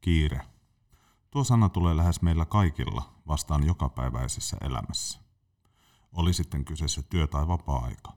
Kiire. 0.00 0.40
Tuo 1.30 1.44
sana 1.44 1.68
tulee 1.68 1.96
lähes 1.96 2.22
meillä 2.22 2.44
kaikilla 2.44 3.14
vastaan 3.26 3.66
jokapäiväisessä 3.66 4.56
elämässä. 4.60 5.20
Oli 6.12 6.32
sitten 6.32 6.64
kyseessä 6.64 7.02
työ- 7.02 7.26
tai 7.26 7.48
vapaa-aika. 7.48 8.12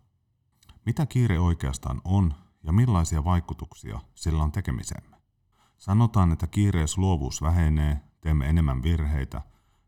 Mitä 0.85 1.05
kiire 1.05 1.39
oikeastaan 1.39 2.01
on 2.03 2.33
ja 2.63 2.71
millaisia 2.71 3.23
vaikutuksia 3.23 3.99
sillä 4.15 4.43
on 4.43 4.51
tekemisemme? 4.51 5.17
Sanotaan, 5.77 6.31
että 6.31 6.47
kiireessä 6.47 7.01
luovuus 7.01 7.41
vähenee, 7.41 8.01
teemme 8.21 8.49
enemmän 8.49 8.83
virheitä, 8.83 9.41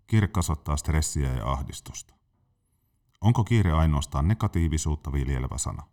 kiire 0.07 0.27
kasvattaa 0.27 0.77
stressiä 0.77 1.33
ja 1.33 1.51
ahdistusta. 1.51 2.13
Onko 3.21 3.43
kiire 3.43 3.71
ainoastaan 3.71 4.27
negatiivisuutta 4.27 5.11
viljelevä 5.11 5.57
sana? 5.57 5.83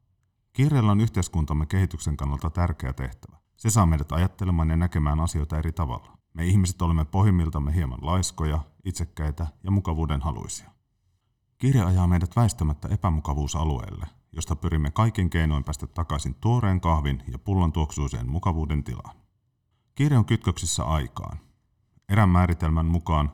Kiireellä 0.53 0.93
on 0.93 1.01
yhteiskuntamme 1.01 1.67
kehityksen 1.67 2.17
kannalta 2.17 2.51
tärkeä 2.51 2.93
tehtävä. 2.93 3.42
Se 3.57 3.71
saa 3.71 3.87
meidät 3.87 4.13
ajattelemaan 4.13 4.71
ja 4.71 4.77
näkemään 4.77 5.21
asioita 5.21 5.59
eri 5.59 5.73
tavalla. 5.73 6.19
Me 6.35 6.47
ihmiset 6.47 6.83
olemme 6.83 7.05
pohjimmiltamme 7.05 7.75
hieman 7.75 7.99
laiskoja, 8.03 8.61
itsekkäitä 8.85 9.47
ja 9.65 9.71
mukavuuden 9.71 10.21
haluisia. 10.21 10.71
Kiire 11.59 11.81
ajaa 11.81 12.07
meidät 12.07 12.37
väistämättä 12.37 12.89
epämukavuusalueelle, 12.89 14.07
josta 14.33 14.57
pyrimme 14.57 14.91
kaiken 14.91 15.31
keinoin 15.31 15.65
päästä 15.65 15.87
takaisin 15.87 16.35
tuoreen 16.35 16.81
kahvin 16.81 17.23
ja 17.33 17.39
pullon 17.39 17.73
tuoksuiseen 17.73 18.29
mukavuuden 18.29 18.85
tilaan. 18.85 19.17
Kiire 19.95 20.19
on 20.19 20.25
kytköksissä 20.25 20.85
aikaan. 20.85 21.39
Erän 22.09 22.29
määritelmän 22.29 22.87
mukaan 22.87 23.33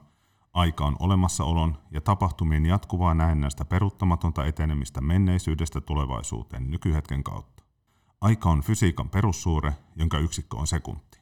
aika 0.53 0.87
on 0.87 0.97
olemassaolon 0.99 1.79
ja 1.91 2.01
tapahtumien 2.01 2.67
jatkuvaa 2.67 3.15
näennäistä 3.15 3.65
peruuttamatonta 3.65 4.47
etenemistä 4.47 5.01
menneisyydestä 5.01 5.81
tulevaisuuteen 5.81 6.71
nykyhetken 6.71 7.25
kautta. 7.25 7.58
Aika 8.21 8.51
on 8.51 8.61
fysiikan 8.61 9.09
perussuure, 9.11 9.73
jonka 9.97 10.19
yksikkö 10.19 10.57
on 10.57 10.67
sekunti. 10.67 11.19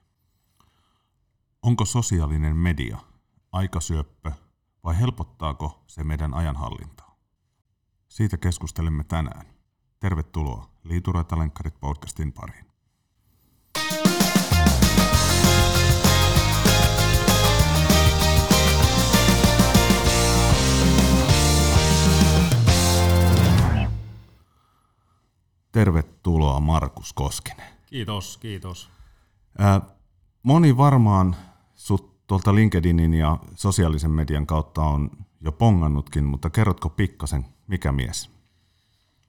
Onko 1.63 1.85
sosiaalinen 1.85 2.57
media 2.57 2.99
aikasyöppö 3.53 4.33
vai 4.85 4.99
helpottaako 4.99 5.83
se 5.87 6.05
meidän 6.05 6.35
ajanhallintaa? 6.35 7.17
Siitä 8.09 8.37
keskustelemme 8.37 9.05
tänään. 9.05 9.47
Tervetuloa 10.01 10.71
Liituraitalenkkarit 10.85 11.81
podcastin 11.81 12.33
pariin. 12.33 12.66
Tervetuloa 25.77 26.61
Markus 26.61 27.13
Koskinen. 27.13 27.67
Kiitos, 27.87 28.37
kiitos. 28.37 28.89
Ää, 29.59 29.81
moni 30.43 30.77
varmaan 30.77 31.37
sut 31.75 32.27
tuolta 32.27 32.55
LinkedInin 32.55 33.15
ja 33.15 33.39
sosiaalisen 33.55 34.11
median 34.11 34.47
kautta 34.47 34.83
on 34.83 35.11
jo 35.41 35.53
pongannutkin, 35.53 36.25
mutta 36.25 36.51
kerrotko 36.51 36.89
pikkasen, 36.89 37.45
mikä 37.67 37.93
mies? 37.93 38.31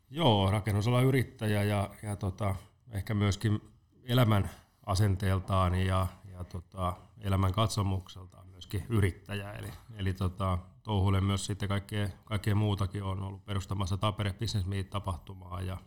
Joo, 0.10 0.52
rakennusalan 0.52 1.06
yrittäjä 1.06 1.64
ja, 1.64 1.90
ja 2.04 2.16
tota, 2.16 2.56
ehkä 2.92 3.14
myöskin 3.14 3.62
elämän 4.04 4.50
asenteeltaan 4.86 5.76
ja, 5.76 6.08
ja 6.32 6.44
tota, 6.44 6.94
elämän 7.22 7.52
katsomukseltaan 7.52 8.48
myöskin 8.48 8.86
yrittäjä. 8.90 9.52
Eli, 9.52 9.70
eli 9.96 10.14
tota, 10.14 10.58
touhuilen 10.84 11.24
myös 11.24 11.46
sitten 11.46 11.70
kaikkea, 11.70 12.10
kaikkea 12.26 12.56
muutakin. 12.56 13.04
on 13.04 13.24
ollut 13.24 13.46
perustamassa 13.46 13.98
Tapere 13.98 14.34
Business 14.34 14.68
Meet-tapahtumaa 14.68 15.62
ja, 15.62 15.78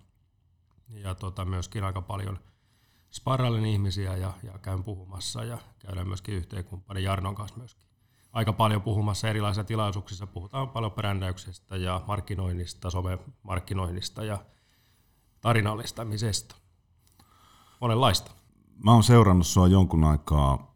ja 0.90 1.14
tota, 1.14 1.44
myöskin 1.44 1.84
aika 1.84 2.02
paljon 2.02 2.38
sparrailen 3.10 3.66
ihmisiä 3.66 4.16
ja, 4.16 4.32
ja 4.42 4.58
käyn 4.58 4.84
puhumassa 4.84 5.44
ja 5.44 5.58
käydään 5.78 6.08
myöskin 6.08 6.34
yhteenkumppanin 6.34 7.04
Jarnon 7.04 7.34
kanssa 7.34 7.58
myöskin 7.58 7.90
aika 8.32 8.52
paljon 8.52 8.82
puhumassa 8.82 9.28
erilaisissa 9.28 9.64
tilaisuuksissa. 9.64 10.26
Puhutaan 10.26 10.68
paljon 10.68 10.92
brändäyksestä 10.92 11.76
ja 11.76 12.02
markkinoinnista, 12.06 12.90
somemarkkinoinnista 12.90 14.24
ja 14.24 14.38
tarinallistamisesta. 15.40 16.56
Monenlaista. 17.80 18.30
Mä 18.84 18.92
oon 18.92 19.02
seurannut 19.02 19.46
sua 19.46 19.68
jonkun 19.68 20.04
aikaa 20.04 20.74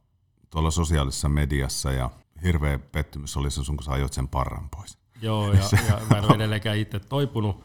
tuolla 0.50 0.70
sosiaalisessa 0.70 1.28
mediassa 1.28 1.92
ja 1.92 2.10
hirveä 2.42 2.78
pettymys 2.78 3.36
oli 3.36 3.50
se 3.50 3.64
sun, 3.64 3.76
kun 3.76 3.84
sä 3.84 3.92
ajoit 3.92 4.12
sen 4.12 4.28
parran 4.28 4.70
pois. 4.70 4.98
Joo, 5.22 5.52
ja, 5.52 5.60
ja 5.88 6.00
mä 6.10 6.18
en 6.18 6.24
ole 6.24 6.34
edelleenkään 6.34 6.78
itse 6.78 7.00
toipunut, 7.00 7.64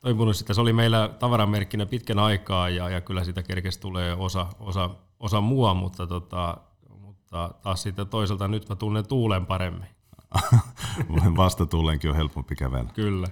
toipunut 0.00 0.36
sitä. 0.36 0.54
Se 0.54 0.60
oli 0.60 0.72
meillä 0.72 1.08
tavaramerkkinä 1.18 1.86
pitkän 1.86 2.18
aikaa 2.18 2.68
ja, 2.68 2.88
ja 2.88 3.00
kyllä 3.00 3.24
sitä 3.24 3.42
kerkesi 3.42 3.80
tulee 3.80 4.14
osa, 4.14 4.46
osa, 4.58 4.90
osa 5.20 5.40
mua, 5.40 5.74
mutta 5.74 6.06
tota, 6.06 6.56
mutta 7.30 7.54
taas 7.62 7.82
sitten 7.82 8.08
toisaalta 8.08 8.48
nyt 8.48 8.68
mä 8.68 8.76
tunnen 8.76 9.08
tuulen 9.08 9.46
paremmin. 9.46 9.88
Vastatuulenkin 11.36 12.10
on 12.10 12.16
helpompi 12.16 12.56
kävellä. 12.56 12.90
Kyllä. 12.94 13.28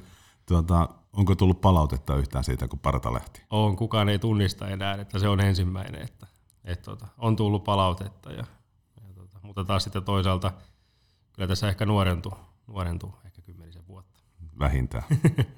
Tuota, 0.46 0.88
onko 1.12 1.34
tullut 1.34 1.60
palautetta 1.60 2.16
yhtään 2.16 2.44
siitä, 2.44 2.68
kun 2.68 2.78
parta 2.78 3.12
lähti? 3.12 3.42
On, 3.50 3.76
kukaan 3.76 4.08
ei 4.08 4.18
tunnista 4.18 4.68
enää, 4.68 4.94
että 4.94 5.18
se 5.18 5.28
on 5.28 5.40
ensimmäinen. 5.40 6.02
Että, 6.02 6.26
että 6.64 6.84
tuota, 6.84 7.06
on 7.18 7.36
tullut 7.36 7.64
palautetta, 7.64 8.32
ja, 8.32 8.44
ja 9.06 9.14
tuota, 9.14 9.38
mutta 9.42 9.64
taas 9.64 9.84
sitten 9.84 10.04
toisaalta 10.04 10.52
kyllä 11.32 11.48
tässä 11.48 11.68
ehkä 11.68 11.86
nuorentuu, 11.86 12.34
nuorentuu 12.66 13.14
ehkä 13.24 13.42
kymmenisen 13.42 13.86
vuotta. 13.88 14.20
Vähintään. 14.58 15.04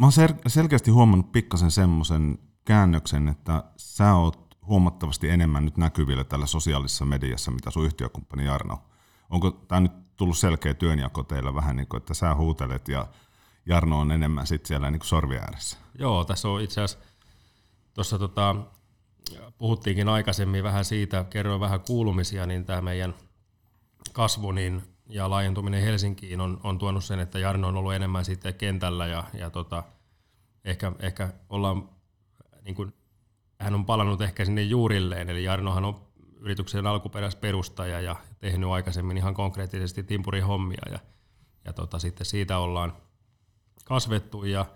Mä 0.00 0.06
oon 0.06 0.12
sel- 0.12 0.40
selkeästi 0.46 0.90
huomannut 0.90 1.32
pikkasen 1.32 1.70
semmoisen 1.70 2.38
käännöksen, 2.64 3.28
että 3.28 3.64
sä 3.76 4.14
oot 4.14 4.56
huomattavasti 4.66 5.28
enemmän 5.28 5.64
nyt 5.64 5.76
näkyvillä 5.76 6.24
tällä 6.24 6.46
sosiaalisessa 6.46 7.04
mediassa, 7.04 7.50
mitä 7.50 7.70
sun 7.70 7.84
yhtiökumppani 7.84 8.44
Jarno. 8.44 8.82
Onko 9.30 9.50
tämä 9.50 9.80
nyt 9.80 9.92
tullut 10.16 10.38
selkeä 10.38 10.74
työnjako 10.74 11.22
teillä 11.22 11.54
vähän 11.54 11.76
niin 11.76 11.86
kuin, 11.86 11.98
että 11.98 12.14
sä 12.14 12.34
huutelet 12.34 12.88
ja 12.88 13.06
Jarno 13.66 14.00
on 14.00 14.12
enemmän 14.12 14.46
sitten 14.46 14.68
siellä 14.68 14.90
niin 14.90 15.00
sorvi 15.04 15.38
ääressä? 15.38 15.78
Joo, 15.98 16.24
tässä 16.24 16.48
on 16.48 16.60
itse 16.60 16.80
asiassa, 16.80 17.06
tuossa 17.94 18.18
tota, 18.18 18.56
puhuttiinkin 19.58 20.08
aikaisemmin 20.08 20.62
vähän 20.62 20.84
siitä, 20.84 21.24
kerroin 21.30 21.60
vähän 21.60 21.80
kuulumisia, 21.80 22.46
niin 22.46 22.64
tämä 22.64 22.80
meidän 22.80 23.14
kasvu 24.12 24.52
niin, 24.52 24.82
ja 25.10 25.30
laajentuminen 25.30 25.82
Helsinkiin 25.82 26.40
on, 26.40 26.60
on 26.62 26.78
tuonut 26.78 27.04
sen, 27.04 27.20
että 27.20 27.38
Jarno 27.38 27.68
on 27.68 27.76
ollut 27.76 27.94
enemmän 27.94 28.24
sitten 28.24 28.54
kentällä 28.54 29.06
ja, 29.06 29.24
ja 29.34 29.50
tota, 29.50 29.82
ehkä, 30.64 30.92
ehkä 30.98 31.32
ollaan 31.48 31.88
niin 32.64 32.74
kuin 32.74 32.94
hän 33.60 33.74
on 33.74 33.86
palannut 33.86 34.20
ehkä 34.20 34.44
sinne 34.44 34.62
juurilleen, 34.62 35.30
eli 35.30 35.44
Jarnohan 35.44 35.84
on 35.84 36.00
yrityksen 36.40 36.86
alkuperäisperustaja 36.86 38.00
ja 38.00 38.16
tehnyt 38.38 38.70
aikaisemmin 38.70 39.16
ihan 39.16 39.34
konkreettisesti 39.34 40.02
timpurin 40.02 40.44
hommia 40.44 40.82
ja, 40.90 40.98
ja 41.64 41.72
tota, 41.72 41.98
sitten 41.98 42.26
siitä 42.26 42.58
ollaan 42.58 42.92
kasvettu 43.84 44.44
ja, 44.44 44.66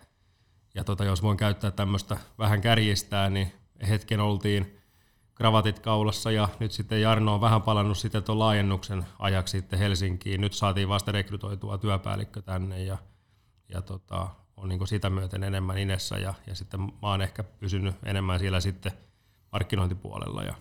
ja 0.75 0.85
tota, 0.85 1.05
jos 1.05 1.23
voin 1.23 1.37
käyttää 1.37 1.71
tämmöistä 1.71 2.17
vähän 2.39 2.61
kärjistää, 2.61 3.31
niin 3.31 3.53
hetken 3.89 4.21
oltiin 4.21 4.81
kravatit 5.35 5.79
kaulassa 5.79 6.31
ja 6.31 6.49
nyt 6.61 6.73
sitten 6.73 7.03
Jarno 7.03 7.35
on 7.35 7.41
vähän 7.41 7.63
palannut 7.63 7.99
sitten 7.99 8.23
tuon 8.23 8.39
laajennuksen 8.39 9.07
ajaksi 9.19 9.59
sitten 9.59 9.79
Helsinkiin. 9.79 10.41
Nyt 10.41 10.53
saatiin 10.53 10.89
vasta 10.89 11.13
rekrytoitua 11.13 11.79
työpäällikkö 11.79 12.43
tänne 12.43 12.83
ja, 12.83 12.99
ja 13.69 13.83
tota, 13.83 14.29
on 14.57 14.69
niin 14.69 14.89
sitä 14.89 15.11
myöten 15.11 15.45
enemmän 15.45 15.79
inessä 15.79 16.19
ja, 16.19 16.35
ja 16.47 16.55
sitten 16.55 16.81
mä 16.81 16.91
oon 17.03 17.23
ehkä 17.23 17.43
pysynyt 17.43 17.95
enemmän 18.05 18.39
siellä 18.39 18.61
sitten 18.61 18.93
markkinointipuolella 19.53 20.43
ja, 20.43 20.55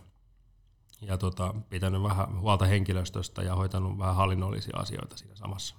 ja 1.02 1.18
tota, 1.18 1.54
pitänyt 1.70 2.04
vähän 2.04 2.40
huolta 2.40 2.66
henkilöstöstä 2.66 3.42
ja 3.42 3.56
hoitanut 3.56 3.98
vähän 3.98 4.16
hallinnollisia 4.16 4.78
asioita 4.78 5.18
siinä 5.18 5.36
samassa. 5.36 5.76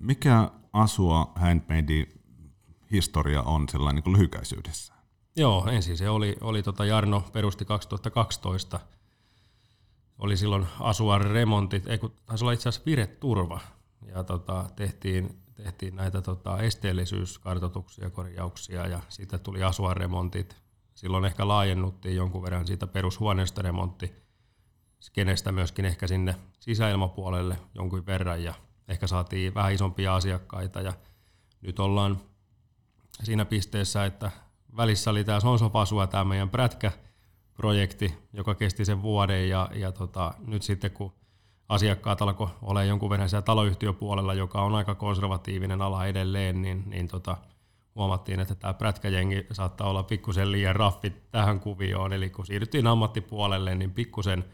Mikä 0.00 0.50
Asua 0.72 1.32
Handmade 1.34 2.06
historia 2.92 3.42
on 3.42 3.68
sellainen 3.68 4.02
niin 4.04 4.12
lyhykäisyydessä? 4.12 4.95
Joo, 5.36 5.66
ensin 5.66 5.96
se 5.96 6.10
oli, 6.10 6.36
oli 6.40 6.62
tota 6.62 6.84
Jarno 6.84 7.24
perusti 7.32 7.64
2012. 7.64 8.80
Oli 10.18 10.36
silloin 10.36 10.66
Asuar 10.80 11.22
remontit, 11.22 11.86
ei 11.86 11.98
kun 11.98 12.12
taisi 12.26 12.44
olla 12.44 12.52
itse 12.52 12.68
asiassa 12.68 12.86
vireturva. 12.86 13.60
Ja 14.06 14.24
tota, 14.24 14.64
tehtiin 14.76 15.46
tehtiin 15.56 15.96
näitä 15.96 16.22
tota, 16.22 16.58
esteellisyyskartoituksia, 16.58 18.10
korjauksia 18.10 18.86
ja 18.86 19.00
sitten 19.08 19.40
tuli 19.40 19.62
asuaremontit. 19.62 20.56
Silloin 20.94 21.24
ehkä 21.24 21.48
laajennuttiin 21.48 22.16
jonkun 22.16 22.42
verran 22.42 22.66
siitä 22.66 22.86
perushuoneistoremontti 22.86 24.12
kenestä 25.12 25.52
myöskin 25.52 25.84
ehkä 25.84 26.06
sinne 26.06 26.34
sisäilmapuolelle 26.60 27.58
jonkun 27.74 28.06
verran 28.06 28.42
ja 28.42 28.54
ehkä 28.88 29.06
saatiin 29.06 29.54
vähän 29.54 29.72
isompia 29.72 30.14
asiakkaita 30.14 30.80
ja 30.80 30.92
nyt 31.60 31.80
ollaan 31.80 32.20
siinä 33.22 33.44
pisteessä, 33.44 34.04
että 34.04 34.30
välissä 34.76 35.10
oli 35.10 35.24
tämä 35.24 35.40
Sonsopasua, 35.40 36.06
tämä 36.06 36.24
meidän 36.24 36.50
prätkä-projekti, 36.50 38.14
joka 38.32 38.54
kesti 38.54 38.84
sen 38.84 39.02
vuoden 39.02 39.48
ja, 39.48 39.68
ja 39.74 39.92
tota, 39.92 40.34
nyt 40.46 40.62
sitten 40.62 40.90
kun 40.90 41.12
asiakkaat 41.68 42.22
alkoi 42.22 42.48
olla 42.62 42.84
jonkun 42.84 43.10
verran 43.10 43.28
siellä 43.28 43.42
taloyhtiöpuolella, 43.42 44.34
joka 44.34 44.62
on 44.62 44.74
aika 44.74 44.94
konservatiivinen 44.94 45.82
ala 45.82 46.06
edelleen, 46.06 46.62
niin, 46.62 46.82
niin 46.86 47.08
tota, 47.08 47.36
huomattiin, 47.94 48.40
että 48.40 48.54
tämä 48.54 48.74
prätkäjengi 48.74 49.46
saattaa 49.52 49.88
olla 49.88 50.02
pikkusen 50.02 50.52
liian 50.52 50.76
raffit 50.76 51.30
tähän 51.30 51.60
kuvioon. 51.60 52.12
Eli 52.12 52.30
kun 52.30 52.46
siirryttiin 52.46 52.86
ammattipuolelle, 52.86 53.74
niin 53.74 53.90
pikkusen 53.90 54.44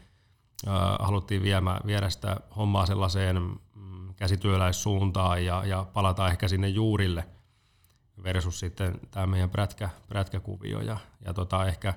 haluttiin 0.99 1.43
viemä, 1.43 1.79
viedä 1.85 2.09
sitä 2.09 2.37
hommaa 2.55 2.85
sellaiseen 2.85 3.41
mm, 3.75 4.13
käsityöläissuuntaan 4.15 5.45
ja, 5.45 5.65
ja 5.65 5.85
palata 5.93 6.27
ehkä 6.27 6.47
sinne 6.47 6.67
juurille 6.67 7.25
versus 8.23 8.59
sitten 8.59 8.99
tämä 9.11 9.27
meidän 9.27 9.49
prätkä, 9.49 9.89
prätkäkuvio. 10.07 10.81
Ja, 10.81 10.97
ja 11.25 11.33
tota, 11.33 11.67
ehkä, 11.67 11.93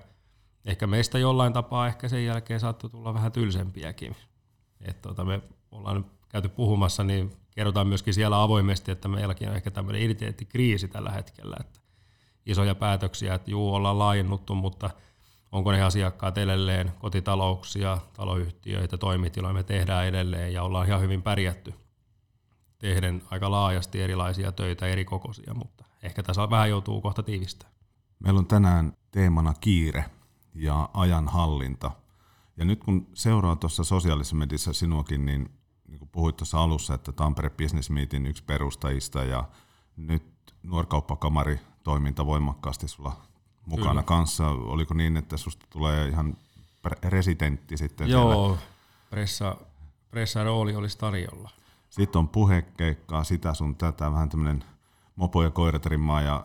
ehkä 0.64 0.86
meistä 0.86 1.18
jollain 1.18 1.52
tapaa 1.52 1.86
ehkä 1.86 2.08
sen 2.08 2.24
jälkeen 2.24 2.60
saattoi 2.60 2.90
tulla 2.90 3.14
vähän 3.14 3.32
tylsempiäkin. 3.32 4.16
Et 4.80 5.02
tota, 5.02 5.24
me 5.24 5.42
ollaan 5.70 6.06
käyty 6.28 6.48
puhumassa, 6.48 7.04
niin 7.04 7.32
kerrotaan 7.50 7.86
myöskin 7.86 8.14
siellä 8.14 8.42
avoimesti, 8.42 8.90
että 8.90 9.08
meilläkin 9.08 9.48
on 9.48 9.56
ehkä 9.56 9.70
tämmöinen 9.70 10.02
identiteettikriisi 10.02 10.88
tällä 10.88 11.10
hetkellä, 11.10 11.56
että 11.60 11.80
isoja 12.46 12.74
päätöksiä, 12.74 13.34
että 13.34 13.50
juu, 13.50 13.74
ollaan 13.74 13.98
laajennuttu, 13.98 14.54
mutta 14.54 14.90
onko 15.52 15.72
ne 15.72 15.82
asiakkaat 15.82 16.38
edelleen 16.38 16.92
kotitalouksia, 16.98 17.98
taloyhtiöitä, 18.12 18.98
toimitiloja 18.98 19.54
me 19.54 19.62
tehdään 19.62 20.06
edelleen 20.06 20.52
ja 20.52 20.62
ollaan 20.62 20.86
ihan 20.86 21.00
hyvin 21.00 21.22
pärjätty 21.22 21.74
tehden 22.78 23.22
aika 23.30 23.50
laajasti 23.50 24.02
erilaisia 24.02 24.52
töitä 24.52 24.86
eri 24.86 25.04
kokoisia, 25.04 25.54
mutta 25.54 25.84
ehkä 26.06 26.22
tässä 26.22 26.50
vähän 26.50 26.70
joutuu 26.70 27.00
kohta 27.00 27.22
tiivistää. 27.22 27.70
Meillä 28.18 28.38
on 28.38 28.46
tänään 28.46 28.92
teemana 29.10 29.54
kiire 29.60 30.04
ja 30.54 30.88
ajanhallinta. 30.94 31.90
Ja 32.56 32.64
nyt 32.64 32.84
kun 32.84 33.06
seuraa 33.14 33.56
tuossa 33.56 33.84
sosiaalisessa 33.84 34.36
mediassa 34.36 34.72
sinuakin, 34.72 35.26
niin, 35.26 35.50
niin 35.88 35.98
kuin 35.98 36.08
puhuit 36.08 36.36
tuossa 36.36 36.62
alussa, 36.62 36.94
että 36.94 37.12
Tampere 37.12 37.50
Business 37.50 37.90
Meetin 37.90 38.26
yksi 38.26 38.44
perustajista 38.44 39.24
ja 39.24 39.44
nyt 39.96 40.22
nuorkauppakamari 40.62 41.60
toiminta 41.82 42.26
voimakkaasti 42.26 42.88
sulla 42.88 43.16
mukana 43.66 43.90
Kyllä. 43.90 44.02
kanssa. 44.02 44.48
Oliko 44.48 44.94
niin, 44.94 45.16
että 45.16 45.36
susta 45.36 45.66
tulee 45.70 46.08
ihan 46.08 46.36
residentti 47.02 47.76
sitten 47.76 48.08
Joo, 48.10 48.46
siellä? 48.46 48.62
pressa, 49.10 49.56
pressa 50.10 50.44
rooli 50.44 50.76
olisi 50.76 50.98
tarjolla. 50.98 51.50
Sitten 51.90 52.18
on 52.18 52.28
puhekeikkaa, 52.28 53.24
sitä 53.24 53.54
sun 53.54 53.76
tätä, 53.76 54.12
vähän 54.12 54.28
tämmöinen 54.28 54.64
mopo 55.16 55.42
ja 55.42 55.50
koiraterimaa 55.50 56.22
ja 56.22 56.44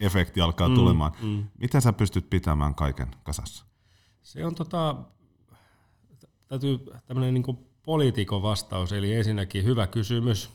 efekti 0.00 0.40
alkaa 0.40 0.68
mm, 0.68 0.74
tulemaan. 0.74 1.12
Mm. 1.22 1.44
Miten 1.58 1.82
sä 1.82 1.92
pystyt 1.92 2.30
pitämään 2.30 2.74
kaiken 2.74 3.08
kasassa? 3.22 3.64
Se 4.22 4.46
on 4.46 4.54
tota, 4.54 4.96
täytyy 6.48 6.78
tämmöinen 7.06 7.34
niin 7.34 7.58
poliitikon 7.82 8.42
vastaus, 8.42 8.92
eli 8.92 9.14
ensinnäkin 9.14 9.64
hyvä 9.64 9.86
kysymys, 9.86 10.50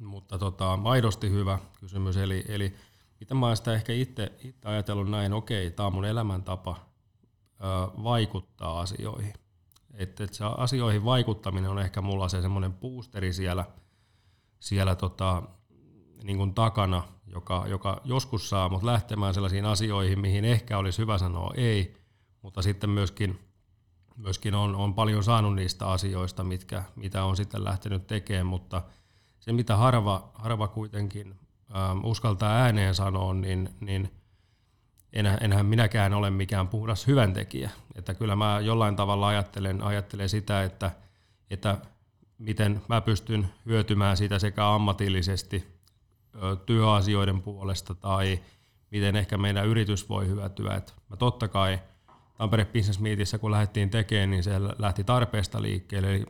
mutta 0.00 0.38
tota, 0.38 0.78
aidosti 0.84 1.30
hyvä 1.30 1.58
kysymys, 1.80 2.16
eli, 2.16 2.44
eli 2.48 2.74
mitä 3.20 3.34
mä 3.34 3.46
oon 3.46 3.56
sitä 3.56 3.74
ehkä 3.74 3.92
itse, 3.92 4.32
itse 4.44 4.68
ajatellut 4.68 5.10
näin, 5.10 5.32
okei, 5.32 5.70
tämä 5.70 5.86
on 5.86 5.94
mun 5.94 6.04
elämäntapa 6.04 6.76
ö, 6.76 8.02
vaikuttaa 8.02 8.80
asioihin. 8.80 9.32
Että 9.94 10.24
et 10.24 10.34
se 10.34 10.44
asioihin 10.44 11.04
vaikuttaminen 11.04 11.70
on 11.70 11.78
ehkä 11.78 12.00
mulla 12.00 12.28
se 12.28 12.42
semmoinen 12.42 12.72
boosteri 12.72 13.32
siellä, 13.32 13.64
siellä 14.60 14.94
tota, 14.94 15.42
niin 16.24 16.36
kuin 16.36 16.54
takana, 16.54 17.02
joka, 17.26 17.64
joka 17.68 18.00
joskus 18.04 18.48
saa 18.48 18.68
mut 18.68 18.82
lähtemään 18.82 19.34
sellaisiin 19.34 19.64
asioihin, 19.64 20.20
mihin 20.20 20.44
ehkä 20.44 20.78
olisi 20.78 20.98
hyvä 20.98 21.18
sanoa 21.18 21.52
ei, 21.56 21.94
mutta 22.42 22.62
sitten 22.62 22.90
myöskin, 22.90 23.40
myöskin 24.16 24.54
on, 24.54 24.74
on 24.74 24.94
paljon 24.94 25.24
saanut 25.24 25.54
niistä 25.54 25.86
asioista, 25.86 26.44
mitkä, 26.44 26.82
mitä 26.96 27.24
on 27.24 27.36
sitten 27.36 27.64
lähtenyt 27.64 28.06
tekemään, 28.06 28.46
mutta 28.46 28.82
se 29.40 29.52
mitä 29.52 29.76
harva, 29.76 30.30
harva 30.34 30.68
kuitenkin 30.68 31.34
ähm, 31.76 32.04
uskaltaa 32.04 32.52
ääneen 32.52 32.94
sanoa, 32.94 33.34
niin, 33.34 33.68
niin 33.80 34.10
enhän, 35.12 35.38
enhän 35.40 35.66
minäkään 35.66 36.14
ole 36.14 36.30
mikään 36.30 36.68
puhdas 36.68 37.06
hyväntekijä. 37.06 37.70
Että 37.94 38.14
kyllä 38.14 38.36
mä 38.36 38.60
jollain 38.60 38.96
tavalla 38.96 39.28
ajattelen, 39.28 39.82
ajattelen 39.82 40.28
sitä, 40.28 40.62
että, 40.62 40.90
että 41.50 41.78
miten 42.38 42.82
mä 42.88 43.00
pystyn 43.00 43.48
hyötymään 43.66 44.16
siitä 44.16 44.38
sekä 44.38 44.74
ammatillisesti 44.74 45.81
työasioiden 46.66 47.42
puolesta 47.42 47.94
tai 47.94 48.40
miten 48.90 49.16
ehkä 49.16 49.38
meidän 49.38 49.66
yritys 49.66 50.08
voi 50.08 50.26
hyötyä. 50.26 50.74
Et 50.74 50.94
mä 51.10 51.16
totta 51.16 51.48
kai 51.48 51.78
Tampere 52.38 52.64
Business 52.64 53.00
Meetissä, 53.00 53.38
kun 53.38 53.50
lähdettiin 53.50 53.90
tekemään, 53.90 54.30
niin 54.30 54.42
se 54.42 54.60
lähti 54.78 55.04
tarpeesta 55.04 55.62
liikkeelle. 55.62 56.14
Eli 56.14 56.26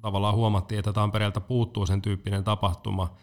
tavallaan 0.00 0.34
huomattiin, 0.34 0.78
että 0.78 0.92
Tampereelta 0.92 1.40
puuttuu 1.40 1.86
sen 1.86 2.02
tyyppinen 2.02 2.44
tapahtuma– 2.44 3.14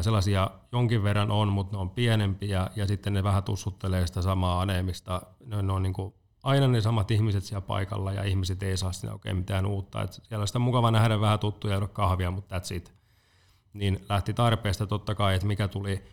Sellaisia 0.00 0.50
jonkin 0.72 1.02
verran 1.02 1.30
on, 1.30 1.48
mutta 1.48 1.76
ne 1.76 1.80
on 1.80 1.90
pienempiä 1.90 2.70
ja 2.76 2.86
sitten 2.86 3.12
ne 3.12 3.22
vähän 3.22 3.42
tussuttelee 3.42 4.06
sitä 4.06 4.22
samaa 4.22 4.60
aneemista. 4.60 5.22
Ne, 5.46 5.62
ne 5.62 5.72
on 5.72 5.82
niin 5.82 5.92
kuin 5.92 6.14
aina 6.42 6.68
ne 6.68 6.80
samat 6.80 7.10
ihmiset 7.10 7.44
siellä 7.44 7.60
paikalla 7.60 8.12
ja 8.12 8.22
ihmiset 8.22 8.62
ei 8.62 8.76
saa 8.76 8.92
sinne 8.92 9.12
oikein 9.12 9.36
mitään 9.36 9.66
uutta. 9.66 10.02
Et 10.02 10.12
siellä 10.12 10.42
on 10.42 10.46
sitä 10.46 10.58
mukava 10.58 10.90
nähdä 10.90 11.20
vähän 11.20 11.38
tuttuja 11.38 11.74
ja 11.74 11.86
kahvia, 11.86 12.30
mutta 12.30 12.58
that's 12.58 12.74
it. 12.74 12.92
Niin 13.72 14.04
lähti 14.08 14.34
tarpeesta 14.34 14.86
totta 14.86 15.14
kai, 15.14 15.34
että 15.34 15.46
mikä 15.46 15.68
tuli 15.68 16.04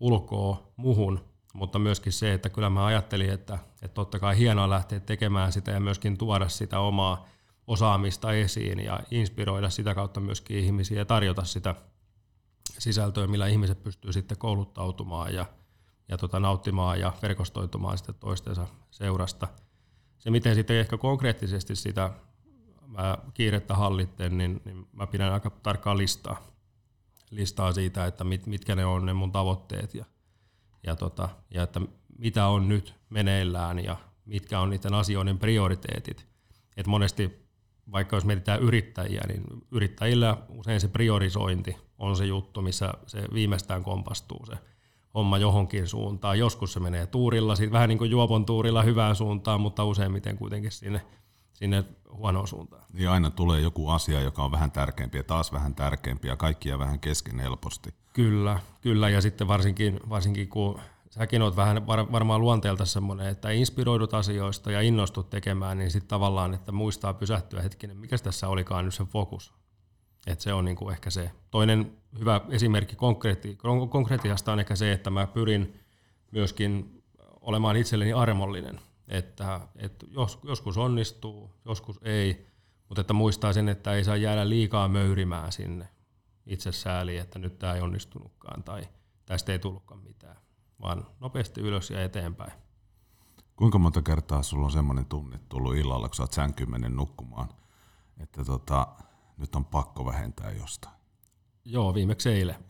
ulkoa 0.00 0.72
muhun, 0.76 1.20
mutta 1.54 1.78
myöskin 1.78 2.12
se, 2.12 2.32
että 2.32 2.50
kyllä 2.50 2.70
mä 2.70 2.86
ajattelin, 2.86 3.30
että, 3.30 3.58
että 3.82 3.94
totta 3.94 4.18
kai 4.18 4.38
hienoa 4.38 4.70
lähteä 4.70 5.00
tekemään 5.00 5.52
sitä 5.52 5.70
ja 5.70 5.80
myöskin 5.80 6.18
tuoda 6.18 6.48
sitä 6.48 6.80
omaa 6.80 7.26
osaamista 7.66 8.32
esiin 8.32 8.84
ja 8.84 9.00
inspiroida 9.10 9.70
sitä 9.70 9.94
kautta 9.94 10.20
myöskin 10.20 10.58
ihmisiä 10.58 10.98
ja 10.98 11.04
tarjota 11.04 11.44
sitä 11.44 11.74
sisältöä, 12.78 13.26
millä 13.26 13.46
ihmiset 13.46 13.82
pystyy 13.82 14.12
sitten 14.12 14.38
kouluttautumaan 14.38 15.34
ja, 15.34 15.46
ja 16.08 16.18
tota, 16.18 16.40
nauttimaan 16.40 17.00
ja 17.00 17.12
verkostoitumaan 17.22 17.98
sitten 17.98 18.14
toistensa 18.14 18.66
seurasta. 18.90 19.48
Se, 20.18 20.30
miten 20.30 20.54
sitten 20.54 20.76
ehkä 20.76 20.98
konkreettisesti 20.98 21.76
sitä 21.76 22.10
mä 22.86 23.18
kiirettä 23.34 23.74
hallitten, 23.74 24.38
niin, 24.38 24.60
niin 24.64 24.86
mä 24.92 25.06
pidän 25.06 25.32
aika 25.32 25.50
tarkkaa 25.50 25.96
listaa, 25.96 26.42
listaa 27.30 27.72
siitä, 27.72 28.06
että 28.06 28.24
mit, 28.24 28.46
mitkä 28.46 28.76
ne 28.76 28.86
on 28.86 29.06
ne 29.06 29.12
mun 29.12 29.32
tavoitteet 29.32 29.94
ja, 29.94 30.04
ja, 30.82 30.96
tota, 30.96 31.28
ja 31.50 31.62
että 31.62 31.80
mitä 32.18 32.46
on 32.46 32.68
nyt 32.68 32.94
meneillään 33.10 33.84
ja 33.84 33.96
mitkä 34.24 34.60
on 34.60 34.70
niiden 34.70 34.94
asioiden 34.94 35.38
prioriteetit. 35.38 36.26
Et 36.76 36.86
monesti, 36.86 37.46
vaikka 37.92 38.16
jos 38.16 38.24
mietitään 38.24 38.60
yrittäjiä, 38.60 39.22
niin 39.28 39.44
yrittäjillä 39.70 40.36
usein 40.48 40.80
se 40.80 40.88
priorisointi 40.88 41.76
on 41.98 42.16
se 42.16 42.26
juttu, 42.26 42.62
missä 42.62 42.94
se 43.06 43.24
viimeistään 43.34 43.82
kompastuu 43.82 44.46
se 44.46 44.56
homma 45.14 45.38
johonkin 45.38 45.88
suuntaan. 45.88 46.38
Joskus 46.38 46.72
se 46.72 46.80
menee 46.80 47.06
tuurilla, 47.06 47.56
sit 47.56 47.72
vähän 47.72 47.88
niin 47.88 47.98
kuin 47.98 48.10
juopon 48.10 48.46
tuurilla 48.46 48.82
hyvään 48.82 49.16
suuntaan, 49.16 49.60
mutta 49.60 49.84
useimmiten 49.84 50.38
kuitenkin 50.38 50.72
sinne, 50.72 51.00
sinne 51.56 51.84
huonoon 52.10 52.48
suuntaan. 52.48 52.84
Niin 52.92 53.10
aina 53.10 53.30
tulee 53.30 53.60
joku 53.60 53.88
asia, 53.88 54.20
joka 54.20 54.44
on 54.44 54.52
vähän 54.52 54.70
tärkeämpi 54.70 55.18
ja 55.18 55.24
taas 55.24 55.52
vähän 55.52 55.74
tärkeämpi 55.74 56.28
ja 56.28 56.36
kaikkia 56.36 56.78
vähän 56.78 57.00
kesken 57.00 57.40
helposti. 57.40 57.94
Kyllä, 58.12 58.60
kyllä 58.80 59.08
ja 59.08 59.20
sitten 59.20 59.48
varsinkin, 59.48 60.00
varsinkin 60.08 60.48
kun 60.48 60.80
säkin 61.10 61.42
oot 61.42 61.56
vähän 61.56 61.86
varmaan 61.86 62.40
luonteelta 62.40 62.84
semmoinen, 62.84 63.26
että 63.26 63.50
inspiroidut 63.50 64.14
asioista 64.14 64.70
ja 64.72 64.80
innostut 64.80 65.30
tekemään, 65.30 65.78
niin 65.78 65.90
sitten 65.90 66.08
tavallaan, 66.08 66.54
että 66.54 66.72
muistaa 66.72 67.14
pysähtyä 67.14 67.62
hetkinen, 67.62 67.96
mikä 67.96 68.18
tässä 68.18 68.48
olikaan 68.48 68.84
nyt 68.84 68.94
se 68.94 69.04
fokus. 69.04 69.54
Et 70.26 70.40
se 70.40 70.52
on 70.52 70.64
niinku 70.64 70.90
ehkä 70.90 71.10
se. 71.10 71.30
Toinen 71.50 71.92
hyvä 72.18 72.40
esimerkki 72.50 72.96
konkreetti, 72.96 73.58
konkreettiasta 73.90 74.52
on 74.52 74.60
ehkä 74.60 74.76
se, 74.76 74.92
että 74.92 75.10
mä 75.10 75.26
pyrin 75.26 75.80
myöskin 76.30 77.02
olemaan 77.40 77.76
itselleni 77.76 78.12
armollinen. 78.12 78.80
Että, 79.08 79.60
että 79.76 80.06
jos, 80.10 80.38
joskus 80.42 80.78
onnistuu, 80.78 81.50
joskus 81.64 82.00
ei, 82.02 82.46
mutta 82.88 83.00
että 83.00 83.12
muistaa 83.12 83.52
sen, 83.52 83.68
että 83.68 83.92
ei 83.92 84.04
saa 84.04 84.16
jäädä 84.16 84.48
liikaa 84.48 84.88
möyrimään 84.88 85.52
sinne 85.52 85.88
itsesääliin, 86.46 87.20
että 87.20 87.38
nyt 87.38 87.58
tämä 87.58 87.74
ei 87.74 87.80
onnistunutkaan 87.80 88.62
tai 88.62 88.88
tästä 89.26 89.52
ei 89.52 89.58
tullutkaan 89.58 90.00
mitään, 90.00 90.36
vaan 90.82 91.06
nopeasti 91.20 91.60
ylös 91.60 91.90
ja 91.90 92.04
eteenpäin. 92.04 92.52
Kuinka 93.56 93.78
monta 93.78 94.02
kertaa 94.02 94.42
sulla 94.42 94.64
on 94.64 94.72
semmoinen 94.72 95.06
tunne 95.06 95.40
tullut 95.48 95.76
illalla, 95.76 96.08
kun 96.08 96.14
sä 96.14 96.22
oot 96.22 96.32
sänkymmenen 96.32 96.96
nukkumaan, 96.96 97.48
että 98.20 98.44
tota, 98.44 98.86
nyt 99.36 99.54
on 99.54 99.64
pakko 99.64 100.04
vähentää 100.04 100.50
jostain. 100.50 100.96
Joo, 101.64 101.94
viimeksi 101.94 102.28
eilen. 102.28 102.64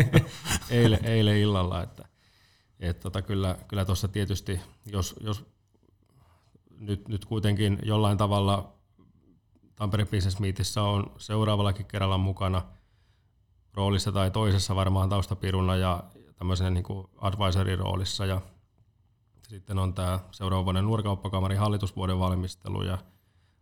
eilen, 0.70 1.04
eilen 1.04 1.36
illalla. 1.36 1.82
Että, 1.82 2.08
et 2.80 3.00
tota, 3.00 3.22
kyllä, 3.22 3.58
kyllä 3.68 3.84
tuossa 3.84 4.08
tietysti, 4.08 4.60
jos, 4.86 5.14
jos 5.20 5.44
nyt, 6.80 7.08
nyt 7.08 7.24
kuitenkin 7.24 7.78
jollain 7.82 8.18
tavalla 8.18 8.72
Tampere 9.74 10.04
Business 10.04 10.40
Meetissä 10.40 10.82
on 10.82 11.12
seuraavallakin 11.18 11.86
kerralla 11.86 12.18
mukana 12.18 12.62
roolissa 13.74 14.12
tai 14.12 14.30
toisessa 14.30 14.76
varmaan 14.76 15.08
taustapiruna 15.08 15.76
ja 15.76 16.04
tämmöisen 16.36 16.74
niin 16.74 16.84
advisory-roolissa 17.18 18.26
ja 18.26 18.40
sitten 19.48 19.78
on 19.78 19.94
tämä 19.94 20.18
seuraavan 20.30 20.64
vuoden 20.64 20.84
nuorikauppakamarin 20.84 21.58
hallitusvuoden 21.58 22.18
valmistelu 22.18 22.82
ja 22.82 22.98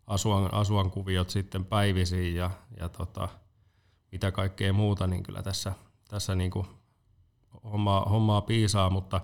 asuan, 0.07 0.55
asuan 0.55 0.91
kuviot 0.91 1.31
sitten 1.31 1.65
päivisiin 1.65 2.35
ja, 2.35 2.51
ja 2.81 2.89
tota, 2.89 3.29
mitä 4.13 4.33
kaikkea 4.33 4.73
muuta, 4.73 5.07
niin 5.07 5.23
kyllä 5.23 5.43
tässä, 5.43 5.73
tässä 6.09 6.35
niin 6.35 6.51
kuin 6.51 6.67
hommaa, 7.65 8.01
hommaa 8.01 8.41
piisaa, 8.41 8.91
mutta 8.91 9.21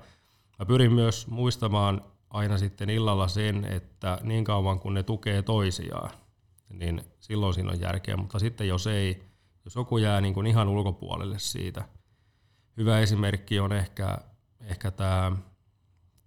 mä 0.58 0.66
pyrin 0.66 0.92
myös 0.92 1.26
muistamaan 1.26 2.02
aina 2.31 2.59
sitten 2.59 2.90
illalla 2.90 3.28
sen, 3.28 3.64
että 3.64 4.19
niin 4.23 4.45
kauan 4.45 4.81
kun 4.81 4.95
ne 4.95 5.02
tukee 5.02 5.43
toisiaan, 5.43 6.11
niin 6.71 7.02
silloin 7.21 7.54
siinä 7.54 7.71
on 7.71 7.81
järkeä, 7.81 8.16
mutta 8.16 8.38
sitten 8.38 8.69
jos 8.69 8.87
ei, 8.87 9.25
jos 9.64 9.75
joku 9.75 9.99
jää 9.99 10.21
niin 10.21 10.35
kuin 10.35 10.47
ihan 10.47 10.69
ulkopuolelle 10.69 11.38
siitä, 11.38 11.85
hyvä 12.76 13.00
esimerkki 13.00 13.61
on 13.61 13.73
ehkä, 13.73 14.19
ehkä 14.61 14.90
tämä 14.90 15.33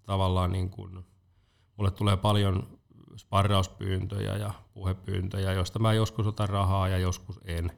tavallaan 0.04 0.52
niin 0.52 0.70
kuin, 0.70 1.06
mulle 1.78 1.92
tulee 1.92 2.18
paljon 2.18 2.80
sparrauspyyntöjä 3.18 4.36
ja 4.36 4.54
puhepyyntöjä, 4.74 5.54
joista 5.54 5.80
mä 5.80 5.94
joskus 5.94 6.28
otan 6.28 6.50
rahaa 6.50 6.88
ja 6.88 6.98
joskus 6.98 7.40
en, 7.46 7.72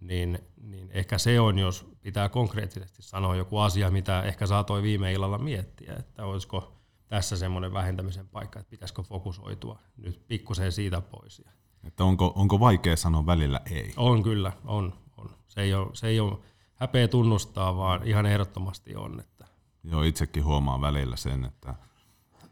niin, 0.00 0.38
niin 0.62 0.90
ehkä 0.90 1.18
se 1.18 1.40
on, 1.40 1.58
jos 1.58 1.86
pitää 2.00 2.28
konkreettisesti 2.28 3.02
sanoa 3.02 3.36
joku 3.36 3.58
asia, 3.58 3.90
mitä 3.90 4.22
ehkä 4.22 4.46
saatoi 4.46 4.82
viime 4.82 5.12
illalla 5.12 5.38
miettiä, 5.38 5.94
että 5.98 6.24
olisiko 6.24 6.79
tässä 7.10 7.36
semmoinen 7.36 7.72
vähentämisen 7.72 8.28
paikka, 8.28 8.60
että 8.60 8.70
pitäisikö 8.70 9.02
fokusoitua 9.02 9.78
nyt 9.96 10.26
pikkusen 10.28 10.72
siitä 10.72 11.00
pois. 11.00 11.42
Että 11.84 12.04
onko, 12.04 12.32
onko 12.36 12.60
vaikea 12.60 12.96
sanoa 12.96 13.26
välillä 13.26 13.60
ei? 13.70 13.92
On 13.96 14.22
kyllä, 14.22 14.52
on. 14.64 14.92
on. 15.16 15.30
Se, 15.48 15.60
ei 15.60 15.74
ole, 15.74 15.90
se 15.92 16.06
ei 16.06 16.20
ole 16.20 16.38
häpeä 16.74 17.08
tunnustaa, 17.08 17.76
vaan 17.76 18.06
ihan 18.06 18.26
ehdottomasti 18.26 18.96
on. 18.96 19.20
Että. 19.20 19.44
Joo, 19.84 20.02
itsekin 20.02 20.44
huomaan 20.44 20.80
välillä 20.80 21.16
sen, 21.16 21.44
että 21.44 21.74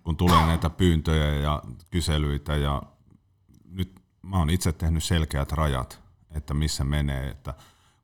kun 0.02 0.16
tulee 0.16 0.46
näitä 0.46 0.70
pyyntöjä 0.70 1.34
ja 1.34 1.62
kyselyitä 1.90 2.56
ja 2.56 2.82
nyt 3.64 4.00
mä 4.22 4.38
oon 4.38 4.50
itse 4.50 4.72
tehnyt 4.72 5.04
selkeät 5.04 5.52
rajat, 5.52 6.02
että 6.30 6.54
missä 6.54 6.84
menee, 6.84 7.28
että 7.28 7.54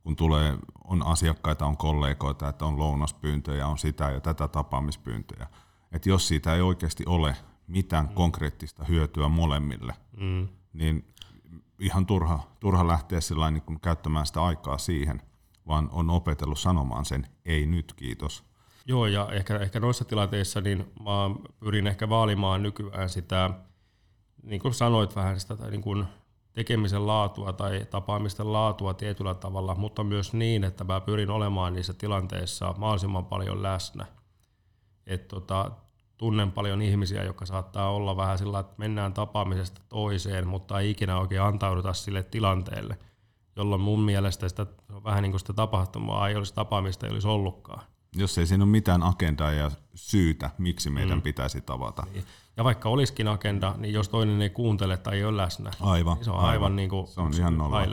kun 0.02 0.16
tulee, 0.16 0.58
on 0.84 1.06
asiakkaita, 1.06 1.66
on 1.66 1.76
kollegoita, 1.76 2.48
että 2.48 2.64
on 2.64 2.78
lounaspyyntöjä, 2.78 3.66
on 3.66 3.78
sitä 3.78 4.10
ja 4.10 4.20
tätä 4.20 4.48
tapaamispyyntöjä. 4.48 5.46
Että 5.94 6.08
jos 6.08 6.28
siitä 6.28 6.54
ei 6.54 6.60
oikeasti 6.60 7.04
ole 7.06 7.36
mitään 7.66 8.06
mm. 8.06 8.14
konkreettista 8.14 8.84
hyötyä 8.84 9.28
molemmille, 9.28 9.94
mm. 10.16 10.48
niin 10.72 11.14
ihan 11.78 12.06
turha, 12.06 12.40
turha 12.60 12.86
lähteä 12.86 13.18
niin 13.50 13.62
kun 13.62 13.80
käyttämään 13.80 14.26
sitä 14.26 14.44
aikaa 14.44 14.78
siihen, 14.78 15.22
vaan 15.66 15.88
on 15.92 16.10
opetellut 16.10 16.58
sanomaan 16.58 17.04
sen 17.04 17.26
ei 17.44 17.66
nyt, 17.66 17.92
kiitos. 17.92 18.44
Joo, 18.86 19.06
ja 19.06 19.28
ehkä, 19.32 19.58
ehkä 19.58 19.80
noissa 19.80 20.04
tilanteissa 20.04 20.60
niin 20.60 20.78
mä 20.78 21.30
pyrin 21.60 21.86
ehkä 21.86 22.08
vaalimaan 22.08 22.62
nykyään 22.62 23.08
sitä, 23.08 23.50
niin 24.42 24.60
kuin 24.60 24.74
sanoit 24.74 25.16
vähän 25.16 25.40
sitä, 25.40 25.70
niin 25.70 25.82
kuin 25.82 26.04
tekemisen 26.52 27.06
laatua 27.06 27.52
tai 27.52 27.86
tapaamisten 27.90 28.52
laatua 28.52 28.94
tietyllä 28.94 29.34
tavalla, 29.34 29.74
mutta 29.74 30.04
myös 30.04 30.32
niin, 30.32 30.64
että 30.64 30.84
mä 30.84 31.00
pyrin 31.00 31.30
olemaan 31.30 31.72
niissä 31.72 31.94
tilanteissa 31.94 32.74
mahdollisimman 32.78 33.26
paljon 33.26 33.62
läsnä. 33.62 34.06
Et 35.06 35.28
tota, 35.28 35.70
tunnen 36.16 36.52
paljon 36.52 36.82
ihmisiä, 36.82 37.24
jotka 37.24 37.46
saattaa 37.46 37.90
olla 37.90 38.16
vähän 38.16 38.38
sillä, 38.38 38.58
että 38.58 38.74
mennään 38.78 39.14
tapaamisesta 39.14 39.80
toiseen, 39.88 40.46
mutta 40.46 40.80
ei 40.80 40.90
ikinä 40.90 41.18
oikein 41.18 41.42
antauduta 41.42 41.92
sille 41.92 42.22
tilanteelle, 42.22 42.98
jolloin 43.56 43.80
mun 43.80 44.00
mielestä 44.00 44.48
sitä, 44.48 44.66
vähän 45.04 45.22
niin 45.22 45.32
kuin 45.32 45.40
sitä 45.40 45.52
tapahtumaa 45.52 46.28
ei 46.28 46.36
olisi 46.36 46.54
tapaamista, 46.54 47.06
ei 47.06 47.12
olisi 47.12 47.28
ollutkaan. 47.28 47.82
Jos 48.16 48.38
ei 48.38 48.46
siinä 48.46 48.64
ole 48.64 48.70
mitään 48.70 49.02
agendaa 49.02 49.52
ja 49.52 49.70
syytä, 49.94 50.50
miksi 50.58 50.90
meidän 50.90 51.18
mm. 51.18 51.22
pitäisi 51.22 51.60
tavata. 51.60 52.06
Niin. 52.12 52.24
Ja 52.56 52.64
vaikka 52.64 52.88
olisikin 52.88 53.28
agenda, 53.28 53.74
niin 53.78 53.94
jos 53.94 54.08
toinen 54.08 54.42
ei 54.42 54.50
kuuntele 54.50 54.96
tai 54.96 55.16
ei 55.16 55.24
ole 55.24 55.36
läsnä, 55.36 55.70
aivan, 55.80 56.14
niin 56.14 56.24
se 56.24 56.30
on 56.30 56.36
aivan, 56.36 56.50
aivan 56.50 56.76
niin 56.76 56.90
kuin 56.90 57.06
se 57.06 57.20
on 57.20 57.34
ihan 57.34 57.58
nolla. 57.58 57.84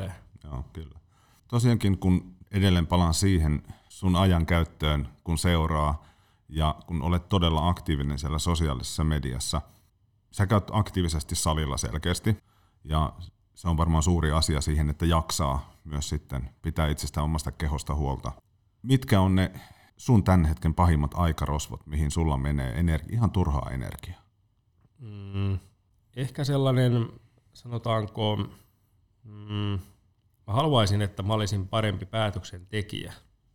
Joo, 0.43 0.65
kyllä. 0.73 0.99
Tosiaankin 1.47 1.97
kun 1.97 2.35
edelleen 2.51 2.87
palaan 2.87 3.13
siihen 3.13 3.63
sun 3.89 4.15
ajan 4.15 4.45
käyttöön, 4.45 5.07
kun 5.23 5.37
seuraa 5.37 6.03
ja 6.51 6.75
kun 6.87 7.01
olet 7.01 7.29
todella 7.29 7.69
aktiivinen 7.69 8.19
siellä 8.19 8.39
sosiaalisessa 8.39 9.03
mediassa, 9.03 9.61
sä 10.31 10.47
käyt 10.47 10.67
aktiivisesti 10.71 11.35
salilla 11.35 11.77
selkeästi 11.77 12.37
ja 12.83 13.13
se 13.55 13.69
on 13.69 13.77
varmaan 13.77 14.03
suuri 14.03 14.31
asia 14.31 14.61
siihen, 14.61 14.89
että 14.89 15.05
jaksaa 15.05 15.73
myös 15.83 16.09
sitten 16.09 16.49
pitää 16.61 16.87
itsestä 16.87 17.23
omasta 17.23 17.51
kehosta 17.51 17.95
huolta. 17.95 18.31
Mitkä 18.81 19.21
on 19.21 19.35
ne 19.35 19.51
sun 19.97 20.23
tämän 20.23 20.45
hetken 20.45 20.73
pahimmat 20.73 21.11
aikarosvot, 21.13 21.87
mihin 21.87 22.11
sulla 22.11 22.37
menee 22.37 22.79
energi- 22.79 23.13
ihan 23.13 23.31
turhaa 23.31 23.69
energiaa? 23.71 24.21
Mm, 24.99 25.59
ehkä 26.15 26.43
sellainen, 26.43 27.09
sanotaanko, 27.53 28.37
mm, 29.23 29.79
mä 30.47 30.53
haluaisin, 30.53 31.01
että 31.01 31.23
mä 31.23 31.33
olisin 31.33 31.67
parempi 31.67 32.05
päätöksentekijä. 32.05 33.13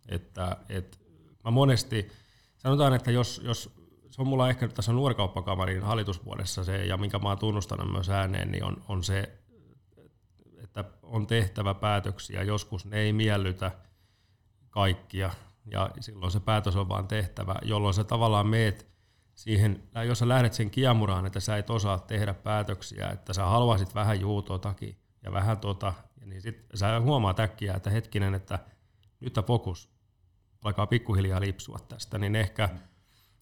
Että, 0.09 0.57
et, 0.69 1.01
mä 1.45 1.51
monesti, 1.51 2.09
sanotaan, 2.67 2.95
että 2.95 3.11
jos, 3.11 3.41
jos 3.45 3.71
se 4.11 4.23
on 4.23 4.29
mulla 4.29 4.49
ehkä 4.49 4.69
tässä 4.69 4.93
nuorikauppakamarin 4.93 5.83
hallitusvuodessa 5.83 6.65
se, 6.65 6.85
ja 6.85 6.97
minkä 6.97 7.19
mä 7.19 7.29
oon 7.29 7.39
tunnustanut 7.39 7.93
myös 7.93 8.11
ääneen, 8.11 8.51
niin 8.51 8.65
on, 8.65 8.83
on 8.89 9.05
se, 9.05 9.39
että 10.63 10.85
on 11.03 11.27
tehtävä 11.27 11.75
päätöksiä. 11.75 12.43
Joskus 12.43 12.87
ne 12.87 12.99
ei 12.99 13.13
miellytä 13.13 13.71
kaikkia, 14.71 15.31
ja 15.71 15.91
silloin 16.01 16.33
se 16.33 16.41
päätös 16.41 16.77
on 16.77 16.89
vaan 16.89 17.09
tehtävä, 17.09 17.55
jolloin 17.63 17.95
sä 17.95 18.05
tavallaan 18.05 18.47
meet 18.47 18.87
siihen, 19.35 19.83
jos 20.07 20.19
sä 20.19 20.29
lähdet 20.29 20.53
sen 20.53 20.71
kiemuraan, 20.71 21.27
että 21.27 21.41
sä 21.41 21.57
et 21.57 21.71
osaa 21.71 21.99
tehdä 21.99 22.35
päätöksiä, 22.35 23.09
että 23.09 23.33
sä 23.33 23.45
haluaisit 23.45 23.95
vähän 23.95 24.21
juutotakin 24.21 24.97
ja 25.23 25.33
vähän 25.33 25.59
tota, 25.59 25.95
niin 26.25 26.43
sit 26.43 26.67
sä 26.75 27.01
huomaat 27.01 27.41
äkkiä, 27.41 27.75
että 27.75 27.91
hetkinen, 27.91 28.35
että 28.35 28.59
nyt 29.21 29.35
fokus 29.47 29.96
alkaa 30.67 30.87
pikkuhiljaa 30.87 31.41
lipsua 31.41 31.79
tästä, 31.89 32.19
niin 32.19 32.37
ehkä, 32.37 32.69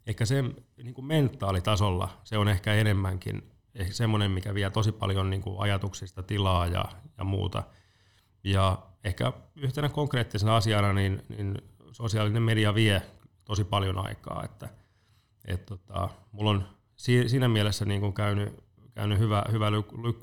ehkä 0.07 0.25
se 0.25 0.43
niin 0.77 0.95
kuin 0.95 1.05
mentaalitasolla 1.05 2.21
se 2.25 2.39
on 2.39 2.49
ehkä 2.49 2.75
enemmänkin 2.75 3.51
ehkä 3.75 3.95
semmoinen, 3.95 4.31
mikä 4.31 4.55
vie 4.55 4.71
tosi 4.71 4.93
paljon 4.93 5.31
niin 5.31 5.43
kuin 5.43 5.61
ajatuksista 5.61 6.23
tilaa 6.23 6.67
ja, 6.67 6.85
ja 7.19 7.25
muuta. 7.25 7.63
Ja 8.45 8.79
ehkä 9.05 9.33
yhtenä 9.57 9.89
konkreettisena 9.89 10.57
asiana 10.57 10.93
niin, 10.93 11.23
niin 11.29 11.59
sosiaalinen 11.93 12.43
media 12.43 12.75
vie 12.75 13.03
tosi 13.45 13.65
paljon 13.65 14.07
aikaa, 14.07 14.45
että– 14.45 14.69
et 15.45 15.67
tota, 15.67 16.09
mulla 16.33 16.51
on 16.51 16.69
siinä 17.27 17.49
mielessä 17.49 17.85
niin 17.85 18.01
kuin 18.01 18.13
käynyt, 18.13 18.65
käynyt 18.95 19.19
hyvä, 19.19 19.43
hyvä 19.53 19.71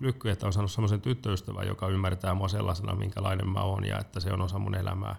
lykky, 0.01 0.29
että 0.29 0.47
on 0.47 0.53
saanut 0.53 0.71
semmoisen 0.71 1.01
tyttöystävän, 1.01 1.67
joka 1.67 1.87
ymmärtää 1.87 2.33
mua 2.33 2.47
sellaisena, 2.47 2.95
minkälainen 2.95 3.49
mä 3.49 3.61
oon 3.61 3.85
ja 3.85 3.99
että 3.99 4.19
se 4.19 4.33
on 4.33 4.41
osa 4.41 4.59
mun 4.59 4.75
elämää. 4.75 5.15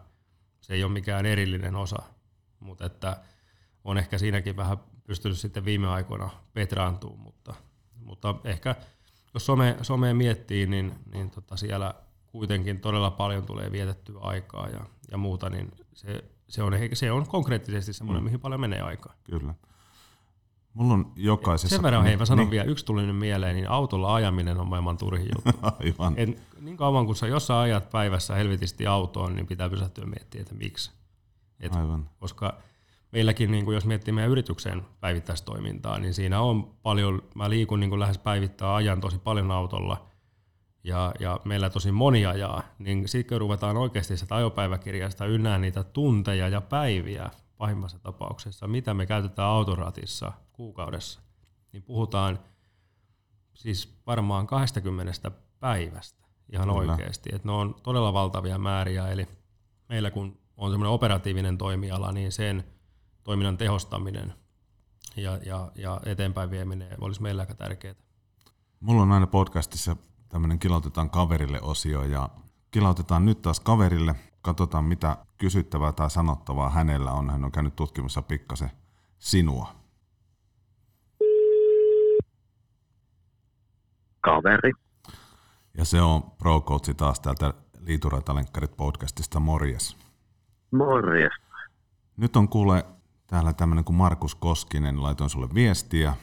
Se 0.63 0.75
ei 0.75 0.85
ole 0.85 0.93
mikään 0.93 1.27
erillinen 1.27 1.77
osa, 1.77 2.03
mutta 2.61 2.87
että 2.87 3.17
on 3.85 3.99
ehkä 3.99 4.19
siinäkin 4.19 4.57
vähän 4.57 4.79
pystynyt 5.05 5.39
sitten 5.39 5.65
viime 5.65 5.89
aikoina 5.89 6.31
petraantumaan, 6.53 7.21
mutta, 7.21 7.55
mutta 7.95 8.35
ehkä 8.45 8.77
jos 9.35 9.47
some, 9.47 9.77
somea 9.83 10.15
miettii, 10.15 10.67
niin, 10.67 10.95
niin 11.13 11.31
tota 11.31 11.57
siellä 11.57 11.95
kuitenkin 12.27 12.81
todella 12.81 13.11
paljon 13.11 13.47
tulee 13.47 13.73
vietettyä 13.73 14.21
aikaa 14.21 14.69
ja, 14.69 14.81
ja 15.11 15.19
muuta, 15.19 15.51
niin 15.51 15.71
se, 15.95 16.25
se, 16.49 16.63
on, 16.63 16.73
se 16.93 17.13
on 17.13 17.27
konkreettisesti 17.27 17.93
semmoinen, 17.93 18.23
mm. 18.23 18.25
mihin 18.25 18.41
paljon 18.41 18.61
menee 18.61 18.81
aikaa. 18.81 19.15
Kyllä. 19.25 19.55
Mulla 20.75 20.95
on 20.95 21.13
jokaisessa... 21.17 21.77
Sen 21.77 21.83
verran, 21.83 22.05
hei, 22.05 22.17
mä 22.17 22.25
sanon 22.25 22.45
niin. 22.45 22.51
vielä, 22.51 22.65
yksi 22.65 22.85
tuli 22.85 23.07
nyt 23.07 23.17
mieleen, 23.17 23.57
niin 23.57 23.71
autolla 23.71 24.15
ajaminen 24.15 24.61
on 24.61 24.69
maailman 24.69 24.97
turhin 24.97 25.29
juttu. 25.35 25.61
Aivan. 25.81 26.15
En, 26.17 26.37
niin 26.61 26.77
kauan 26.77 27.07
kun 27.07 27.17
sä 27.17 27.27
jossain 27.27 27.61
ajat 27.61 27.91
päivässä 27.91 28.35
helvetisti 28.35 28.87
autoon, 28.87 29.35
niin 29.35 29.47
pitää 29.47 29.71
pysähtyä 29.71 30.05
miettiä, 30.05 30.41
että 30.41 30.55
miksi. 30.55 30.91
Et, 31.61 31.75
Aivan. 31.75 32.09
Koska 32.19 32.55
meilläkin, 33.13 33.51
niin 33.51 33.65
kun 33.65 33.75
jos 33.75 33.87
miettii 33.87 34.13
meidän 34.13 34.31
yrityksen 34.31 34.83
päivittäistoimintaa, 35.01 35.99
niin 35.99 36.15
siinä 36.15 36.41
on 36.41 36.71
paljon, 36.83 37.23
mä 37.35 37.51
liikun 37.51 37.81
niin 37.81 38.01
lähes 38.01 38.19
päivittää 38.19 38.75
ajan 38.75 39.01
tosi 39.01 39.19
paljon 39.19 39.51
autolla, 39.51 40.07
ja, 40.85 41.13
ja 41.21 41.41
meillä 41.45 41.71
tosi 41.71 41.93
moni 41.93 42.27
ajaa, 42.27 42.63
niin 42.79 43.09
sitten 43.09 43.35
kun 43.35 43.41
ruvetaan 43.41 43.77
oikeasti 43.77 44.17
sitä 44.17 44.37
ajopäiväkirjasta 44.37 45.27
ynnää 45.27 45.59
niitä 45.59 45.83
tunteja 45.83 46.49
ja 46.49 46.61
päiviä 46.61 47.31
pahimmassa 47.63 47.99
tapauksessa, 47.99 48.69
mitä 48.69 48.95
me 48.95 49.07
käytetään 49.07 49.49
autoratissa 49.49 50.33
kuukaudessa, 50.53 51.21
niin 51.73 51.83
puhutaan 51.83 52.39
siis 53.55 54.01
varmaan 54.07 54.47
20 54.47 55.31
päivästä 55.61 56.27
ihan 56.53 56.69
Kyllä. 56.69 56.93
oikeasti. 56.93 57.31
Että 57.33 57.49
ne 57.49 57.53
on 57.53 57.75
todella 57.83 58.13
valtavia 58.13 58.59
määriä, 58.59 59.09
eli 59.09 59.29
meillä 59.89 60.11
kun 60.11 60.39
on 60.57 60.71
semmoinen 60.71 60.93
operatiivinen 60.93 61.59
toimiala, 61.59 62.13
niin 62.13 62.33
sen 62.33 62.65
toiminnan 63.25 63.59
tehostaminen 63.59 64.35
ja, 65.17 65.39
ja, 65.47 65.73
ja 65.75 66.01
eteenpäin 66.07 66.51
vieminen 66.51 66.89
olisi 67.01 67.23
meillä 67.23 67.43
aika 67.43 67.55
tärkeää. 67.55 67.95
Mulla 68.81 69.03
on 69.03 69.13
aina 69.13 69.27
podcastissa 69.27 69.97
tämmöinen 70.29 70.59
kilautetaan 70.59 71.11
kaverille 71.11 71.61
osio 71.61 72.03
ja 72.05 72.29
kilautetaan 72.71 73.27
nyt 73.27 73.43
taas 73.43 73.61
kaverille. 73.61 74.15
Katsotaan 74.43 74.85
mitä 74.85 75.17
kysyttävää 75.39 75.93
tai 75.93 76.11
sanottavaa 76.11 76.71
hänellä 76.71 77.13
on. 77.13 77.31
Hän 77.31 77.45
on 77.45 77.53
käynyt 77.53 77.77
tutkimassa 77.77 78.23
pikkasen 78.23 78.71
sinua. 79.19 79.75
Kaveri. 84.21 84.73
Ja 85.79 85.85
se 85.85 86.03
on 86.03 86.23
Pro 86.23 86.61
Coach 86.61 86.95
taas 86.97 87.21
täältä 87.21 87.55
Liiturata-lenkkarit 87.79 88.77
podcastista. 88.77 89.41
Morjes. 89.41 89.97
Morjes. 90.71 91.33
Nyt 92.17 92.37
on 92.37 92.49
kuule 92.49 92.87
täällä 93.27 93.53
tämmöinen 93.53 93.85
kuin 93.85 93.97
Markus 93.97 94.35
Koskinen. 94.35 95.03
Laitoin 95.03 95.31
sulle 95.31 95.49
viestiä. 95.55 96.15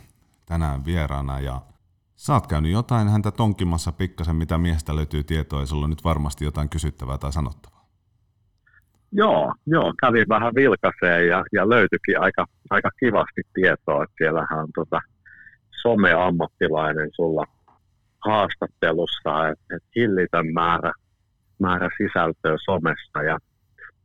tänään 0.45 0.85
vieraana 0.85 1.39
ja 1.39 1.61
sä 2.15 2.33
oot 2.33 2.47
käynyt 2.47 2.71
jotain 2.71 3.09
häntä 3.09 3.31
tonkimassa 3.31 3.91
pikkasen, 3.91 4.35
mitä 4.35 4.57
miestä 4.57 4.95
löytyy 4.95 5.23
tietoa 5.23 5.59
ja 5.59 5.65
sulla 5.65 5.83
on 5.83 5.89
nyt 5.89 6.03
varmasti 6.03 6.45
jotain 6.45 6.69
kysyttävää 6.69 7.17
tai 7.17 7.33
sanottavaa. 7.33 7.78
Joo, 9.11 9.53
joo 9.67 9.93
kävin 10.01 10.25
vähän 10.29 10.55
vilkaseen 10.55 11.27
ja, 11.27 11.43
ja 11.53 11.69
löytyikin 11.69 12.19
aika, 12.19 12.45
aika 12.69 12.89
kivasti 12.99 13.41
tietoa, 13.53 14.03
että 14.03 14.15
siellähän 14.17 14.59
on 14.59 14.69
tota 14.75 14.99
someammattilainen 15.81 17.09
sulla 17.15 17.43
haastattelussa, 18.25 19.49
että 19.49 19.75
et 19.75 19.83
hillitön 19.95 20.53
määrä, 20.53 20.91
määrä 21.59 21.89
sisältöä 21.97 22.55
somessa 22.65 23.23
ja 23.23 23.37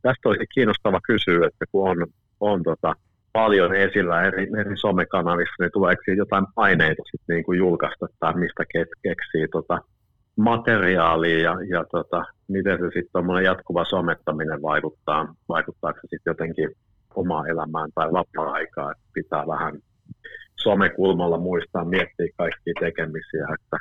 tästä 0.01 0.29
olisi 0.29 0.45
kiinnostava 0.53 0.99
kysyä, 1.01 1.47
että 1.47 1.65
kun 1.71 1.89
on, 1.89 2.07
on 2.39 2.63
tota, 2.63 2.93
paljon 3.33 3.75
esillä 3.75 4.21
eri, 4.21 4.47
eri 4.59 4.77
somekanavissa, 4.77 5.55
niin 5.59 5.71
tuleeko 5.73 6.01
jotain 6.17 6.45
paineita 6.55 7.03
sit 7.11 7.21
niin 7.27 7.43
kuin 7.43 7.57
julkaista 7.57 8.07
tai 8.19 8.33
mistä 8.33 8.63
keksii 9.03 9.47
tota 9.51 9.79
materiaalia 10.37 11.39
ja, 11.39 11.55
ja 11.69 11.85
tota, 11.91 12.23
miten 12.47 12.77
se 12.77 12.83
sitten 12.85 13.11
tuommoinen 13.11 13.45
jatkuva 13.45 13.85
somettaminen 13.85 14.61
vaikuttaa, 14.61 15.35
vaikuttaako 15.49 15.99
se 16.01 16.07
sitten 16.09 16.31
jotenkin 16.31 16.69
omaa 17.15 17.47
elämään 17.47 17.89
tai 17.95 18.07
vapaa-aikaa, 18.11 18.91
että 18.91 19.03
pitää 19.13 19.47
vähän 19.47 19.79
somekulmalla 20.55 21.37
muistaa 21.37 21.85
miettiä 21.85 22.27
kaikkia 22.37 22.73
tekemisiä, 22.79 23.47
että 23.53 23.77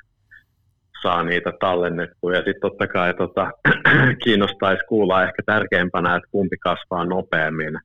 saa 1.02 1.24
niitä 1.24 1.52
tallennettua. 1.60 2.32
Ja 2.32 2.38
sitten 2.38 2.60
totta 2.60 2.86
kai 2.86 3.14
tota, 3.14 3.50
kiinnostaisi 4.24 4.84
kuulla 4.88 5.22
ehkä 5.22 5.42
tärkeimpänä, 5.46 6.16
että 6.16 6.28
kumpi 6.30 6.56
kasvaa 6.56 7.04
nopeammin, 7.04 7.78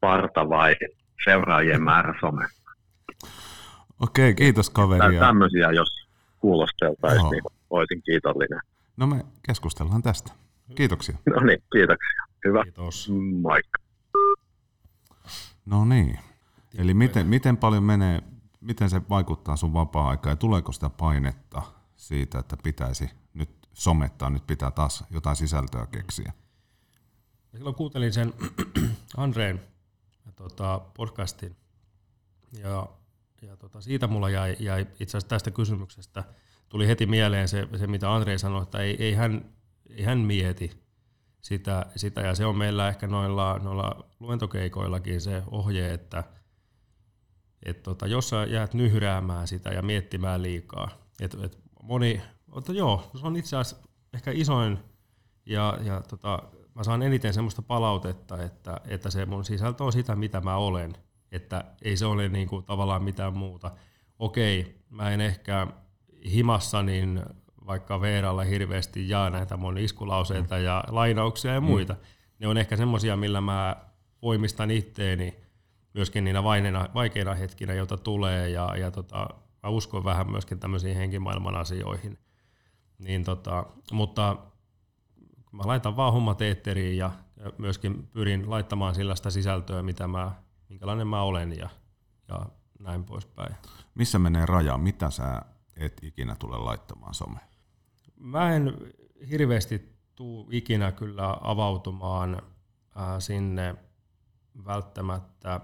parta 0.00 0.48
vai 0.48 0.76
seuraajien 1.24 1.82
määrä 1.82 2.14
somessa. 2.20 2.70
Okei, 4.02 4.34
kiitos 4.34 4.70
kaveri. 4.70 5.18
Tämmöisiä, 5.18 5.70
jos 5.70 6.03
kuulosteltaisiin, 6.44 7.30
niin 7.30 7.42
olisin 7.70 8.02
kiitollinen. 8.02 8.60
No 8.96 9.06
me 9.06 9.24
keskustellaan 9.46 10.02
tästä. 10.02 10.32
Kiitoksia. 10.74 11.16
No 11.26 11.40
niin, 11.40 11.62
kiitoksia. 11.72 12.24
Hyvä. 12.44 12.62
Kiitos. 12.62 13.10
Moikka. 13.42 13.78
No 15.66 15.84
niin. 15.84 16.18
Eli 16.78 16.94
miten, 16.94 17.26
miten 17.26 17.56
paljon 17.56 17.82
menee, 17.82 18.22
miten 18.60 18.90
se 18.90 19.00
vaikuttaa 19.10 19.56
sun 19.56 19.72
vapaa-aikaan 19.72 20.32
ja 20.32 20.36
tuleeko 20.36 20.72
sitä 20.72 20.90
painetta 20.90 21.62
siitä, 21.96 22.38
että 22.38 22.56
pitäisi 22.62 23.10
nyt 23.34 23.50
somettaa, 23.72 24.30
nyt 24.30 24.46
pitää 24.46 24.70
taas 24.70 25.04
jotain 25.10 25.36
sisältöä 25.36 25.86
keksiä? 25.86 26.32
Silloin 27.52 27.74
kuuntelin 27.74 28.12
sen 28.12 28.32
Andreen 29.16 29.60
tota, 30.36 30.80
podcastin 30.96 31.56
ja, 32.58 32.88
ja 33.46 33.56
tota, 33.56 33.80
siitä 33.80 34.06
mulla 34.06 34.30
jäi, 34.30 34.56
jäi 34.58 34.86
itse 35.00 35.04
asiassa 35.04 35.28
tästä 35.28 35.50
kysymyksestä 35.50 36.24
tuli 36.68 36.88
heti 36.88 37.06
mieleen 37.06 37.48
se, 37.48 37.68
se 37.76 37.86
mitä 37.86 38.14
Andrei 38.14 38.38
sanoi, 38.38 38.62
että 38.62 38.78
ei, 38.78 38.96
ei, 39.04 39.14
hän, 39.14 39.52
ei 39.90 40.04
hän 40.04 40.18
mieti 40.18 40.70
sitä, 41.40 41.86
sitä, 41.96 42.20
ja 42.20 42.34
se 42.34 42.46
on 42.46 42.56
meillä 42.56 42.88
ehkä 42.88 43.06
noilla, 43.06 43.58
noilla 43.58 44.04
luentokeikoillakin 44.20 45.20
se 45.20 45.42
ohje, 45.50 45.92
että 45.92 46.24
et 47.62 47.82
tota, 47.82 48.06
jos 48.06 48.28
sä 48.28 48.44
jäät 48.44 48.74
nyhräämään 48.74 49.48
sitä 49.48 49.70
ja 49.70 49.82
miettimään 49.82 50.42
liikaa, 50.42 50.88
että 51.20 51.38
et 51.42 51.58
moni, 51.82 52.22
että 52.58 52.72
joo, 52.72 53.10
se 53.20 53.26
on 53.26 53.36
itse 53.36 53.56
asiassa 53.56 53.88
ehkä 54.14 54.30
isoin 54.34 54.78
ja, 55.46 55.78
ja 55.82 56.00
tota, 56.00 56.42
mä 56.74 56.84
saan 56.84 57.02
eniten 57.02 57.34
semmoista 57.34 57.62
palautetta, 57.62 58.42
että, 58.42 58.80
että 58.84 59.10
se 59.10 59.26
mun 59.26 59.44
sisältö 59.44 59.84
on 59.84 59.92
sitä, 59.92 60.16
mitä 60.16 60.40
mä 60.40 60.56
olen, 60.56 60.96
että 61.34 61.64
ei 61.82 61.96
se 61.96 62.06
ole 62.06 62.28
niinku 62.28 62.62
tavallaan 62.62 63.02
mitään 63.02 63.36
muuta. 63.36 63.70
Okei, 64.18 64.80
mä 64.90 65.10
en 65.10 65.20
ehkä 65.20 65.66
himassa 66.32 66.82
niin 66.82 67.22
vaikka 67.66 68.00
Veeralla 68.00 68.44
hirveästi 68.44 69.08
jaa 69.08 69.30
näitä 69.30 69.56
mun 69.56 69.78
iskulauseita 69.78 70.58
ja 70.58 70.84
lainauksia 70.88 71.54
ja 71.54 71.60
mm. 71.60 71.66
muita. 71.66 71.92
Mm. 71.92 72.00
Ne 72.38 72.48
on 72.48 72.58
ehkä 72.58 72.76
semmosia, 72.76 73.16
millä 73.16 73.40
mä 73.40 73.76
voimistan 74.22 74.70
itteeni 74.70 75.36
myöskin 75.94 76.24
niinä 76.24 76.42
vaikeina, 76.42 76.88
vaikeina 76.94 77.34
hetkinä, 77.34 77.74
joita 77.74 77.96
tulee, 77.96 78.48
ja, 78.48 78.76
ja 78.76 78.90
tota, 78.90 79.28
mä 79.62 79.68
uskon 79.68 80.04
vähän 80.04 80.30
myöskin 80.30 80.58
tämmöisiin 80.58 80.96
henkimaailman 80.96 81.56
asioihin. 81.56 82.18
Niin 82.98 83.24
tota, 83.24 83.66
mutta 83.92 84.36
mä 85.52 85.62
laitan 85.64 85.96
vaan 85.96 86.12
hommat 86.12 86.42
eetteriin 86.42 86.96
ja, 86.96 87.10
ja 87.36 87.52
myöskin 87.58 88.08
pyrin 88.12 88.50
laittamaan 88.50 88.94
sellaista 88.94 89.30
sisältöä, 89.30 89.82
mitä 89.82 90.08
mä, 90.08 90.32
minkälainen 90.68 91.06
mä 91.06 91.22
olen 91.22 91.58
ja, 91.58 91.68
ja 92.28 92.46
näin 92.78 93.04
poispäin. 93.04 93.54
Missä 93.94 94.18
menee 94.18 94.46
raja? 94.46 94.78
Mitä 94.78 95.10
sä 95.10 95.42
et 95.76 96.00
ikinä 96.02 96.36
tule 96.38 96.58
laittamaan 96.58 97.14
some? 97.14 97.40
Mä 98.16 98.54
en 98.54 98.76
hirveästi 99.30 99.98
tuu 100.14 100.48
ikinä 100.52 100.92
kyllä 100.92 101.36
avautumaan 101.40 102.42
ää, 102.94 103.20
sinne 103.20 103.74
välttämättä 104.64 105.60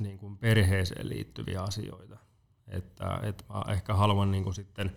niin 0.00 0.18
kuin 0.18 0.38
perheeseen 0.38 1.08
liittyviä 1.08 1.62
asioita. 1.62 2.16
Että, 2.68 3.20
että 3.22 3.44
mä 3.48 3.72
ehkä 3.72 3.94
haluan 3.94 4.30
niin 4.30 4.44
kuin 4.44 4.54
sitten 4.54 4.96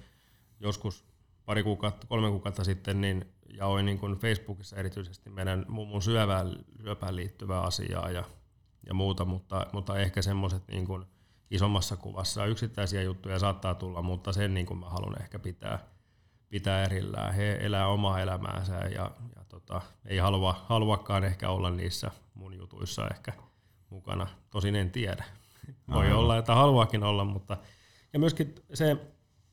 joskus 0.60 1.06
pari 1.46 1.64
kuukautta, 1.64 2.08
kolme 2.08 2.30
kuukautta 2.30 2.64
sitten 2.64 3.02
niin 3.02 3.34
jaoin 3.54 3.86
niin 3.86 4.00
kuin 4.00 4.16
Facebookissa 4.16 4.76
erityisesti 4.76 5.30
meidän 5.30 5.66
mummun 5.68 6.02
syövään, 6.02 6.66
syöpään 6.82 7.16
liittyvää 7.16 7.62
asiaa 7.62 8.12
ja, 8.12 8.24
ja 8.88 8.94
muuta, 8.94 9.26
mutta, 9.26 9.66
mutta 9.74 9.98
ehkä 10.00 10.22
semmoiset 10.22 10.68
niin 10.68 10.86
kuin 10.86 11.06
isommassa 11.52 11.98
kuvassa 11.98 12.46
yksittäisiä 12.46 13.02
juttuja 13.02 13.40
saattaa 13.40 13.76
tulla, 13.76 14.02
mutta 14.02 14.34
sen 14.34 14.54
niin 14.54 14.66
kuin 14.66 14.80
mä 14.80 14.90
haluan 14.90 15.22
ehkä 15.22 15.40
pitää, 15.40 15.80
pitää 16.50 16.84
erillään. 16.84 17.34
He 17.34 17.58
elää 17.62 17.88
omaa 17.88 18.22
elämäänsä 18.22 18.76
ja, 18.76 19.12
ja 19.36 19.44
tota, 19.50 19.82
ei 20.06 20.18
halua, 20.18 20.66
haluakaan 20.70 21.24
ehkä 21.24 21.50
olla 21.50 21.70
niissä 21.70 22.12
mun 22.34 22.54
jutuissa 22.58 23.08
ehkä 23.08 23.34
mukana. 23.90 24.28
Tosin 24.50 24.76
en 24.76 24.92
tiedä. 24.92 25.24
Voi 25.94 26.12
olla, 26.12 26.38
että 26.38 26.56
haluakin 26.56 27.04
olla, 27.04 27.26
mutta 27.26 27.58
ja 28.14 28.20
myöskin 28.20 28.56
se, 28.74 28.98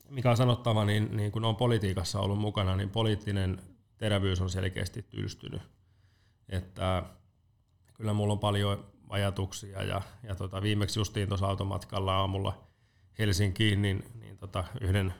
mikä 0.09 0.31
on 0.31 0.37
sanottava, 0.37 0.85
niin, 0.85 1.17
niin 1.17 1.31
kun 1.31 1.45
on 1.45 1.55
politiikassa 1.55 2.19
ollut 2.19 2.39
mukana, 2.39 2.75
niin 2.75 2.89
poliittinen 2.89 3.61
terävyys 3.97 4.41
on 4.41 4.49
selkeästi 4.49 5.01
tylstynyt. 5.01 5.61
Että 6.49 7.03
kyllä 7.93 8.13
mulla 8.13 8.33
on 8.33 8.39
paljon 8.39 8.94
ajatuksia 9.09 9.83
ja, 9.83 10.01
ja 10.23 10.35
tota, 10.35 10.61
viimeksi 10.61 10.99
justiin 10.99 11.27
tuossa 11.27 11.47
automatkalla 11.47 12.17
aamulla 12.17 12.67
Helsinkiin, 13.19 13.81
niin, 13.81 14.05
niin 14.19 14.37
tota, 14.37 14.63
yhden 14.81 15.13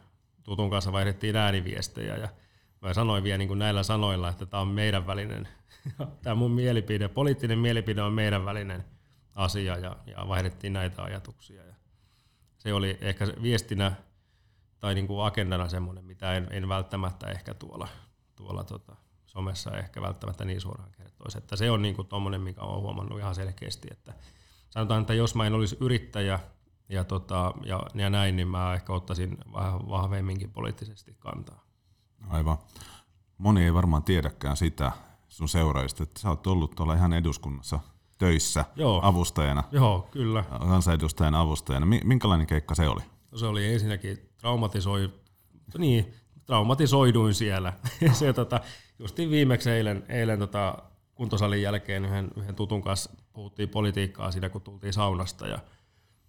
tutun 0.43 0.69
kanssa 0.69 0.91
vaihdettiin 0.91 1.35
ääniviestejä 1.35 2.15
ja 2.17 2.29
mä 2.81 2.93
sanoin 2.93 3.23
vielä 3.23 3.37
niin 3.37 3.47
kuin 3.47 3.59
näillä 3.59 3.83
sanoilla, 3.83 4.29
että 4.29 4.45
tämä 4.45 4.61
on 4.61 4.67
meidän 4.67 5.07
välinen, 5.07 5.47
tämä 6.23 6.35
mun 6.35 6.51
mielipide, 6.51 7.07
poliittinen 7.07 7.59
mielipide 7.59 8.01
on 8.01 8.13
meidän 8.13 8.45
välinen 8.45 8.85
asia 9.35 9.77
ja, 9.77 9.97
ja 10.05 10.27
vaihdettiin 10.27 10.73
näitä 10.73 11.03
ajatuksia. 11.03 11.65
Ja 11.65 11.75
se 12.57 12.73
oli 12.73 12.97
ehkä 13.01 13.27
viestinä 13.41 13.91
tai 14.79 14.95
niin 14.95 15.07
kuin 15.07 15.25
agendana 15.25 15.69
semmoinen, 15.69 16.05
mitä 16.05 16.33
en, 16.33 16.47
en 16.51 16.69
välttämättä 16.69 17.27
ehkä 17.27 17.53
tuolla, 17.53 17.87
tuolla 18.35 18.63
tota, 18.63 18.95
somessa 19.35 19.71
ehkä 19.71 20.01
välttämättä 20.01 20.45
niin 20.45 20.61
suoraan 20.61 20.91
kertoisi. 20.91 21.37
Että 21.37 21.55
se 21.55 21.71
on 21.71 21.81
niin 21.81 21.95
kuin 21.95 22.07
tommonen, 22.07 22.41
mikä 22.41 22.61
olen 22.61 22.81
huomannut 22.81 23.19
ihan 23.19 23.35
selkeästi, 23.35 23.87
että 23.91 24.13
sanotaan, 24.69 25.01
että 25.01 25.13
jos 25.13 25.35
mä 25.35 25.47
en 25.47 25.53
olisi 25.53 25.77
yrittäjä 25.79 26.39
ja, 26.89 27.03
tota, 27.03 27.53
ja, 27.65 27.79
ja 27.93 28.09
näin, 28.09 28.35
niin 28.35 28.47
mä 28.47 28.73
ehkä 28.73 28.93
ottaisin 28.93 29.37
vähän 29.53 29.89
vahvemminkin 29.89 30.51
poliittisesti 30.51 31.15
kantaa. 31.19 31.63
Aivan. 32.29 32.57
Moni 33.37 33.63
ei 33.63 33.73
varmaan 33.73 34.03
tiedäkään 34.03 34.57
sitä 34.57 34.91
sun 35.27 35.49
seuraajista, 35.49 36.03
että 36.03 36.19
sä 36.19 36.29
oot 36.29 36.47
ollut 36.47 36.75
tuolla 36.75 36.93
ihan 36.93 37.13
eduskunnassa 37.13 37.79
töissä 38.17 38.65
Joo. 38.75 38.99
avustajana. 39.03 39.63
Joo, 39.71 40.07
kyllä. 40.11 40.43
Kansanedustajan 40.43 41.35
avustajana. 41.35 41.85
Minkälainen 41.85 42.47
keikka 42.47 42.75
se 42.75 42.89
oli? 42.89 43.01
No 43.31 43.37
se 43.37 43.45
oli 43.45 43.73
ensinnäkin 43.73 44.29
traumatisoi, 44.37 45.13
niin, 45.77 46.13
traumatisoiduin 46.45 47.33
siellä. 47.33 47.73
se, 48.19 48.33
tota, 48.33 48.61
justiin 48.99 49.29
viimeksi 49.29 49.69
eilen, 49.69 50.05
eilen 50.09 50.39
tota, 50.39 50.77
kuntosalin 51.15 51.61
jälkeen 51.61 52.05
yhden, 52.05 52.31
yhden 52.37 52.55
tutun 52.55 52.81
kanssa 52.81 53.11
puhuttiin 53.33 53.69
politiikkaa 53.69 54.31
siinä, 54.31 54.49
kun 54.49 54.61
tultiin 54.61 54.93
saunasta 54.93 55.47
ja, 55.47 55.59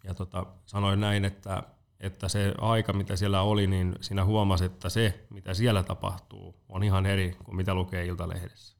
ja 0.04 0.14
tota, 0.14 0.46
sanoin 0.66 1.00
näin, 1.00 1.24
että, 1.24 1.62
että 2.00 2.28
se 2.28 2.54
aika, 2.58 2.92
mitä 2.92 3.16
siellä 3.16 3.42
oli, 3.42 3.66
niin 3.66 3.94
siinä 4.00 4.24
huomasi, 4.24 4.64
että 4.64 4.88
se, 4.88 5.26
mitä 5.30 5.54
siellä 5.54 5.82
tapahtuu, 5.82 6.54
on 6.68 6.82
ihan 6.84 7.06
eri 7.06 7.36
kuin 7.44 7.56
mitä 7.56 7.74
lukee 7.74 8.06
Iltalehdessä. 8.06 8.76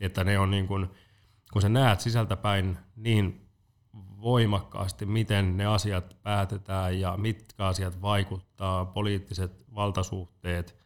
Että 0.00 0.24
ne 0.24 0.38
on 0.38 0.50
niin 0.50 0.66
kuin, 0.66 0.88
kun 1.52 1.62
sä 1.62 1.68
näet 1.68 2.00
sisältäpäin 2.00 2.78
niin 2.96 3.48
voimakkaasti, 4.20 5.06
miten 5.06 5.56
ne 5.56 5.66
asiat 5.66 6.16
päätetään 6.22 7.00
ja 7.00 7.16
mitkä 7.16 7.66
asiat 7.66 8.02
vaikuttaa, 8.02 8.84
poliittiset 8.84 9.52
valtasuhteet, 9.74 10.76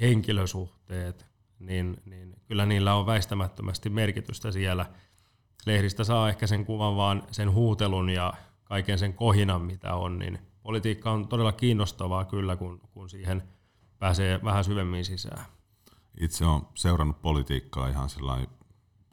henkilösuhteet, 0.00 1.29
niin, 1.60 1.96
niin 2.04 2.36
kyllä 2.46 2.66
niillä 2.66 2.94
on 2.94 3.06
väistämättömästi 3.06 3.90
merkitystä 3.90 4.52
siellä. 4.52 4.86
Lehdistä 5.66 6.04
saa 6.04 6.28
ehkä 6.28 6.46
sen 6.46 6.66
kuvan 6.66 6.96
vaan 6.96 7.22
sen 7.30 7.52
huutelun 7.52 8.10
ja 8.10 8.32
kaiken 8.64 8.98
sen 8.98 9.14
kohinan, 9.14 9.62
mitä 9.62 9.94
on, 9.94 10.18
niin 10.18 10.38
politiikka 10.62 11.10
on 11.10 11.28
todella 11.28 11.52
kiinnostavaa 11.52 12.24
kyllä, 12.24 12.56
kun, 12.56 12.80
kun 12.90 13.08
siihen 13.10 13.42
pääsee 13.98 14.40
vähän 14.44 14.64
syvemmin 14.64 15.04
sisään. 15.04 15.44
Itse 16.20 16.44
olen 16.46 16.62
seurannut 16.74 17.22
politiikkaa 17.22 17.88
ihan 17.88 18.08
sellainen 18.08 18.48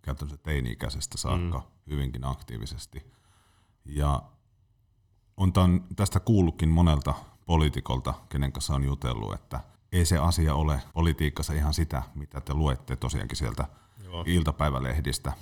käytännössä 0.01 0.43
teini-ikäisestä 0.43 1.17
saakka 1.17 1.57
mm. 1.57 1.91
hyvinkin 1.91 2.25
aktiivisesti. 2.25 3.11
Ja 3.85 4.21
on 5.37 5.53
tämän, 5.53 5.83
tästä 5.95 6.19
kuullutkin 6.19 6.69
monelta 6.69 7.13
poliitikolta, 7.45 8.13
kenen 8.29 8.51
kanssa 8.51 8.75
on 8.75 8.83
jutellut, 8.83 9.33
että 9.33 9.59
ei 9.91 10.05
se 10.05 10.17
asia 10.17 10.55
ole 10.55 10.81
politiikassa 10.93 11.53
ihan 11.53 11.73
sitä, 11.73 12.03
mitä 12.15 12.41
te 12.41 12.53
luette 12.53 12.95
tosiaankin 12.95 13.37
sieltä 13.37 13.67
Joo. 14.03 14.23
iltapäivälehdistä. 14.27 15.33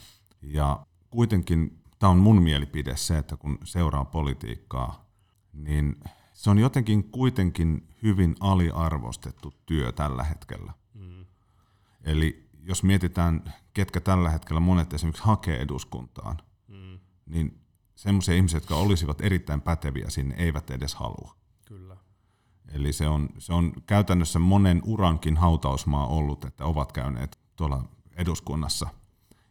Ja 0.42 0.86
kuitenkin 1.10 1.80
tämä 2.00 2.12
on 2.12 2.18
mun 2.18 2.42
mielipide 2.42 2.98
se, 2.98 3.18
että 3.18 3.38
kun 3.38 3.58
seuraa 3.64 4.06
politiikkaa, 4.06 5.06
niin 5.54 6.00
se 6.34 6.50
on 6.50 6.58
jotenkin 6.58 7.04
kuitenkin 7.04 7.88
hyvin 8.04 8.36
aliarvostettu 8.40 9.54
työ 9.66 9.92
tällä 9.92 10.24
hetkellä. 10.24 10.74
Mm. 10.94 11.26
Eli 12.04 12.50
jos 12.64 12.84
mietitään, 12.84 13.54
ketkä 13.74 14.00
tällä 14.00 14.30
hetkellä 14.30 14.60
monet 14.60 14.94
esimerkiksi 14.94 15.24
hakee 15.24 15.62
eduskuntaan, 15.62 16.38
mm. 16.68 17.00
niin 17.26 17.62
semmoisia 17.96 18.36
ihmisiä, 18.36 18.58
jotka 18.58 18.76
olisivat 18.76 19.22
erittäin 19.22 19.62
päteviä 19.62 20.10
sinne, 20.10 20.36
eivät 20.36 20.72
edes 20.72 20.96
halua. 20.96 21.36
Kyllä. 21.66 21.98
Eli 22.74 22.94
se 22.94 23.08
on, 23.08 23.30
se 23.38 23.54
on 23.54 23.74
käytännössä 23.86 24.40
monen 24.40 24.82
urankin 24.86 25.38
hautausmaa 25.38 26.08
ollut, 26.08 26.46
että 26.46 26.66
ovat 26.66 26.92
käyneet 26.92 27.40
tuolla 27.56 27.84
eduskunnassa. 28.16 28.88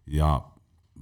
Ja 0.06 0.42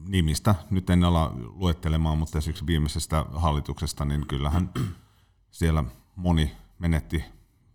nimistä 0.09 0.55
nyt 0.71 0.91
en 0.91 1.05
ala 1.05 1.33
luettelemaan, 1.37 2.19
mutta 2.19 2.39
esimerkiksi 2.39 2.67
viimeisestä 2.67 3.27
hallituksesta, 3.33 4.05
niin 4.05 4.27
kyllähän 4.27 4.71
siellä 5.51 5.85
moni 6.17 6.53
menetti 6.79 7.25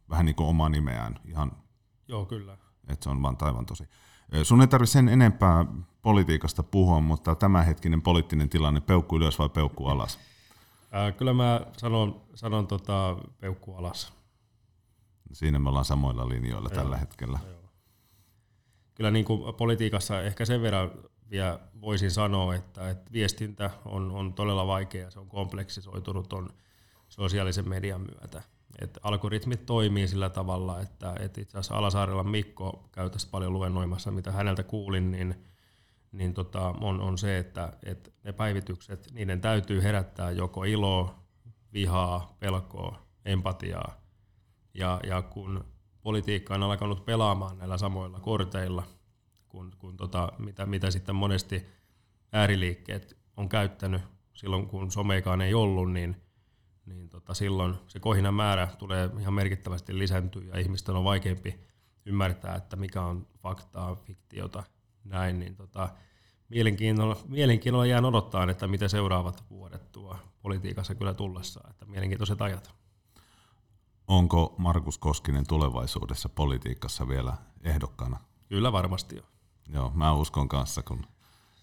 vähän 0.10 0.26
niin 0.26 0.36
kuin 0.36 0.48
omaa 0.48 0.70
nimeään 0.70 1.20
ihan. 1.26 1.52
Joo, 2.08 2.26
kyllä. 2.26 2.58
Että 2.88 3.04
se 3.04 3.10
on 3.10 3.22
vaan 3.22 3.38
taivan 3.38 3.66
tosi. 3.66 3.84
Sun 4.44 4.62
ei 4.62 4.68
tarvitse 4.68 4.92
sen 4.92 5.10
enempää 5.10 5.66
politiikasta 6.02 6.64
puhua, 6.64 7.02
mutta 7.02 7.36
tämänhetkinen 7.36 8.02
poliittinen 8.02 8.50
tilanne, 8.50 8.82
peukku 8.82 9.18
ylös 9.18 9.40
vai 9.40 9.50
peukku 9.50 9.88
alas? 9.88 10.20
Ää, 10.92 11.12
kyllä 11.12 11.34
mä 11.34 11.62
sanon, 11.78 12.22
sanon 12.36 12.68
tota, 12.68 13.18
peukku 13.40 13.76
alas. 13.76 14.17
Siinä 15.34 15.60
me 15.60 15.70
ollaan 15.70 15.86
samoilla 15.86 16.30
linjoilla 16.30 16.70
Joo. 16.72 16.84
tällä 16.84 16.98
hetkellä. 16.98 17.40
Joo. 17.48 17.58
Kyllä 18.96 19.12
niin 19.12 19.26
kuin 19.26 19.56
politiikassa 19.56 20.22
ehkä 20.22 20.46
sen 20.46 20.62
verran 20.62 20.92
vielä 21.30 21.60
voisin 21.82 22.12
sanoa, 22.12 22.56
että, 22.56 22.90
että 22.90 23.12
viestintä 23.12 23.70
on, 23.86 24.12
on 24.12 24.34
todella 24.34 24.68
vaikeaa, 24.68 25.12
se 25.12 25.20
on 25.20 25.28
kompleksisoitunut 25.28 26.34
on 26.34 26.50
sosiaalisen 27.10 27.70
median 27.70 28.02
myötä. 28.02 28.42
Et 28.82 28.98
algoritmit 29.04 29.66
toimii 29.66 30.08
sillä 30.08 30.30
tavalla, 30.30 30.80
että, 30.82 31.16
että 31.20 31.42
itse 31.42 31.58
asiassa 31.58 31.76
Alasaarella 31.76 32.24
Mikko 32.24 32.90
käy 32.92 33.10
tässä 33.10 33.28
paljon 33.32 33.54
luennoimassa, 33.54 34.12
mitä 34.12 34.32
häneltä 34.32 34.64
kuulin, 34.64 35.12
niin, 35.12 35.36
niin 36.12 36.34
tota, 36.34 36.76
on, 36.82 37.02
on 37.02 37.18
se, 37.18 37.38
että, 37.38 37.74
että 37.84 38.12
ne 38.24 38.34
päivitykset, 38.34 39.08
niiden 39.12 39.42
täytyy 39.42 39.84
herättää 39.84 40.32
joko 40.32 40.64
iloa, 40.64 41.24
vihaa, 41.74 42.36
pelkoa, 42.40 43.00
empatiaa. 43.26 44.07
Ja, 44.78 45.00
ja 45.08 45.22
kun 45.22 45.66
politiikka 46.02 46.56
on 46.56 46.64
alkanut 46.64 47.06
pelaamaan 47.06 47.58
näillä 47.58 47.78
samoilla 47.78 48.20
korteilla, 48.20 48.84
kun, 49.50 49.74
kun 49.80 49.98
tota, 49.98 50.32
mitä, 50.38 50.66
mitä 50.66 50.92
sitten 50.92 51.16
monesti 51.16 51.66
ääriliikkeet 52.32 53.18
on 53.38 53.50
käyttänyt 53.50 54.02
silloin, 54.34 54.68
kun 54.68 54.92
somekaan 54.92 55.42
ei 55.42 55.54
ollut, 55.54 55.92
niin, 55.92 56.16
niin 56.86 57.10
tota, 57.10 57.34
silloin 57.34 57.76
se 57.88 58.00
kohinan 58.00 58.34
määrä 58.34 58.68
tulee 58.78 59.10
ihan 59.20 59.34
merkittävästi 59.34 60.00
lisääntyä 60.00 60.44
ja 60.44 60.60
ihmisten 60.60 60.96
on 60.96 61.04
vaikeampi 61.04 61.60
ymmärtää, 62.06 62.56
että 62.56 62.76
mikä 62.76 63.02
on 63.02 63.28
faktaa, 63.38 63.96
fiktiota, 63.96 64.64
näin, 65.04 65.40
niin 65.40 65.56
tota, 65.56 65.90
mielenkiinnolla, 66.50 67.18
mielenkiinnolla 67.28 67.86
jään 67.86 68.06
odottaa, 68.06 68.52
että 68.52 68.68
mitä 68.68 68.88
seuraavat 68.88 69.44
vuodet 69.50 69.92
tuo 69.92 70.18
politiikassa 70.42 70.96
kyllä 70.96 71.14
tullessa, 71.14 71.62
että 71.70 71.86
mielenkiintoiset 71.86 72.42
ajat. 72.42 72.87
Onko 74.08 74.56
Markus 74.58 74.98
Koskinen 74.98 75.48
tulevaisuudessa 75.48 76.30
politiikassa 76.30 77.08
vielä 77.08 77.34
ehdokkaana? 77.64 78.18
Kyllä 78.50 78.72
varmasti 78.72 79.16
jo. 79.16 79.22
Joo, 79.70 79.92
mä 79.96 80.14
uskon 80.14 80.50
kanssa, 80.50 80.84
kun 80.84 81.06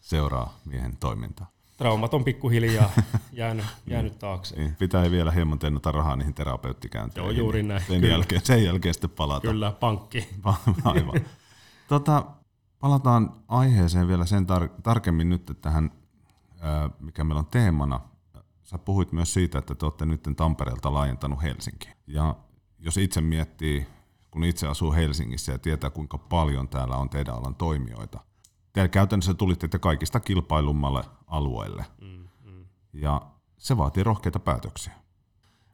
seuraa 0.01 0.59
miehen 0.65 0.97
toimintaa. 0.97 1.51
Traumat 1.77 2.15
on 2.15 2.25
pikkuhiljaa 2.25 2.91
jäänyt, 3.33 3.67
jäänyt 3.87 4.19
taakse. 4.19 4.57
Niin, 4.57 4.77
pitää 4.77 5.11
vielä 5.11 5.31
hieman 5.31 5.59
tennata 5.59 5.93
rahaa 5.93 6.17
niihin 6.17 6.35
terapeuttikäynteihin. 6.35 7.29
Joo, 7.31 7.39
juuri 7.39 7.63
näin. 7.63 7.83
Sen, 7.89 8.05
jälkeen, 8.05 8.41
sen 8.45 8.65
jälkeen 8.65 8.95
sitten 8.95 9.11
palata. 9.11 9.49
Kyllä, 9.49 9.73
pankki. 9.73 10.29
Aivan. 10.85 11.21
tota, 11.89 12.25
palataan 12.81 13.33
aiheeseen 13.49 14.09
vielä 14.09 14.27
sen 14.27 14.47
tar- 14.47 14.81
tarkemmin 14.83 15.29
nyt 15.29 15.59
tähän, 15.61 15.91
mikä 17.01 17.25
meillä 17.25 17.39
on 17.39 17.47
teemana. 17.47 18.01
Sä 18.65 18.79
puhuit 18.79 19.13
myös 19.13 19.35
siitä, 19.35 19.59
että 19.59 19.75
te 19.75 19.87
olette 19.87 20.07
nyt 20.07 20.29
Tampereelta 20.37 20.93
laajentanut 20.93 21.43
Helsinkiin. 21.43 21.97
Ja 22.07 22.37
jos 22.79 22.97
itse 22.97 23.21
miettii 23.21 23.87
kun 24.31 24.45
itse 24.45 24.67
asuu 24.69 24.93
Helsingissä 24.93 25.53
ja 25.53 25.59
tietää, 25.59 25.91
kuinka 25.91 26.19
paljon 26.19 26.69
täällä 26.69 26.97
on 26.97 27.11
teidän 27.11 27.35
alan 27.35 27.55
toimijoita. 27.55 28.21
Te 28.73 28.89
käytännössä 28.89 29.35
tulitte 29.35 29.69
te 29.69 29.79
kaikista 29.79 30.21
kilpailummalle 30.21 31.05
alueelle. 31.27 31.85
Mm, 32.01 32.29
mm. 32.45 32.65
Ja 32.93 33.23
se 33.59 33.77
vaatii 33.77 34.03
rohkeita 34.05 34.39
päätöksiä. 34.39 34.93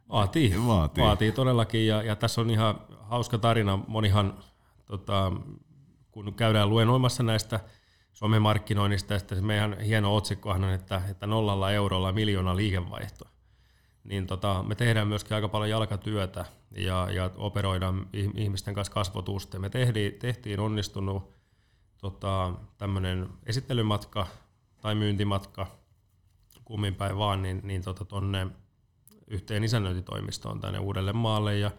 Vaatii, 0.08 0.54
vaatii. 0.66 1.04
vaatii 1.04 1.32
todellakin. 1.32 1.86
Ja, 1.86 2.02
ja 2.02 2.16
tässä 2.16 2.40
on 2.40 2.50
ihan 2.50 2.80
hauska 3.00 3.38
tarina. 3.38 3.78
Monihan, 3.88 4.38
tota, 4.86 5.32
kun 6.10 6.34
käydään 6.34 6.70
luennoimassa 6.70 7.22
näistä 7.22 7.60
somemarkkinoinnista, 8.20 9.14
että 9.14 9.34
se 9.34 9.40
meidän 9.40 9.80
hieno 9.80 10.16
otsikkohan 10.16 10.64
on, 10.64 10.70
että, 10.70 11.02
että 11.10 11.26
nollalla 11.26 11.72
eurolla 11.72 12.12
miljoona 12.12 12.56
liikevaihto 12.56 13.24
niin 14.04 14.26
tota, 14.26 14.64
me 14.68 14.74
tehdään 14.74 15.08
myöskin 15.08 15.34
aika 15.34 15.48
paljon 15.48 15.70
jalkatyötä 15.70 16.44
ja, 16.76 17.08
ja 17.12 17.30
operoidaan 17.36 18.06
ihmisten 18.12 18.74
kanssa 18.74 18.92
kasvotusta. 18.92 19.58
Me 19.58 19.70
tehtiin, 19.70 20.14
tehtiin 20.18 20.60
onnistunut 20.60 21.34
tota, 21.98 22.52
tämmöinen 22.78 23.28
esittelymatka 23.46 24.26
tai 24.80 24.94
myyntimatka, 24.94 25.66
kummin 26.64 26.94
päin 26.94 27.18
vaan, 27.18 27.42
niin, 27.42 27.60
niin 27.64 27.82
tota, 27.82 28.04
tonne 28.04 28.46
yhteen 29.26 29.64
isännöintitoimistoon 29.64 30.60
tänne 30.60 30.78
uudelle 30.78 31.12
maalle. 31.12 31.58
Ja, 31.58 31.70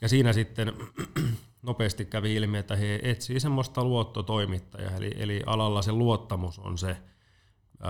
ja 0.00 0.08
siinä 0.08 0.32
sitten 0.32 0.72
nopeasti 1.62 2.04
kävi 2.04 2.34
ilmi, 2.34 2.58
että 2.58 2.76
he 2.76 3.00
etsii 3.02 3.40
semmoista 3.40 3.84
luottotoimittajaa, 3.84 4.96
eli, 4.96 5.10
eli 5.16 5.42
alalla 5.46 5.82
se 5.82 5.92
luottamus 5.92 6.58
on 6.58 6.78
se, 6.78 6.96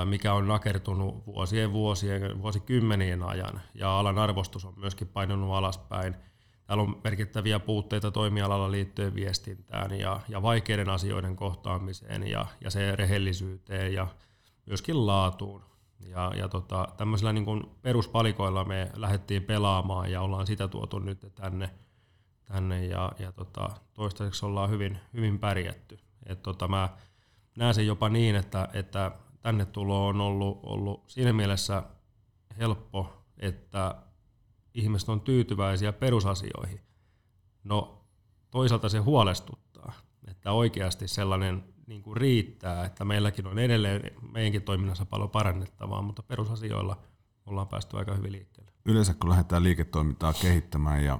mikä 0.04 0.34
on 0.34 0.48
nakertunut 0.48 1.26
vuosien, 1.26 1.72
vuosien, 1.72 2.42
vuosikymmenien 2.42 3.22
ajan, 3.22 3.60
ja 3.74 3.98
alan 3.98 4.18
arvostus 4.18 4.64
on 4.64 4.74
myöskin 4.76 5.08
painunut 5.08 5.54
alaspäin. 5.54 6.14
Täällä 6.66 6.82
on 6.82 7.00
merkittäviä 7.04 7.58
puutteita 7.58 8.10
toimialalla 8.10 8.70
liittyen 8.70 9.14
viestintään 9.14 9.98
ja, 9.98 10.20
ja 10.28 10.42
vaikeiden 10.42 10.88
asioiden 10.88 11.36
kohtaamiseen 11.36 12.26
ja, 12.26 12.46
ja 12.60 12.70
se 12.70 12.96
rehellisyyteen 12.96 13.94
ja 13.94 14.06
myöskin 14.66 15.06
laatuun. 15.06 15.62
Ja, 16.06 16.32
ja 16.36 16.48
tota, 16.48 16.88
tämmöisillä 16.96 17.32
niin 17.32 17.44
kuin 17.44 17.62
peruspalikoilla 17.82 18.64
me 18.64 18.90
lähdettiin 18.96 19.42
pelaamaan 19.42 20.12
ja 20.12 20.20
ollaan 20.20 20.46
sitä 20.46 20.68
tuotu 20.68 20.98
nyt 20.98 21.32
tänne, 21.34 21.70
tänne 22.52 22.86
ja, 22.86 23.12
ja 23.18 23.32
tota, 23.32 23.70
toistaiseksi 23.94 24.46
ollaan 24.46 24.70
hyvin, 24.70 24.98
hyvin 25.14 25.38
pärjätty. 25.38 25.98
Et 26.26 26.42
tota, 26.42 26.68
mä 26.68 26.88
näen 27.56 27.74
sen 27.74 27.86
jopa 27.86 28.08
niin, 28.08 28.36
että, 28.36 28.68
että 28.72 29.12
tänne 29.40 29.66
tulo 29.66 30.08
on 30.08 30.20
ollut, 30.20 30.60
ollut 30.62 31.04
siinä 31.06 31.32
mielessä 31.32 31.82
helppo, 32.58 33.24
että 33.38 33.94
ihmiset 34.74 35.08
on 35.08 35.20
tyytyväisiä 35.20 35.92
perusasioihin. 35.92 36.80
No 37.64 38.04
toisaalta 38.50 38.88
se 38.88 38.98
huolestuttaa, 38.98 39.92
että 40.28 40.52
oikeasti 40.52 41.08
sellainen 41.08 41.64
niin 41.86 42.02
kuin 42.02 42.16
riittää, 42.16 42.84
että 42.84 43.04
meilläkin 43.04 43.46
on 43.46 43.58
edelleen 43.58 44.10
meidänkin 44.32 44.62
toiminnassa 44.62 45.04
paljon 45.04 45.30
parannettavaa, 45.30 46.02
mutta 46.02 46.22
perusasioilla 46.22 46.96
ollaan 47.46 47.68
päästy 47.68 47.96
aika 47.96 48.14
hyvin 48.14 48.32
liikkeelle. 48.32 48.72
Yleensä 48.84 49.14
kun 49.14 49.30
lähdetään 49.30 49.62
liiketoimintaa 49.62 50.32
kehittämään 50.32 51.04
ja 51.04 51.18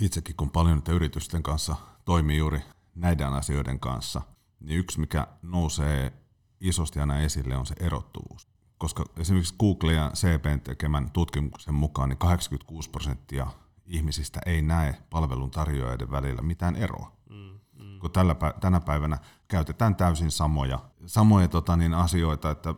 itsekin 0.00 0.36
kun 0.36 0.50
paljon 0.50 0.82
yritysten 0.88 1.42
kanssa 1.42 1.76
toimii 2.04 2.38
juuri 2.38 2.60
näiden 2.94 3.32
asioiden 3.32 3.80
kanssa, 3.80 4.22
niin 4.60 4.78
yksi 4.78 5.00
mikä 5.00 5.26
nousee 5.42 6.12
isosti 6.60 7.00
aina 7.00 7.18
esille 7.18 7.56
on 7.56 7.66
se 7.66 7.74
erottuvuus. 7.80 8.48
Koska 8.78 9.04
esimerkiksi 9.16 9.54
Google 9.60 9.92
ja 9.92 10.10
CPn 10.14 10.60
tekemän 10.60 11.10
tutkimuksen 11.10 11.74
mukaan 11.74 12.08
niin 12.08 12.18
86 12.18 12.90
prosenttia 12.90 13.46
ihmisistä 13.86 14.40
ei 14.46 14.62
näe 14.62 15.02
palvelun 15.10 15.50
tarjoajien 15.50 16.10
välillä 16.10 16.42
mitään 16.42 16.76
eroa. 16.76 17.12
Mm, 17.30 17.60
mm. 17.84 17.98
Kun 17.98 18.10
tällä, 18.10 18.36
tänä 18.60 18.80
päivänä 18.80 19.18
käytetään 19.48 19.96
täysin 19.96 20.30
samoja, 20.30 20.78
samoja 21.06 21.48
tota, 21.48 21.76
niin 21.76 21.94
asioita, 21.94 22.50
että 22.50 22.74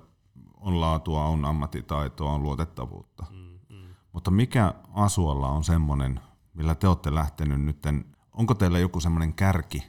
on 0.57 0.81
laatua, 0.81 1.25
on 1.25 1.45
ammattitaitoa, 1.45 2.33
on 2.33 2.43
luotettavuutta. 2.43 3.27
Mm, 3.31 3.77
mm. 3.77 3.95
Mutta 4.13 4.31
mikä 4.31 4.75
Asualla 4.95 5.49
on 5.49 5.65
semmoinen, 5.65 6.21
millä 6.57 6.75
te 6.75 6.89
olette 6.89 7.15
lähtenyt 7.15 7.61
nytten, 7.61 8.05
onko 8.33 8.55
teillä 8.55 8.79
joku 8.79 9.01
semmoinen 9.01 9.35
kärki 9.35 9.85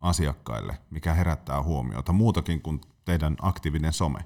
asiakkaille, 0.00 0.78
mikä 0.90 1.14
herättää 1.14 1.62
huomiota, 1.62 2.12
muutakin 2.12 2.62
kuin 2.62 2.80
teidän 3.04 3.36
aktiivinen 3.42 3.92
some? 3.92 4.24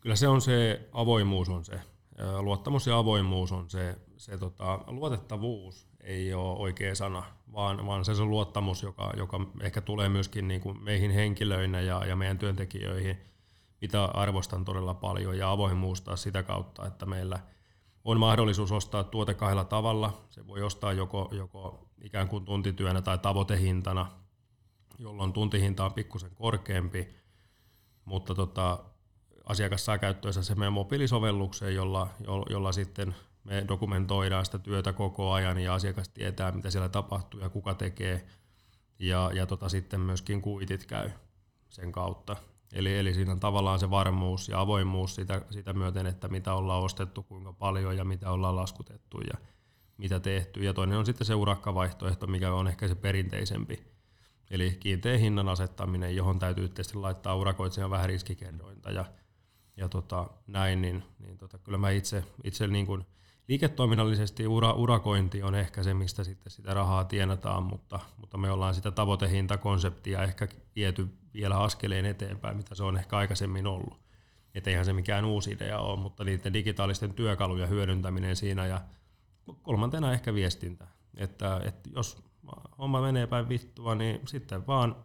Kyllä 0.00 0.16
se 0.16 0.28
on 0.28 0.40
se, 0.40 0.88
avoimuus 0.92 1.48
on 1.48 1.64
se, 1.64 1.80
luottamus 2.40 2.86
ja 2.86 2.98
avoimuus 2.98 3.52
on 3.52 3.70
se, 3.70 3.98
se 4.16 4.38
tota, 4.38 4.80
luotettavuus 4.86 5.88
ei 6.00 6.34
ole 6.34 6.58
oikea 6.58 6.94
sana, 6.94 7.22
vaan, 7.52 7.86
vaan 7.86 8.04
se, 8.04 8.14
se 8.14 8.22
luottamus, 8.22 8.82
joka, 8.82 9.12
joka 9.16 9.40
ehkä 9.60 9.80
tulee 9.80 10.08
myöskin 10.08 10.48
niin 10.48 10.60
kuin 10.60 10.82
meihin 10.82 11.10
henkilöinä 11.10 11.80
ja, 11.80 12.06
ja 12.06 12.16
meidän 12.16 12.38
työntekijöihin, 12.38 13.18
mitä 13.80 14.04
arvostan 14.04 14.64
todella 14.64 14.94
paljon, 14.94 15.38
ja 15.38 15.50
avoimuus 15.50 16.00
taas 16.00 16.22
sitä 16.22 16.42
kautta, 16.42 16.86
että 16.86 17.06
meillä 17.06 17.38
on 18.10 18.20
mahdollisuus 18.20 18.72
ostaa 18.72 19.04
tuote 19.04 19.34
kahdella 19.34 19.64
tavalla. 19.64 20.26
Se 20.30 20.46
voi 20.46 20.62
ostaa 20.62 20.92
joko, 20.92 21.28
joko 21.32 21.88
ikään 22.02 22.28
kuin 22.28 22.44
tuntityönä 22.44 23.02
tai 23.02 23.18
tavoitehintana, 23.18 24.06
jolloin 24.98 25.32
tuntihinta 25.32 25.84
on 25.84 25.92
pikkusen 25.92 26.34
korkeampi, 26.34 27.08
mutta 28.04 28.34
tota, 28.34 28.84
asiakas 29.44 29.84
saa 29.84 29.98
käyttöönsä 29.98 30.42
se 30.42 30.54
meidän 30.54 30.72
mobiilisovellukseen, 30.72 31.74
jolla, 31.74 32.08
jolla, 32.50 32.72
sitten 32.72 33.14
me 33.44 33.64
dokumentoidaan 33.68 34.44
sitä 34.44 34.58
työtä 34.58 34.92
koko 34.92 35.32
ajan 35.32 35.58
ja 35.58 35.74
asiakas 35.74 36.08
tietää, 36.08 36.52
mitä 36.52 36.70
siellä 36.70 36.88
tapahtuu 36.88 37.40
ja 37.40 37.48
kuka 37.48 37.74
tekee. 37.74 38.26
Ja, 38.98 39.30
ja 39.34 39.46
tota, 39.46 39.68
sitten 39.68 40.00
myöskin 40.00 40.42
kuitit 40.42 40.86
käy 40.86 41.10
sen 41.68 41.92
kautta. 41.92 42.36
Eli, 42.72 42.98
eli 42.98 43.14
siinä 43.14 43.32
on 43.32 43.40
tavallaan 43.40 43.78
se 43.78 43.90
varmuus 43.90 44.48
ja 44.48 44.60
avoimuus 44.60 45.14
sitä, 45.14 45.42
sitä 45.50 45.72
myöten, 45.72 46.06
että 46.06 46.28
mitä 46.28 46.54
ollaan 46.54 46.82
ostettu, 46.82 47.22
kuinka 47.22 47.52
paljon 47.52 47.96
ja 47.96 48.04
mitä 48.04 48.30
ollaan 48.30 48.56
laskutettu 48.56 49.20
ja 49.20 49.38
mitä 49.98 50.20
tehty. 50.20 50.64
Ja 50.64 50.74
toinen 50.74 50.98
on 50.98 51.06
sitten 51.06 51.26
se 51.26 51.34
urakkavaihtoehto, 51.34 52.26
mikä 52.26 52.52
on 52.52 52.68
ehkä 52.68 52.88
se 52.88 52.94
perinteisempi. 52.94 53.84
Eli 54.50 54.76
kiinteän 54.80 55.20
hinnan 55.20 55.48
asettaminen, 55.48 56.16
johon 56.16 56.38
täytyy 56.38 56.68
tietysti 56.68 56.98
laittaa 56.98 57.36
urakoitsijan 57.36 57.90
vähän 57.90 58.08
riskikerrointa 58.08 58.90
ja, 58.90 59.04
ja 59.76 59.88
tota, 59.88 60.30
näin, 60.46 60.82
niin, 60.82 61.02
niin 61.18 61.38
tota, 61.38 61.58
kyllä 61.58 61.78
mä 61.78 61.90
itse, 61.90 62.24
itse 62.44 62.66
niin 62.66 62.86
kuin 62.86 63.06
liiketoiminnallisesti 63.48 64.46
ura, 64.46 64.72
urakointi 64.72 65.42
on 65.42 65.54
ehkä 65.54 65.82
se, 65.82 65.94
mistä 65.94 66.24
sitten 66.24 66.50
sitä 66.50 66.74
rahaa 66.74 67.04
tienataan, 67.04 67.62
mutta, 67.62 68.00
mutta 68.16 68.38
me 68.38 68.50
ollaan 68.50 68.74
sitä 68.74 68.90
tavoitehintakonseptia 68.90 70.22
ehkä 70.22 70.48
viety 70.76 71.08
vielä 71.34 71.58
askeleen 71.58 72.04
eteenpäin, 72.04 72.56
mitä 72.56 72.74
se 72.74 72.82
on 72.82 72.96
ehkä 72.96 73.16
aikaisemmin 73.16 73.66
ollut. 73.66 74.00
Että 74.54 74.70
eihän 74.70 74.84
se 74.84 74.92
mikään 74.92 75.24
uusi 75.24 75.50
idea 75.50 75.78
ole, 75.78 76.00
mutta 76.00 76.24
niiden 76.24 76.52
digitaalisten 76.52 77.14
työkalujen 77.14 77.68
hyödyntäminen 77.68 78.36
siinä 78.36 78.66
ja 78.66 78.80
kolmantena 79.62 80.12
ehkä 80.12 80.34
viestintä. 80.34 80.86
Että, 81.16 81.60
että 81.64 81.90
jos 81.94 82.22
homma 82.78 83.00
menee 83.00 83.26
päin 83.26 83.48
vittua, 83.48 83.94
niin 83.94 84.20
sitten 84.26 84.66
vaan 84.66 84.96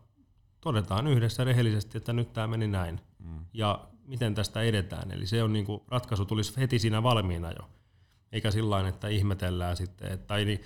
todetaan 0.62 1.08
yhdessä 1.08 1.44
rehellisesti, 1.44 1.98
että 1.98 2.14
nyt 2.14 2.34
tämä 2.34 2.48
meni 2.48 2.68
näin. 2.68 3.00
Mm. 3.20 3.46
Ja 3.54 3.88
miten 4.06 4.36
tästä 4.36 4.62
edetään. 4.62 5.12
Eli 5.12 5.28
se 5.28 5.44
on 5.44 5.54
niin 5.54 5.66
kuin, 5.66 5.82
ratkaisu 5.88 6.26
tulisi 6.26 6.58
heti 6.58 6.80
siinä 6.80 7.04
valmiina 7.04 7.52
jo. 7.52 7.70
Eikä 8.34 8.52
sillä 8.52 8.88
että 8.88 9.08
ihmetellään 9.08 9.78
sitten, 9.78 10.12
että 10.12 10.28
tai 10.28 10.46
niin 10.46 10.62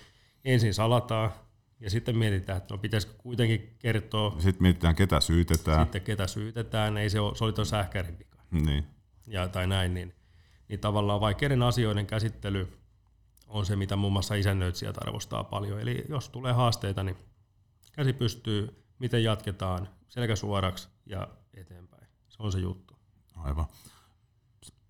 ensin 0.45 0.73
salataan 0.73 1.31
ja 1.79 1.89
sitten 1.89 2.17
mietitään, 2.17 2.57
että 2.57 2.73
no 2.73 2.77
pitäisikö 2.77 3.13
kuitenkin 3.17 3.75
kertoa. 3.79 4.35
Sitten 4.39 4.61
mietitään, 4.61 4.95
ketä 4.95 5.19
syytetään. 5.19 5.85
Sitten 5.85 6.01
ketä 6.01 6.27
syytetään, 6.27 6.97
ei 6.97 7.09
se, 7.09 7.19
ole, 7.19 7.35
se 7.35 7.43
oli 7.43 7.53
tuon 7.53 7.65
sähkärin 7.65 8.19
vika. 8.19 8.37
Niin. 8.51 8.87
Ja, 9.27 9.47
tai 9.47 9.67
näin, 9.67 9.93
niin, 9.93 10.15
niin 10.69 10.79
tavallaan 10.79 11.21
vaikeiden 11.21 11.63
asioiden 11.63 12.07
käsittely 12.07 12.77
on 13.47 13.65
se, 13.65 13.75
mitä 13.75 13.95
muun 13.95 14.13
muassa 14.13 14.35
isännöitsijät 14.35 14.97
arvostaa 15.01 15.43
paljon. 15.43 15.79
Eli 15.81 16.05
jos 16.09 16.29
tulee 16.29 16.53
haasteita, 16.53 17.03
niin 17.03 17.17
käsi 17.91 18.13
pystyy, 18.13 18.83
miten 18.99 19.23
jatketaan, 19.23 19.89
selkä 20.07 20.35
suoraksi 20.35 20.87
ja 21.05 21.27
eteenpäin. 21.53 22.07
Se 22.29 22.43
on 22.43 22.51
se 22.51 22.59
juttu. 22.59 22.95
Aivan. 23.35 23.65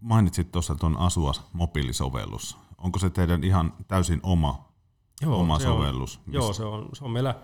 Mainitsit 0.02 0.52
tuossa 0.52 0.76
tuon 0.76 0.98
Asua 0.98 1.34
mobiilisovellus. 1.54 2.67
Onko 2.78 3.00
se 3.00 3.10
teidän 3.10 3.44
ihan 3.44 3.74
täysin 3.88 4.20
oma, 4.24 4.66
joo, 5.22 5.40
oma 5.40 5.60
se 5.60 5.64
sovellus? 5.64 6.20
On, 6.28 6.34
joo, 6.34 6.54
se 6.54 6.64
on, 6.64 6.90
se 6.94 7.06
on 7.06 7.12
meillä 7.12 7.36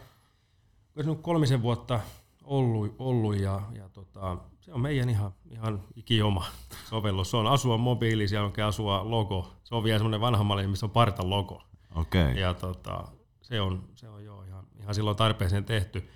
se 1.01 1.09
on 1.09 1.17
kolmisen 1.17 1.61
vuotta 1.61 1.99
ollut, 2.43 2.95
ollut 2.99 3.39
ja, 3.39 3.61
ja 3.75 3.89
tota, 3.89 4.37
se 4.59 4.73
on 4.73 4.81
meidän 4.81 5.09
ihan, 5.09 5.31
ihan 5.51 5.83
ikioma 5.95 6.45
sovellus. 6.89 7.31
Se 7.31 7.37
on 7.37 7.47
Asua 7.47 7.77
mobiili, 7.77 8.27
siellä 8.27 8.47
on 8.47 8.63
Asua 8.63 9.09
logo. 9.09 9.53
Se 9.63 9.75
on 9.75 9.83
vielä 9.83 9.99
semmoinen 9.99 10.21
vanha 10.21 10.43
malli, 10.43 10.67
missä 10.67 10.85
on 10.85 10.89
parta 10.89 11.29
logo. 11.29 11.63
Okay. 11.95 12.31
Ja 12.33 12.53
tota, 12.53 13.07
se 13.41 13.61
on, 13.61 13.83
se 13.95 14.09
on 14.09 14.25
joo 14.25 14.43
ihan, 14.43 14.67
ihan 14.79 14.95
silloin 14.95 15.17
tarpeeseen 15.17 15.65
tehty. 15.65 16.09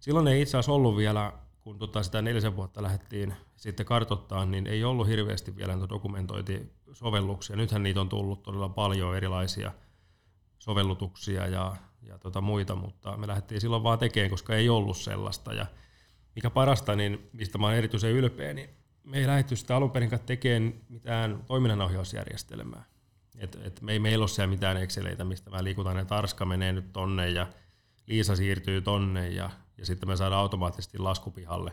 Silloin 0.00 0.28
ei 0.28 0.42
itse 0.42 0.56
asiassa 0.56 0.72
ollut 0.72 0.96
vielä, 0.96 1.32
kun 1.70 1.78
tota 1.78 2.02
sitä 2.02 2.22
neljäsen 2.22 2.56
vuotta 2.56 2.82
lähdettiin 2.82 3.34
sitten 3.56 3.86
kartottaa, 3.86 4.46
niin 4.46 4.66
ei 4.66 4.84
ollut 4.84 5.08
hirveästi 5.08 5.56
vielä 5.56 5.72
näitä 5.72 5.88
dokumentointisovelluksia. 5.88 7.56
Nythän 7.56 7.82
niitä 7.82 8.00
on 8.00 8.08
tullut 8.08 8.42
todella 8.42 8.68
paljon 8.68 9.16
erilaisia 9.16 9.72
sovellutuksia 10.58 11.46
ja, 11.46 11.76
ja 12.02 12.18
tota 12.18 12.40
muita, 12.40 12.74
mutta 12.74 13.16
me 13.16 13.26
lähdettiin 13.26 13.60
silloin 13.60 13.82
vaan 13.82 13.98
tekemään, 13.98 14.30
koska 14.30 14.54
ei 14.54 14.68
ollut 14.68 14.96
sellaista. 14.96 15.52
Ja 15.52 15.66
mikä 16.34 16.50
parasta, 16.50 16.96
niin 16.96 17.30
mistä 17.32 17.58
mä 17.58 17.66
olen 17.66 17.78
erityisen 17.78 18.12
ylpeä, 18.12 18.52
niin 18.52 18.70
me 19.04 19.18
ei 19.18 19.26
lähdetty 19.26 19.56
sitä 19.56 19.76
alun 19.76 19.90
perin 19.90 20.10
tekemään 20.26 20.74
mitään 20.88 21.42
toiminnanohjausjärjestelmää. 21.46 22.84
Et, 23.38 23.58
et 23.62 23.82
me 23.82 23.92
ei 23.92 23.98
meillä 23.98 24.22
ole 24.22 24.28
siellä 24.28 24.50
mitään 24.50 24.76
Exceleitä, 24.76 25.24
mistä 25.24 25.50
mä 25.50 25.64
liikutaan, 25.64 25.98
että 25.98 26.16
Arska 26.16 26.44
menee 26.44 26.72
nyt 26.72 26.92
tonne 26.92 27.30
ja 27.30 27.46
Liisa 28.06 28.36
siirtyy 28.36 28.80
tonne 28.80 29.28
ja, 29.28 29.50
ja 29.80 29.86
sitten 29.86 30.08
me 30.08 30.16
saadaan 30.16 30.40
automaattisesti 30.40 30.98
laskupihalle. 30.98 31.72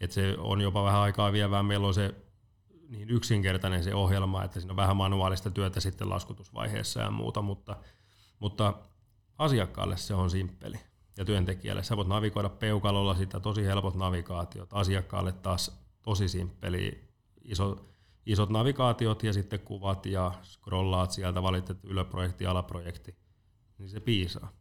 Et 0.00 0.12
se 0.12 0.36
on 0.38 0.60
jopa 0.60 0.84
vähän 0.84 1.00
aikaa 1.00 1.32
vievää. 1.32 1.62
Meillä 1.62 1.86
on 1.86 1.94
se 1.94 2.14
niin 2.88 3.10
yksinkertainen 3.10 3.84
se 3.84 3.94
ohjelma, 3.94 4.44
että 4.44 4.60
siinä 4.60 4.72
on 4.72 4.76
vähän 4.76 4.96
manuaalista 4.96 5.50
työtä 5.50 5.80
sitten 5.80 6.10
laskutusvaiheessa 6.10 7.00
ja 7.00 7.10
muuta, 7.10 7.42
mutta, 7.42 7.76
mutta 8.38 8.74
asiakkaalle 9.38 9.96
se 9.96 10.14
on 10.14 10.30
simppeli 10.30 10.80
ja 11.18 11.24
työntekijälle. 11.24 11.82
Sä 11.82 11.96
voit 11.96 12.08
navigoida 12.08 12.48
peukalolla 12.48 13.14
sitä, 13.14 13.40
tosi 13.40 13.64
helpot 13.64 13.94
navigaatiot. 13.94 14.68
Asiakkaalle 14.72 15.32
taas 15.32 15.84
tosi 16.02 16.28
simppeli, 16.28 17.08
iso, 17.44 17.88
isot 18.26 18.50
navigaatiot 18.50 19.22
ja 19.22 19.32
sitten 19.32 19.60
kuvat 19.60 20.06
ja 20.06 20.32
scrollaat 20.42 21.10
sieltä, 21.10 21.42
valitset 21.42 21.84
yläprojekti, 21.84 22.46
alaprojekti, 22.46 23.16
niin 23.78 23.88
se 23.88 24.00
piisaa. 24.00 24.52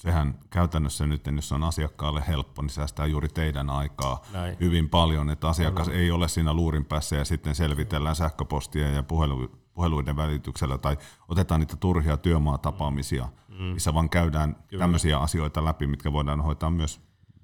Sehän 0.00 0.38
käytännössä 0.50 1.06
nyt, 1.06 1.26
jos 1.36 1.52
on 1.52 1.64
asiakkaalle 1.64 2.22
helppo, 2.28 2.62
niin 2.62 2.70
säästää 2.70 3.06
juuri 3.06 3.28
teidän 3.28 3.70
aikaa 3.70 4.22
Näin. 4.32 4.56
hyvin 4.60 4.88
paljon, 4.88 5.30
että 5.30 5.48
asiakas 5.48 5.86
Näin. 5.86 6.00
ei 6.00 6.10
ole 6.10 6.28
siinä 6.28 6.54
luurin 6.54 6.84
päässä 6.84 7.16
ja 7.16 7.24
sitten 7.24 7.54
selvitellään 7.54 8.16
sähköpostia 8.16 8.90
ja 8.90 9.02
puhelu, 9.02 9.48
puheluiden 9.74 10.16
välityksellä 10.16 10.78
tai 10.78 10.96
otetaan 11.28 11.60
niitä 11.60 11.76
turhia 11.76 12.16
työmaatapaamisia, 12.16 13.28
mm. 13.48 13.54
missä 13.64 13.94
vaan 13.94 14.10
käydään 14.10 14.56
Kyllä. 14.68 14.82
tämmöisiä 14.82 15.18
asioita 15.18 15.64
läpi, 15.64 15.86
mitkä 15.86 16.12
voidaan 16.12 16.40
hoitaa 16.40 16.70
myös 16.70 17.00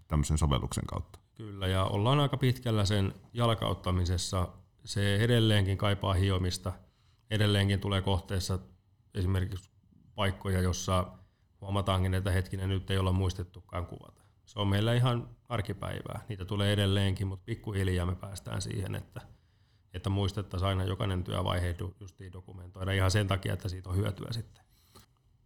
tämmöisen 0.09 0.39
sovelluksen 0.39 0.87
kautta. 0.87 1.19
Kyllä, 1.35 1.67
ja 1.67 1.85
ollaan 1.85 2.21
aika 2.21 2.37
pitkällä 2.37 2.85
sen 2.85 3.15
jalkauttamisessa. 3.33 4.49
Se 4.85 5.17
edelleenkin 5.17 5.79
kaipaa 5.79 6.15
hiomista. 6.15 6.73
Edelleenkin 7.31 7.81
tulee 7.81 8.03
kohteessa 8.03 8.59
esimerkiksi 9.15 9.71
paikkoja, 10.15 10.61
jossa 10.61 11.07
huomataankin, 11.61 12.15
että 12.15 12.31
hetkinen 12.31 12.69
nyt 12.69 12.91
ei 12.91 12.99
olla 12.99 13.13
muistettukaan 13.13 13.87
kuvata. 13.87 14.23
Se 14.45 14.61
on 14.61 14.69
meillä 14.69 14.95
ihan 14.95 15.29
arkipäivää. 15.49 16.25
Niitä 16.29 16.45
tulee 16.45 16.73
edelleenkin, 16.73 17.27
mutta 17.27 17.45
pikkuhiljaa 17.45 18.07
me 18.07 18.15
päästään 18.15 18.63
siihen, 18.63 18.95
että, 18.95 19.21
että 19.95 20.11
muistettaisiin 20.11 20.69
aina 20.69 20.85
jokainen 20.85 21.25
työvaihe 21.25 21.77
justiin 22.01 22.33
dokumentoida 22.33 22.93
ihan 22.93 23.11
sen 23.11 23.29
takia, 23.29 23.53
että 23.53 23.69
siitä 23.69 23.91
on 23.91 23.97
hyötyä 23.97 24.29
sitten. 24.31 24.65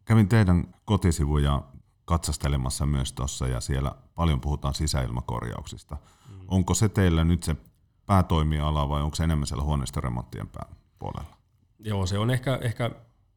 Kävin 0.04 0.28
teidän 0.28 0.74
kotisivuja 0.84 1.62
katsastelemassa 2.04 2.86
myös 2.86 3.12
tuossa 3.12 3.46
ja 3.46 3.60
siellä 3.60 3.94
paljon 4.14 4.40
puhutaan 4.40 4.74
sisäilmakorjauksista. 4.74 5.96
Mm. 6.30 6.44
Onko 6.48 6.74
se 6.74 6.88
teillä 6.88 7.24
nyt 7.24 7.42
se 7.42 7.56
päätoimiala 8.06 8.88
vai 8.88 9.02
onko 9.02 9.14
se 9.14 9.24
enemmän 9.24 9.46
siellä 9.46 9.64
huoneistoremonttien 9.64 10.48
puolella? 10.98 11.36
Joo, 11.78 12.06
se 12.06 12.18
on 12.18 12.30
ehkä, 12.30 12.58
ehkä 12.62 12.90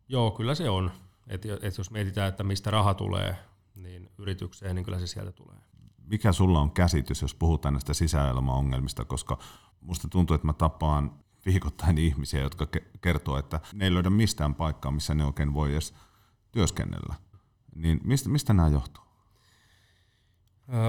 joo, 0.07 0.31
kyllä 0.31 0.55
se 0.55 0.69
on. 0.69 0.91
Et, 1.27 1.45
et 1.45 1.77
jos 1.77 1.91
mietitään, 1.91 2.29
että 2.29 2.43
mistä 2.43 2.71
raha 2.71 2.93
tulee 2.93 3.38
niin 3.75 4.09
yritykseen, 4.17 4.75
niin 4.75 4.86
kyllä 4.86 4.99
se 4.99 5.07
sieltä 5.07 5.31
tulee. 5.31 5.57
Mikä 6.07 6.31
sulla 6.31 6.59
on 6.59 6.71
käsitys, 6.71 7.21
jos 7.21 7.36
puhutaan 7.36 7.73
näistä 7.73 7.93
sisäilmaongelmista, 7.93 9.05
koska 9.05 9.38
musta 9.81 10.07
tuntuu, 10.07 10.36
että 10.36 10.47
mä 10.47 10.53
tapaan 10.53 11.12
viikoittain 11.45 11.97
ihmisiä, 11.97 12.41
jotka 12.41 12.67
kertoo, 13.01 13.38
että 13.38 13.59
ne 13.73 13.86
ei 13.86 13.93
löydä 13.93 14.09
mistään 14.09 14.55
paikkaa, 14.55 14.91
missä 14.91 15.13
ne 15.13 15.25
oikein 15.25 15.53
voi 15.53 15.71
edes 15.71 15.93
työskennellä. 16.51 17.15
Niin 17.75 18.01
mistä, 18.03 18.29
mistä 18.29 18.53
nämä 18.53 18.67
johtuu? 18.67 19.03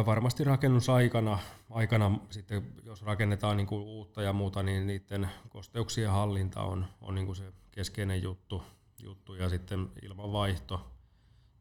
Varmasti 0.07 0.44
rakennusaikana, 0.44 1.38
aikana 1.70 2.18
sitten, 2.31 2.73
jos 2.85 3.03
rakennetaan 3.03 3.57
niin 3.57 3.66
kuin 3.66 3.83
uutta 3.83 4.23
ja 4.23 4.33
muuta, 4.33 4.62
niin 4.62 4.87
niiden 4.87 5.31
kosteuksien 5.49 6.11
hallinta 6.11 6.62
on, 6.62 6.87
on 7.01 7.14
niin 7.14 7.27
kuin 7.27 7.37
se 7.37 7.53
keskeinen 7.70 8.23
juttu, 8.23 8.62
juttu. 9.05 9.35
Ja 9.35 9.49
sitten 9.49 9.90
ilmanvaihto, 10.03 10.90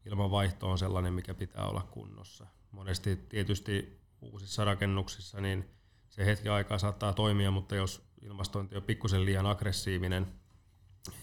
ilmanvaihto 0.06 0.70
on 0.70 0.78
sellainen, 0.78 1.12
mikä 1.12 1.34
pitää 1.34 1.66
olla 1.66 1.82
kunnossa. 1.90 2.46
Monesti 2.70 3.16
tietysti 3.16 4.00
uusissa 4.20 4.64
rakennuksissa 4.64 5.40
niin 5.40 5.70
se 6.10 6.26
hetki 6.26 6.48
aikaa 6.48 6.78
saattaa 6.78 7.12
toimia, 7.12 7.50
mutta 7.50 7.74
jos 7.74 8.02
ilmastointi 8.22 8.76
on 8.76 8.82
pikkusen 8.82 9.24
liian 9.24 9.46
aggressiivinen 9.46 10.26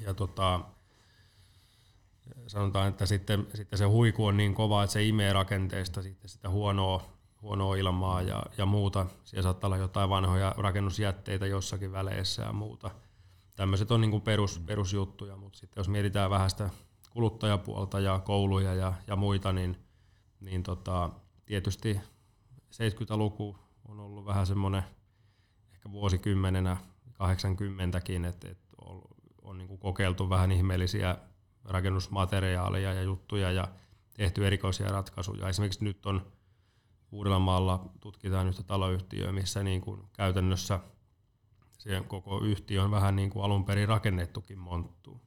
ja 0.01 0.13
tota, 0.13 0.61
sanotaan, 2.47 2.87
että 2.87 3.05
sitten, 3.05 3.47
sitten 3.53 3.79
se 3.79 3.85
huiku 3.85 4.25
on 4.25 4.37
niin 4.37 4.55
kova, 4.55 4.83
että 4.83 4.93
se 4.93 5.03
imee 5.03 5.33
rakenteesta 5.33 6.01
sitten 6.01 6.29
sitä 6.29 6.49
huonoa, 6.49 7.03
huonoa 7.41 7.75
ilmaa 7.75 8.21
ja, 8.21 8.43
ja 8.57 8.65
muuta. 8.65 9.05
Siellä 9.23 9.43
saattaa 9.43 9.67
olla 9.67 9.77
jotain 9.77 10.09
vanhoja 10.09 10.55
rakennusjätteitä 10.57 11.47
jossakin 11.47 11.91
väleissä 11.91 12.43
ja 12.43 12.53
muuta. 12.53 12.91
Tämmöiset 13.55 13.91
on 13.91 14.01
niin 14.01 14.21
perus, 14.21 14.59
perusjuttuja, 14.59 15.37
mutta 15.37 15.59
sitten 15.59 15.79
jos 15.81 15.89
mietitään 15.89 16.29
vähän 16.29 16.49
sitä 16.49 16.69
kuluttajapuolta 17.09 17.99
ja 17.99 18.19
kouluja 18.19 18.73
ja, 18.73 18.93
ja 19.07 19.15
muita, 19.15 19.53
niin, 19.53 19.77
niin 20.39 20.63
tota, 20.63 21.09
tietysti 21.45 21.99
70-luku 22.71 23.57
on 23.87 23.99
ollut 23.99 24.25
vähän 24.25 24.45
semmoinen 24.45 24.83
ehkä 25.73 25.91
vuosikymmenenä 25.91 26.77
80kin, 27.09 28.25
että, 28.25 28.49
että 28.49 28.75
on, 28.85 29.01
on 29.41 29.57
niin 29.57 29.79
kokeiltu 29.79 30.29
vähän 30.29 30.51
ihmeellisiä 30.51 31.17
rakennusmateriaaleja 31.65 32.93
ja 32.93 33.01
juttuja 33.01 33.51
ja 33.51 33.67
tehty 34.13 34.47
erikoisia 34.47 34.87
ratkaisuja. 34.87 35.49
Esimerkiksi 35.49 35.83
nyt 35.83 36.05
on 36.05 36.31
Uudellamaalla 37.11 37.85
tutkitaan 37.99 38.47
yhtä 38.47 38.63
taloyhtiöä, 38.63 39.31
missä 39.31 39.63
niin 39.63 39.81
kuin 39.81 40.03
käytännössä 40.13 40.79
se 41.81 42.03
koko 42.07 42.39
yhtiö 42.39 42.83
on 42.83 42.91
vähän 42.91 43.15
niin 43.15 43.29
kuin 43.29 43.45
alun 43.45 43.65
perin 43.65 43.87
rakennettukin 43.87 44.57
monttu. 44.57 45.21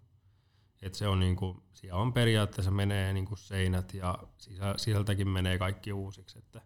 Et 0.82 0.94
se 0.94 1.08
on 1.08 1.20
niin 1.20 1.36
kuin, 1.36 1.62
siellä 1.72 2.00
on 2.00 2.12
periaatteessa 2.12 2.70
menee 2.70 3.12
niin 3.12 3.26
kuin 3.26 3.38
seinät 3.38 3.94
ja 3.94 4.18
sisältäkin 4.76 5.28
menee 5.28 5.58
kaikki 5.58 5.92
uusiksi. 5.92 6.38
Että 6.38 6.60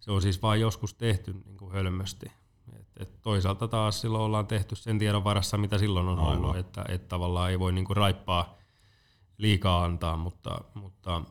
se 0.00 0.10
on 0.10 0.22
siis 0.22 0.42
vain 0.42 0.60
joskus 0.60 0.94
tehty 0.94 1.32
niin 1.32 1.56
kuin 1.56 1.72
hölmösti. 1.72 2.32
Et, 2.72 2.86
et 2.96 3.22
toisaalta 3.22 3.68
taas 3.68 4.00
silloin 4.00 4.24
ollaan 4.24 4.46
tehty 4.46 4.76
sen 4.76 4.98
tiedon 4.98 5.24
varassa, 5.24 5.58
mitä 5.58 5.78
silloin 5.78 6.08
on 6.08 6.18
ollut, 6.18 6.56
että 6.56 6.84
et 6.88 7.08
tavallaan 7.08 7.50
ei 7.50 7.58
voi 7.58 7.72
niin 7.72 7.84
kuin 7.84 7.96
raippaa 7.96 8.58
liikaa 9.38 9.84
antaa, 9.84 10.16
mutta, 10.16 10.60
mutta 10.74 11.22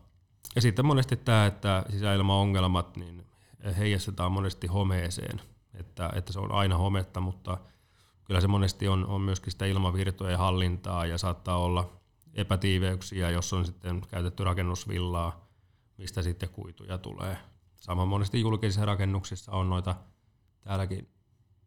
ja 0.55 0.61
sitten 0.61 0.85
monesti 0.85 1.17
tämä, 1.17 1.45
että 1.45 1.85
sisäilmaongelmat 1.89 2.97
niin 2.97 3.25
heijastetaan 3.77 4.31
monesti 4.31 4.67
homeeseen, 4.67 5.41
että, 5.73 6.09
että 6.15 6.33
se 6.33 6.39
on 6.39 6.51
aina 6.51 6.77
hometta, 6.77 7.19
mutta 7.19 7.57
kyllä 8.27 8.41
se 8.41 8.47
monesti 8.47 8.87
on, 8.87 9.05
on 9.05 9.21
myöskin 9.21 9.51
sitä 9.51 9.65
ilmavirtojen 9.65 10.37
hallintaa 10.37 11.05
ja 11.05 11.17
saattaa 11.17 11.57
olla 11.57 11.93
epätiiveyksiä, 12.33 13.29
jos 13.29 13.53
on 13.53 13.65
sitten 13.65 14.01
käytetty 14.07 14.43
rakennusvillaa, 14.43 15.47
mistä 15.97 16.21
sitten 16.21 16.49
kuituja 16.49 16.97
tulee. 16.97 17.37
Sama 17.75 18.05
monesti 18.05 18.41
julkisissa 18.41 18.85
rakennuksissa 18.85 19.51
on 19.51 19.69
noita, 19.69 19.95
täälläkin 20.61 21.07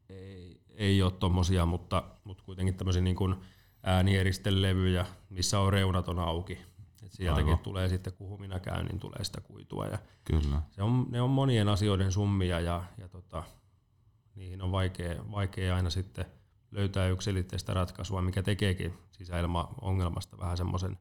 ei, 0.08 0.60
ei 0.74 1.02
ole 1.02 1.12
tuommoisia, 1.12 1.66
mutta, 1.66 2.04
mutta 2.24 2.44
kuitenkin 2.44 2.74
tämmöisiä 2.74 3.02
niin 3.02 3.16
kuin 3.16 3.34
äänieristellevyjä, 3.82 5.06
missä 5.30 5.60
on 5.60 5.72
reunaton 5.72 6.18
auki. 6.18 6.58
Et 7.02 7.12
sieltäkin 7.12 7.46
Aivan. 7.46 7.58
tulee 7.64 7.88
sitten, 7.88 8.12
kun 8.12 8.40
minä 8.40 8.60
käyn, 8.60 8.86
niin 8.86 9.00
tulee 9.00 9.24
sitä 9.24 9.40
kuitua. 9.40 9.86
Ja 9.86 9.98
Kyllä. 10.24 10.62
Se 10.70 10.82
on, 10.82 11.06
ne 11.10 11.22
on 11.22 11.30
monien 11.30 11.68
asioiden 11.68 12.12
summia 12.12 12.60
ja, 12.60 12.84
ja 12.98 13.08
tota, 13.08 13.42
niihin 14.34 14.62
on 14.62 14.72
vaikea, 14.72 15.30
vaikea 15.30 15.76
aina 15.76 15.90
sitten 15.90 16.26
löytää 16.70 17.08
yksilitteistä 17.08 17.74
ratkaisua, 17.74 18.22
mikä 18.22 18.42
tekeekin 18.42 18.98
sisäilmaongelmasta 19.10 20.38
vähän 20.38 20.56
semmoisen 20.56 20.98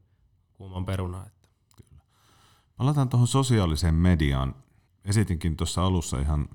kuuman 0.53 0.85
peruna. 0.85 1.25
Että. 1.25 1.47
Kyllä. 1.75 2.01
Palataan 2.77 3.09
tuohon 3.09 3.27
sosiaaliseen 3.27 3.95
mediaan. 3.95 4.55
Esitinkin 5.05 5.57
tuossa 5.57 5.85
alussa 5.85 6.19
ihan 6.19 6.49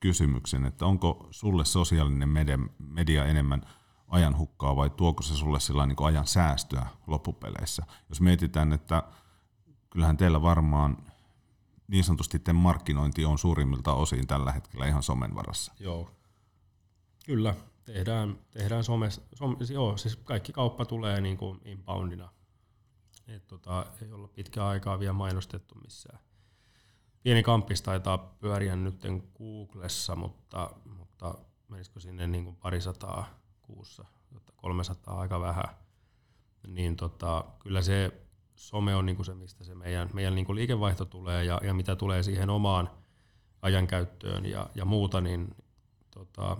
kysymyksen, 0.00 0.64
että 0.64 0.86
onko 0.86 1.28
sulle 1.30 1.64
sosiaalinen 1.64 2.28
media, 2.28 2.58
media 2.78 3.24
enemmän– 3.24 3.62
ajan 4.08 4.38
hukkaa 4.38 4.76
vai 4.76 4.90
tuoko 4.90 5.22
se 5.22 5.34
sulle 5.34 5.60
sillä 5.60 5.86
niin 5.86 5.96
ajan 6.04 6.26
säästöä 6.26 6.86
loppupeleissä? 7.06 7.86
Jos 8.08 8.20
mietitään, 8.20 8.72
että 8.72 9.02
kyllähän 9.90 10.16
teillä 10.16 10.42
varmaan 10.42 10.96
niin 11.88 12.04
sanotusti 12.04 12.38
te 12.38 12.52
markkinointi 12.52 13.24
on 13.24 13.38
suurimmilta 13.38 13.92
osin 13.92 14.26
tällä 14.26 14.52
hetkellä 14.52 14.86
ihan 14.86 15.02
somen 15.02 15.34
varassa. 15.34 15.72
Joo, 15.80 16.10
kyllä. 17.26 17.54
Tehdään, 17.92 18.38
tehdään 18.50 18.84
some, 18.84 19.10
some, 19.10 19.56
joo, 19.72 19.96
siis 19.96 20.16
kaikki 20.16 20.52
kauppa 20.52 20.84
tulee 20.84 21.20
niin 21.20 21.36
kuin 21.36 21.60
inboundina. 21.64 22.28
Et 23.28 23.46
tota, 23.46 23.86
ei 24.02 24.12
olla 24.12 24.28
pitkä 24.28 24.66
aikaa 24.66 24.98
vielä 24.98 25.12
mainostettu 25.12 25.74
missään. 25.74 26.18
Pieni 27.22 27.42
kampis 27.42 27.82
taitaa 27.82 28.18
pyöriä 28.18 28.76
nyt 28.76 29.02
Googlessa, 29.38 30.16
mutta, 30.16 30.70
mutta 30.98 31.34
menisikö 31.68 32.00
sinne 32.00 32.26
niin 32.26 32.44
kuin 32.44 32.56
parisataa 32.56 33.40
kuussa, 33.62 34.04
300 34.56 35.20
aika 35.20 35.40
vähän, 35.40 35.76
niin 36.66 36.96
tota, 36.96 37.44
kyllä 37.58 37.82
se 37.82 38.12
some 38.54 38.94
on 38.94 39.06
niinku 39.06 39.24
se, 39.24 39.34
mistä 39.34 39.64
se 39.64 39.74
meidän, 39.74 40.10
meidän 40.12 40.34
niinku 40.34 40.54
liikevaihto 40.54 41.04
tulee 41.04 41.44
ja, 41.44 41.60
ja 41.62 41.74
mitä 41.74 41.96
tulee 41.96 42.22
siihen 42.22 42.50
omaan 42.50 42.90
ajankäyttöön 43.62 44.46
ja, 44.46 44.70
ja 44.74 44.84
muuta, 44.84 45.20
niin 45.20 45.56
tota, 46.10 46.56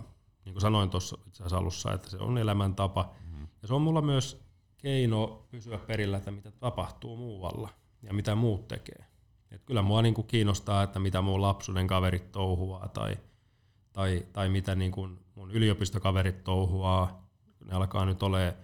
niin 0.49 0.53
kuin 0.53 0.61
sanoin 0.61 0.89
tuossa 0.89 1.17
alussa, 1.51 1.93
että 1.93 2.09
se 2.09 2.17
on 2.17 2.37
elämäntapa. 2.37 3.15
Mm-hmm. 3.21 3.47
Ja 3.61 3.67
se 3.67 3.73
on 3.73 3.81
mulla 3.81 4.01
myös 4.01 4.45
keino 4.77 5.45
pysyä 5.51 5.77
perillä, 5.77 6.17
että 6.17 6.31
mitä 6.31 6.51
tapahtuu 6.51 7.17
muualla 7.17 7.69
ja 8.01 8.13
mitä 8.13 8.35
muut 8.35 8.67
tekee. 8.67 9.05
Et 9.51 9.63
kyllä 9.63 9.81
mua 9.81 10.01
niin 10.01 10.13
kuin 10.13 10.27
kiinnostaa, 10.27 10.83
että 10.83 10.99
mitä 10.99 11.21
mun 11.21 11.41
lapsuuden 11.41 11.87
kaverit 11.87 12.31
touhuaa 12.31 12.87
tai, 12.87 13.17
tai, 13.93 14.25
tai 14.33 14.49
mitä 14.49 14.75
niin 14.75 14.91
kuin 14.91 15.19
mun 15.35 15.51
yliopistokaverit 15.51 16.43
touhuaa, 16.43 17.29
ne 17.65 17.75
alkaa 17.75 18.05
nyt 18.05 18.23
ole 18.23 18.57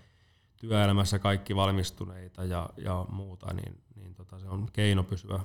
työelämässä 0.58 1.20
kaikki 1.20 1.56
valmistuneita 1.56 2.44
ja, 2.44 2.70
ja 2.78 3.06
muuta, 3.10 3.54
niin, 3.54 3.82
niin 3.96 4.16
tota, 4.16 4.40
se 4.40 4.50
on 4.50 4.68
keino 4.74 5.04
pysyä 5.04 5.40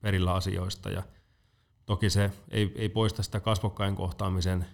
perillä 0.00 0.34
asioista. 0.34 0.90
Ja 0.90 1.02
toki 1.86 2.10
se 2.10 2.32
ei, 2.50 2.72
ei 2.74 2.88
poista 2.88 3.22
sitä 3.22 3.40
kasvokkain 3.40 3.96
kohtaamisen 3.96 4.66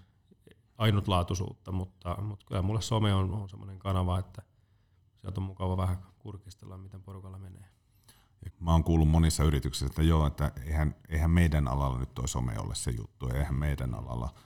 ainutlaatuisuutta, 0.82 1.72
mutta, 1.72 2.16
mutta 2.22 2.46
kyllä 2.46 2.62
mulle 2.62 2.82
some 2.82 3.14
on, 3.14 3.34
on 3.34 3.48
semmoinen 3.48 3.78
kanava, 3.78 4.18
että 4.18 4.42
sieltä 5.20 5.40
on 5.40 5.46
mukava 5.46 5.76
vähän 5.76 5.98
kurkistella, 6.18 6.78
miten 6.78 7.02
porukalla 7.02 7.38
menee. 7.38 7.64
Mä 8.60 8.72
oon 8.72 8.84
kuullut 8.84 9.08
monissa 9.08 9.44
yrityksissä, 9.44 9.86
että 9.86 10.02
joo, 10.02 10.26
että 10.26 10.52
eihän, 10.66 10.94
eihän 11.08 11.30
meidän 11.30 11.68
alalla 11.68 11.98
nyt 11.98 12.14
toi 12.14 12.28
some 12.28 12.58
ole 12.58 12.74
se 12.74 12.90
juttu, 12.90 13.28
eihän 13.28 13.54
meidän 13.54 13.94
alalla– 13.94 14.28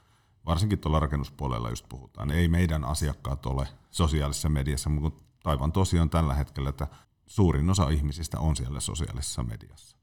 varsinkin 0.47 0.79
tuolla 0.79 1.01
rakennuspuolella 1.01 1.71
just 1.71 1.89
puhutaan, 1.89 2.31
ei 2.31 2.49
meidän 2.49 2.85
asiakkaat 2.85 3.47
ole 3.47 3.69
sosiaalisessa 3.91 4.49
mediassa, 4.49 4.91
mutta 4.91 5.25
taivaan 5.43 5.73
tosiaan 5.73 6.11
tällä 6.11 6.35
hetkellä, 6.35 6.69
että 6.69 6.87
suurin 7.27 7.71
osa 7.71 7.89
ihmisistä 7.89 8.41
on 8.41 8.57
siellä 8.57 8.81
sosiaalisessa 8.81 9.43
mediassa. 9.43 9.97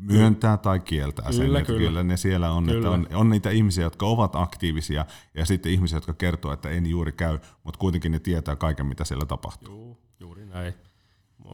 Myöntää 0.00 0.56
tai 0.56 0.80
kieltää 0.80 1.32
sen, 1.32 1.46
kyllä, 1.46 1.58
että 1.58 1.72
kyllä. 1.72 1.88
kyllä 1.88 2.02
ne 2.02 2.16
siellä 2.16 2.50
on, 2.50 2.64
kyllä. 2.64 2.78
että 2.78 2.90
on, 2.90 3.06
on 3.20 3.30
niitä 3.30 3.50
ihmisiä, 3.50 3.84
jotka 3.84 4.06
ovat 4.06 4.36
aktiivisia 4.36 5.06
ja 5.34 5.46
sitten 5.46 5.72
ihmisiä, 5.72 5.96
jotka 5.96 6.14
kertoo, 6.14 6.52
että 6.52 6.70
en 6.70 6.86
juuri 6.86 7.12
käy, 7.12 7.38
mutta 7.64 7.78
kuitenkin 7.78 8.12
ne 8.12 8.18
tietää 8.18 8.56
kaiken, 8.56 8.86
mitä 8.86 9.04
siellä 9.04 9.26
tapahtuu. 9.26 9.74
Juu, 9.74 9.98
juuri 10.20 10.46
näin. 10.46 10.74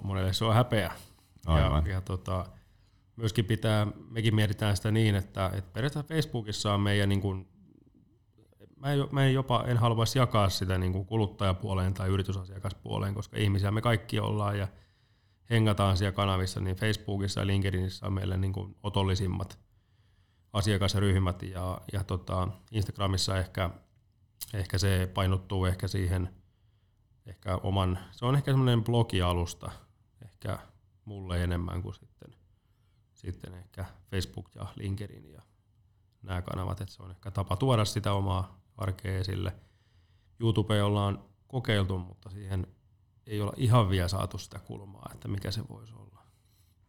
Monelle 0.03 0.33
se 0.33 0.45
on 0.45 0.55
häpeä. 0.55 0.93
Aivan. 1.47 1.87
Ja, 1.87 1.93
ja 1.93 2.01
tota, 2.01 2.47
myöskin 3.17 3.45
pitää, 3.45 3.87
mekin 4.11 4.35
mietitään 4.35 4.77
sitä 4.77 4.91
niin, 4.91 5.15
että, 5.15 5.51
että 5.55 5.71
periaatteessa 5.73 6.15
Facebookissa 6.15 6.75
on 6.75 6.81
meidän 6.81 7.09
niin 7.09 7.21
kuin 7.21 7.49
mä 8.77 8.93
en, 8.93 9.09
mä 9.13 9.25
en 9.25 9.35
jopa 9.35 9.65
en 9.67 9.77
haluaisi 9.77 10.19
jakaa 10.19 10.49
sitä 10.49 10.79
niin 10.79 10.93
kuin 10.93 11.07
kuluttajapuoleen 11.07 11.95
tai 11.95 12.09
yritysasiakaspuoleen, 12.09 13.15
koska 13.15 13.37
ihmisiä 13.37 13.71
me 13.71 13.81
kaikki 13.81 14.21
ollaan 14.21 14.59
ja 14.59 14.69
hengataan 15.51 15.97
siellä 15.97 16.13
kanavissa, 16.13 16.61
niin 16.61 16.77
Facebookissa 16.77 17.41
ja 17.41 17.47
LinkedInissä 17.47 18.07
on 18.07 18.13
meille 18.13 18.37
niin 18.37 18.53
kuin 18.53 18.77
otollisimmat 18.83 19.59
asiakasryhmät 20.53 21.43
ja, 21.43 21.81
ja 21.93 22.05
tota, 22.05 22.49
Instagramissa 22.71 23.39
ehkä, 23.39 23.71
ehkä 24.55 24.79
se 24.79 25.11
painottuu 25.15 25.65
ehkä 25.65 25.89
siihen 25.89 26.29
ehkä 27.27 27.57
oman, 27.57 27.99
se 28.13 28.25
on 28.25 28.37
ehkä 28.37 28.51
semmoinen 28.51 28.85
blogialusta 28.85 29.71
ehkä 30.25 30.59
mulle 31.05 31.45
enemmän 31.45 31.83
kuin 31.83 31.95
sitten, 31.95 32.35
sitten 33.15 33.55
ehkä 33.55 33.85
Facebook 34.11 34.55
ja 34.55 34.67
LinkedIn 34.77 35.33
ja 35.33 35.43
nämä 36.23 36.43
kanavat, 36.43 36.81
että 36.81 36.95
se 36.95 37.03
on 37.03 37.11
ehkä 37.11 37.31
tapa 37.31 37.57
tuoda 37.57 37.85
sitä 37.85 38.13
omaa 38.13 38.61
arkea 38.77 39.19
esille. 39.19 39.53
YouTube 40.41 40.83
ollaan 40.83 41.25
kokeiltu, 41.49 41.99
mutta 41.99 42.31
siihen 42.31 42.67
ei 43.27 43.41
olla 43.41 43.53
ihan 43.57 43.91
vielä 43.91 44.09
saatu 44.09 44.39
sitä 44.39 44.59
kulmaa, 44.59 45.11
että 45.15 45.29
mikä 45.29 45.51
se 45.51 45.69
voisi 45.69 45.95
olla. 45.95 46.23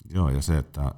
Joo, 0.10 0.30
ja 0.30 0.42
se, 0.42 0.58
että 0.58 0.92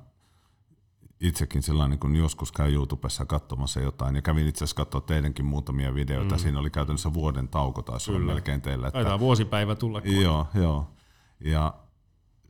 itsekin 1.19 1.63
sellainen, 1.63 1.99
kun 1.99 2.15
joskus 2.15 2.51
käy 2.51 2.73
YouTubessa 2.73 3.25
katsomassa 3.25 3.79
jotain, 3.79 4.15
ja 4.15 4.21
kävin 4.21 4.47
itse 4.47 4.63
asiassa 4.63 4.75
katsoa 4.75 5.01
teidänkin 5.01 5.45
muutamia 5.45 5.93
videoita, 5.93 6.35
mm. 6.35 6.39
siinä 6.39 6.59
oli 6.59 6.69
käytännössä 6.69 7.13
vuoden 7.13 7.47
tauko 7.47 7.81
taisi 7.81 8.11
olla 8.11 8.25
melkein 8.25 8.61
teillä. 8.61 8.87
Että, 8.87 8.97
Taitaa 8.97 9.19
vuosipäivä 9.19 9.75
tulla. 9.75 10.01
Joo, 10.05 10.47
joo. 10.53 10.91
Ja 11.39 11.73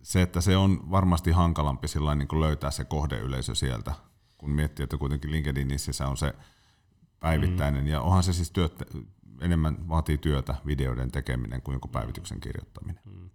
se, 0.02 0.22
että 0.22 0.42
se 0.42 0.58
on 0.58 0.92
varmasti 0.92 1.32
hankalampi 1.32 1.88
niin 2.16 2.28
kuin 2.28 2.42
löytää 2.42 2.72
se 2.72 2.86
kohdeyleisö 2.86 3.56
sieltä, 3.56 3.94
kun 4.38 4.50
miettii, 4.52 4.84
että 4.84 4.98
kuitenkin 4.98 5.32
LinkedInissä 5.32 6.08
on 6.08 6.18
se 6.18 6.34
päivittäinen, 7.20 7.84
mm. 7.84 7.88
ja 7.88 8.02
onhan 8.02 8.24
se 8.24 8.34
siis 8.34 8.52
työt, 8.52 8.84
enemmän 9.41 9.89
vaatii 9.89 10.17
työtä 10.17 10.55
videoiden 10.65 11.11
tekeminen 11.11 11.61
kuin 11.61 11.73
joku 11.73 11.88
päivityksen 11.88 12.39
kirjoittaminen. 12.39 13.01
Mm. 13.05 13.30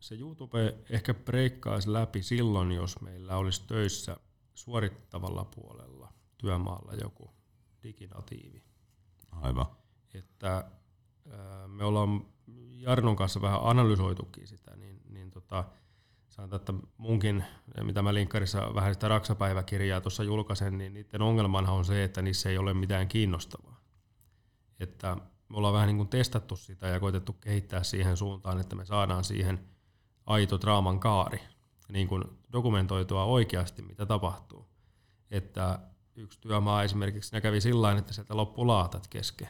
Se 0.00 0.14
YouTube 0.14 0.74
ehkä 0.90 1.14
breikkaisi 1.14 1.92
läpi 1.92 2.22
silloin, 2.22 2.72
jos 2.72 3.00
meillä 3.00 3.36
olisi 3.36 3.66
töissä 3.66 4.16
suorittavalla 4.54 5.44
puolella 5.44 6.12
työmaalla 6.38 6.92
joku 6.94 7.30
diginatiivi. 7.82 8.62
Aivan. 9.32 9.66
Että 10.14 10.70
me 11.66 11.84
ollaan 11.84 12.26
Jarnon 12.70 13.16
kanssa 13.16 13.42
vähän 13.42 13.60
analysoitukin 13.62 14.46
sitä, 14.46 14.76
niin, 14.76 15.00
niin 15.08 15.30
tota, 15.30 15.64
sanotaan, 16.28 16.60
että 16.60 16.74
munkin, 16.96 17.44
mitä 17.82 18.02
mä 18.02 18.14
linkkarissa 18.14 18.74
vähän 18.74 18.94
sitä 18.94 19.08
raksapäiväkirjaa 19.08 20.00
tuossa 20.00 20.24
julkaisen, 20.24 20.78
niin 20.78 20.94
niiden 20.94 21.22
ongelmanhan 21.22 21.76
on 21.76 21.84
se, 21.84 22.04
että 22.04 22.22
niissä 22.22 22.50
ei 22.50 22.58
ole 22.58 22.74
mitään 22.74 23.08
kiinnostavaa. 23.08 23.83
Että 24.84 25.16
me 25.48 25.56
ollaan 25.56 25.74
vähän 25.74 25.86
niin 25.86 25.96
kuin 25.96 26.08
testattu 26.08 26.56
sitä 26.56 26.86
ja 26.86 27.00
koitettu 27.00 27.32
kehittää 27.32 27.82
siihen 27.82 28.16
suuntaan, 28.16 28.60
että 28.60 28.76
me 28.76 28.84
saadaan 28.84 29.24
siihen 29.24 29.60
aito 30.26 30.60
draaman 30.60 31.00
kaari, 31.00 31.40
niin 31.88 32.08
kuin 32.08 32.24
dokumentoitua 32.52 33.24
oikeasti, 33.24 33.82
mitä 33.82 34.06
tapahtuu. 34.06 34.66
Että 35.30 35.78
yksi 36.16 36.40
työmaa 36.40 36.82
esimerkiksi 36.82 37.40
kävi 37.40 37.60
sillä 37.60 37.92
että 37.92 38.12
sieltä 38.12 38.36
loppui 38.36 38.66
laatat 38.66 39.08
kesken 39.08 39.48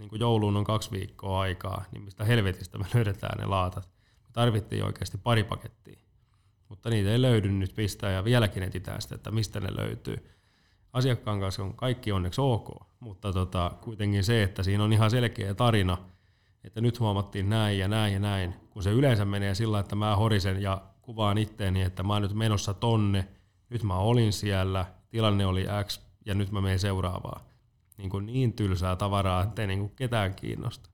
niin 0.00 0.08
kuin 0.08 0.20
jouluun 0.20 0.56
on 0.56 0.64
kaksi 0.64 0.90
viikkoa 0.90 1.40
aikaa, 1.40 1.84
niin 1.92 2.02
mistä 2.02 2.24
helvetistä 2.24 2.78
me 2.78 2.84
löydetään 2.94 3.38
ne 3.38 3.46
laatat. 3.46 3.88
Me 4.22 4.30
tarvittiin 4.32 4.84
oikeasti 4.84 5.18
pari 5.18 5.44
pakettia, 5.44 6.00
mutta 6.68 6.90
niitä 6.90 7.10
ei 7.10 7.22
löydy 7.22 7.48
nyt 7.48 7.74
pistää 7.74 8.10
ja 8.10 8.24
vieläkin 8.24 8.62
etsitään 8.62 9.02
sitä, 9.02 9.14
että 9.14 9.30
mistä 9.30 9.60
ne 9.60 9.68
löytyy. 9.76 10.30
Asiakkaan 10.92 11.40
kanssa 11.40 11.62
on 11.62 11.74
kaikki 11.74 12.12
onneksi 12.12 12.40
ok, 12.40 12.68
mutta 13.00 13.32
tota, 13.32 13.72
kuitenkin 13.80 14.24
se, 14.24 14.42
että 14.42 14.62
siinä 14.62 14.84
on 14.84 14.92
ihan 14.92 15.10
selkeä 15.10 15.54
tarina, 15.54 15.98
että 16.64 16.80
nyt 16.80 17.00
huomattiin 17.00 17.50
näin 17.50 17.78
ja 17.78 17.88
näin 17.88 18.12
ja 18.12 18.18
näin, 18.18 18.54
kun 18.70 18.82
se 18.82 18.90
yleensä 18.90 19.24
menee 19.24 19.54
sillä, 19.54 19.80
että 19.80 19.96
mä 19.96 20.16
horisen 20.16 20.62
ja 20.62 20.82
kuvaan 21.02 21.38
itteeni, 21.38 21.82
että 21.82 22.02
mä 22.02 22.12
oon 22.12 22.22
nyt 22.22 22.34
menossa 22.34 22.74
tonne, 22.74 23.28
nyt 23.70 23.82
mä 23.82 23.96
olin 23.96 24.32
siellä, 24.32 24.86
tilanne 25.10 25.46
oli 25.46 25.66
X 25.84 26.00
ja 26.26 26.34
nyt 26.34 26.52
mä 26.52 26.60
menen 26.60 26.78
seuraavaan 26.78 27.40
niin, 28.00 28.10
kuin 28.10 28.26
niin 28.26 28.52
tylsää 28.52 28.96
tavaraa, 28.96 29.42
ettei 29.42 29.66
niin 29.66 29.78
kuin 29.78 29.92
ketään 29.96 30.34
kiinnosta. 30.34 30.90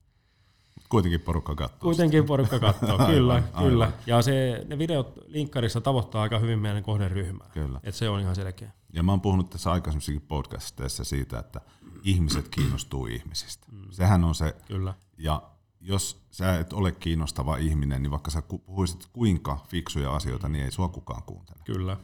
Kuitenkin 0.89 1.21
porukka 1.21 1.55
katsoo. 1.55 1.79
Kuitenkin 1.79 2.21
sitä. 2.21 2.27
porukka 2.27 2.59
katsoo, 2.59 2.97
kyllä, 3.07 3.33
aivan, 3.33 3.49
kyllä. 3.63 3.85
Aivan. 3.85 3.99
Ja 4.05 4.21
se, 4.21 4.65
ne 4.67 4.77
videot 4.77 5.19
linkkarissa 5.27 5.81
tavoittaa 5.81 6.21
aika 6.21 6.39
hyvin 6.39 6.59
meidän 6.59 6.83
kohderyhmää. 6.83 7.47
Kyllä. 7.53 7.79
Et 7.83 7.95
se 7.95 8.09
on 8.09 8.19
ihan 8.19 8.35
selkeä. 8.35 8.71
Ja 8.93 9.03
mä 9.03 9.11
oon 9.11 9.21
puhunut 9.21 9.49
tässä 9.49 9.71
aikaisemmissakin 9.71 10.21
podcasteissa 10.21 11.03
siitä, 11.03 11.39
että 11.39 11.61
ihmiset 12.03 12.49
kiinnostuu 12.49 13.05
ihmisistä. 13.05 13.67
Mm. 13.71 13.91
Sehän 13.91 14.23
on 14.23 14.35
se. 14.35 14.55
Kyllä. 14.67 14.93
Ja 15.17 15.41
jos 15.81 16.21
sä 16.31 16.59
et 16.59 16.73
ole 16.73 16.91
kiinnostava 16.91 17.57
ihminen, 17.57 18.01
niin 18.01 18.11
vaikka 18.11 18.31
sä 18.31 18.41
puhuisit 18.41 19.05
kuinka 19.13 19.65
fiksuja 19.67 20.15
asioita, 20.15 20.49
niin 20.49 20.65
ei 20.65 20.71
sua 20.71 20.89
kukaan 20.89 21.23
kuuntele. 21.23 21.59
Kyllä. 21.65 21.97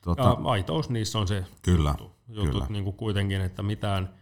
Tota, 0.00 0.22
ja 0.22 0.36
aitous 0.44 0.90
niissä 0.90 1.18
on 1.18 1.28
se 1.28 1.44
kyllä, 1.62 1.94
juttu, 1.98 2.16
kyllä. 2.34 2.66
Niin 2.68 2.84
kuin 2.84 2.96
kuitenkin, 2.96 3.40
että 3.40 3.62
mitään 3.62 4.14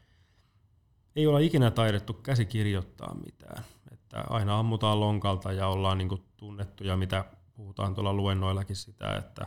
ei 1.16 1.26
olla 1.26 1.38
ikinä 1.38 1.70
taidettu 1.70 2.14
käsikirjoittaa 2.14 3.14
mitään. 3.14 3.64
Että 3.92 4.24
aina 4.30 4.58
ammutaan 4.58 5.00
lonkalta 5.00 5.52
ja 5.52 5.68
ollaan 5.68 5.98
niin 5.98 6.08
kuin 6.08 6.22
tunnettuja, 6.36 6.96
mitä 6.96 7.24
puhutaan 7.54 7.94
tuolla 7.94 8.12
luennoillakin 8.12 8.76
sitä, 8.76 9.16
että, 9.16 9.46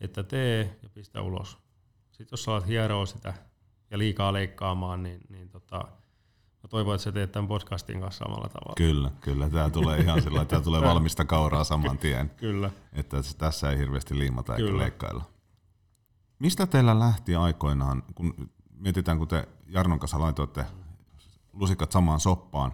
että 0.00 0.22
tee 0.22 0.78
ja 0.82 0.88
pistä 0.88 1.22
ulos. 1.22 1.58
Sitten 2.10 2.32
jos 2.32 2.44
saat 2.44 2.66
hieroa 2.66 3.06
sitä 3.06 3.34
ja 3.90 3.98
liikaa 3.98 4.32
leikkaamaan, 4.32 5.02
niin, 5.02 5.20
niin 5.28 5.48
tota, 5.48 5.76
mä 6.62 6.68
toivon, 6.68 6.94
että 6.94 7.04
sä 7.04 7.12
teet 7.12 7.32
tämän 7.32 7.48
podcastin 7.48 8.00
kanssa 8.00 8.24
samalla 8.24 8.48
tavalla. 8.48 8.74
Kyllä, 8.76 9.10
kyllä. 9.20 9.50
Tämä 9.50 9.70
tulee 9.70 10.00
ihan 10.00 10.22
sillä 10.22 10.44
tämä 10.44 10.62
tulee 10.62 10.80
valmista 10.80 11.24
kauraa 11.24 11.64
saman 11.64 11.98
tien. 11.98 12.30
kyllä. 12.36 12.70
Että 12.92 13.16
tässä 13.38 13.70
ei 13.70 13.78
hirveästi 13.78 14.18
liimata 14.18 14.56
eikä 14.56 14.78
leikkailla. 14.78 15.24
Mistä 16.38 16.66
teillä 16.66 16.98
lähti 16.98 17.34
aikoinaan, 17.34 18.02
kun 18.14 18.50
mietitään, 18.74 19.18
kun 19.18 19.28
te 19.28 19.48
Jarnon 19.66 19.98
kanssa 19.98 20.20
laitoitte 20.20 20.66
lusikat 21.52 21.92
samaan 21.92 22.20
soppaan, 22.20 22.72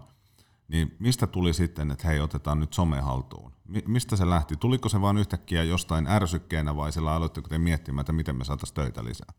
niin 0.69 0.97
mistä 0.99 1.27
tuli 1.27 1.55
sitten, 1.55 1.91
että 1.91 2.09
hei, 2.09 2.21
otetaan 2.21 2.61
nyt 2.61 2.73
some 2.73 3.01
haltuun? 3.01 3.53
mistä 3.87 4.17
se 4.17 4.31
lähti? 4.31 4.57
Tuliko 4.57 4.89
se 4.89 5.01
vain 5.01 5.19
yhtäkkiä 5.19 5.62
jostain 5.62 6.07
ärsykkeenä 6.07 6.77
vai 6.77 6.93
sillä 6.93 7.12
aloitteko 7.12 7.49
te 7.49 7.59
miettimään, 7.59 8.01
että 8.01 8.12
miten 8.12 8.37
me 8.37 8.45
saataisiin 8.45 8.75
töitä 8.75 9.05
lisää? 9.05 9.33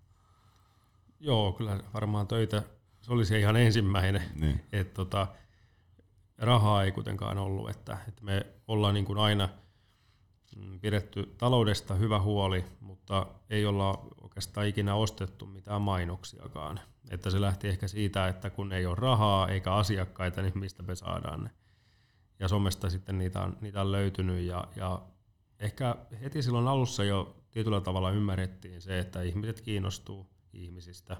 Joo, 1.20 1.52
kyllä 1.52 1.80
varmaan 1.94 2.28
töitä, 2.28 2.64
se 3.02 3.14
oli 3.14 3.26
se 3.26 3.40
ihan 3.40 3.56
ensimmäinen. 3.56 4.22
Niin. 4.36 4.62
Että 4.72 4.94
tota, 4.94 5.28
rahaa 6.38 6.84
ei 6.84 6.92
kuitenkaan 6.92 7.38
ollut, 7.38 7.70
että, 7.70 7.98
että 8.08 8.24
me 8.24 8.46
ollaan 8.68 8.94
niin 8.94 9.06
kuin 9.06 9.20
aina– 9.20 9.50
Mm, 10.58 10.80
pidetty 10.80 11.36
taloudesta 11.38 11.96
hyvä 11.96 12.20
huoli, 12.20 12.66
mutta 12.80 13.26
ei 13.50 13.66
olla 13.66 14.06
oikeastaan 14.22 14.68
ikinä 14.68 14.96
ostettu 14.96 15.46
mitään 15.46 15.82
mainoksiakaan. 15.82 16.80
Että 17.10 17.30
se 17.30 17.42
lähti 17.42 17.68
ehkä 17.68 17.88
siitä, 17.88 18.28
että 18.28 18.50
kun 18.50 18.74
ei 18.74 18.86
ole 18.86 18.96
rahaa 18.96 19.48
eikä 19.48 19.74
asiakkaita, 19.74 20.42
niin 20.42 20.60
mistä 20.60 20.84
me 20.84 20.96
saadaan 20.96 21.44
ne. 21.44 21.50
Ja 22.40 22.48
somesta 22.48 22.90
sitten 22.90 23.18
niitä 23.18 23.42
on, 23.42 23.58
niitä 23.62 23.82
on 23.82 23.92
löytynyt 23.92 24.46
ja, 24.46 24.68
ja 24.76 25.02
ehkä 25.60 25.96
heti 26.22 26.42
silloin 26.42 26.68
alussa 26.68 27.04
jo 27.04 27.36
tietyllä 27.52 27.82
tavalla 27.82 28.12
ymmärrettiin 28.12 28.82
se, 28.82 29.00
että 29.00 29.22
ihmiset 29.22 29.62
kiinnostuu 29.62 30.28
ihmisistä. 30.54 31.18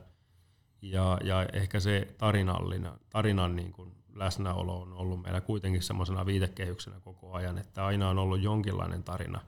Ja, 0.82 1.20
ja 1.24 1.46
ehkä 1.54 1.80
se 1.80 2.16
tarinallinen, 2.18 2.92
tarinan 3.10 3.56
niin 3.56 3.72
kuin 3.72 3.96
läsnäolo 4.14 4.82
on 4.82 4.94
ollut 4.94 5.22
meillä 5.22 5.42
kuitenkin 5.42 5.82
semmoisena 5.82 6.26
viitekehyksenä 6.26 7.00
koko 7.00 7.34
ajan, 7.34 7.58
että 7.58 7.86
aina 7.86 8.10
on 8.10 8.20
ollut 8.20 8.42
jonkinlainen 8.42 9.04
tarina, 9.04 9.42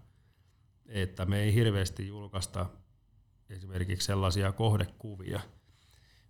että 0.86 1.26
me 1.26 1.40
ei 1.40 1.54
hirveästi 1.54 2.08
julkaista 2.08 2.66
esimerkiksi 3.50 4.06
sellaisia 4.06 4.52
kohdekuvia, 4.52 5.40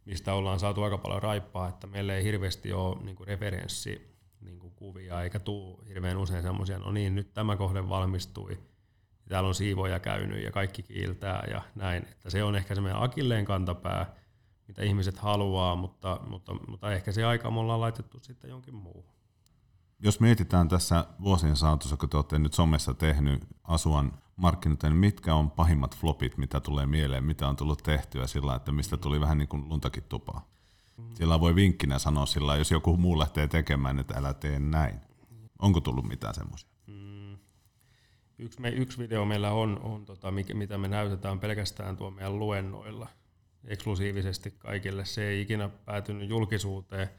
mistä 0.09 0.33
ollaan 0.33 0.59
saatu 0.59 0.83
aika 0.83 0.97
paljon 0.97 1.23
raippaa, 1.23 1.67
että 1.67 1.87
meillä 1.87 2.15
ei 2.15 2.23
hirveästi 2.23 2.73
ole 2.73 3.03
niin 3.03 3.15
kuin 3.15 3.27
referenssi 3.27 4.15
niin 4.41 4.59
kuin 4.59 4.73
kuvia, 4.75 5.23
eikä 5.23 5.39
tuu 5.39 5.83
hirveän 5.87 6.17
usein 6.17 6.43
semmoisia, 6.43 6.79
no 6.79 6.91
niin, 6.91 7.15
nyt 7.15 7.33
tämä 7.33 7.55
kohde 7.55 7.89
valmistui, 7.89 8.59
täällä 9.27 9.47
on 9.47 9.55
siivoja 9.55 9.99
käynyt 9.99 10.43
ja 10.43 10.51
kaikki 10.51 10.83
kiiltää 10.83 11.43
ja 11.51 11.61
näin. 11.75 12.03
Että 12.11 12.29
se 12.29 12.43
on 12.43 12.55
ehkä 12.55 12.75
semmoinen 12.75 13.01
akilleen 13.01 13.45
kantapää, 13.45 14.15
mitä 14.67 14.83
ihmiset 14.83 15.17
haluaa, 15.17 15.75
mutta, 15.75 16.19
mutta, 16.27 16.55
mutta 16.67 16.93
ehkä 16.93 17.11
se 17.11 17.25
aika 17.25 17.51
me 17.51 17.59
ollaan 17.59 17.81
laitettu 17.81 18.19
sitten 18.19 18.49
jonkin 18.49 18.75
muuhun. 18.75 19.13
Jos 19.99 20.19
mietitään 20.19 20.69
tässä 20.69 21.05
vuosien 21.23 21.55
saatossa, 21.55 21.97
kun 21.97 22.09
te 22.09 22.17
olette 22.17 22.39
nyt 22.39 22.53
somessa 22.53 22.93
tehnyt 22.93 23.47
Asuan 23.63 24.13
markkinoita, 24.39 24.89
niin 24.89 24.97
mitkä 24.97 25.35
on 25.35 25.51
pahimmat 25.51 25.97
flopit, 25.97 26.37
mitä 26.37 26.59
tulee 26.59 26.85
mieleen, 26.85 27.23
mitä 27.23 27.47
on 27.47 27.55
tullut 27.55 27.83
tehtyä 27.83 28.27
sillä, 28.27 28.55
että 28.55 28.71
mistä 28.71 28.97
tuli 28.97 29.21
vähän 29.21 29.37
niin 29.37 29.47
kuin 29.47 29.69
luntakin 29.69 30.03
tupaa? 30.03 30.49
Sillä 31.13 31.39
voi 31.39 31.55
vinkkinä 31.55 31.99
sanoa 31.99 32.25
sillä, 32.25 32.55
jos 32.55 32.71
joku 32.71 32.97
muu 32.97 33.19
lähtee 33.19 33.47
tekemään, 33.47 33.99
että 33.99 34.13
älä 34.17 34.33
tee 34.33 34.59
näin. 34.59 34.99
Onko 35.59 35.81
tullut 35.81 36.07
mitään 36.07 36.33
semmoisia? 36.33 36.69
Mm. 36.87 37.37
Yksi, 38.37 38.61
me, 38.61 38.69
yksi 38.69 38.97
video 38.97 39.25
meillä 39.25 39.51
on, 39.51 39.79
on 39.83 40.05
tota, 40.05 40.31
mikä, 40.31 40.53
mitä 40.53 40.77
me 40.77 40.87
näytetään 40.87 41.39
pelkästään 41.39 41.97
tuo 41.97 42.11
meidän 42.11 42.39
luennoilla 42.39 43.07
eksklusiivisesti 43.67 44.51
kaikille. 44.51 45.05
Se 45.05 45.27
ei 45.27 45.41
ikinä 45.41 45.69
päätynyt 45.69 46.29
julkisuuteen, 46.29 47.09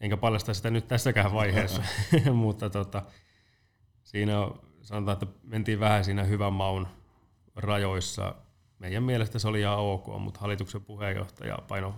enkä 0.00 0.16
paljasta 0.16 0.54
sitä 0.54 0.70
nyt 0.70 0.88
tässäkään 0.88 1.32
vaiheessa, 1.32 1.82
mutta 2.34 2.70
tota, 2.70 3.02
siinä 4.02 4.34
sanotaan, 4.88 5.18
että 5.22 5.26
mentiin 5.42 5.80
vähän 5.80 6.04
siinä 6.04 6.24
hyvän 6.24 6.52
maun 6.52 6.88
rajoissa. 7.56 8.34
Meidän 8.78 9.02
mielestä 9.02 9.38
se 9.38 9.48
oli 9.48 9.60
ihan 9.60 9.78
ok, 9.78 10.06
mutta 10.18 10.40
hallituksen 10.40 10.84
puheenjohtaja 10.84 11.58
paino 11.68 11.94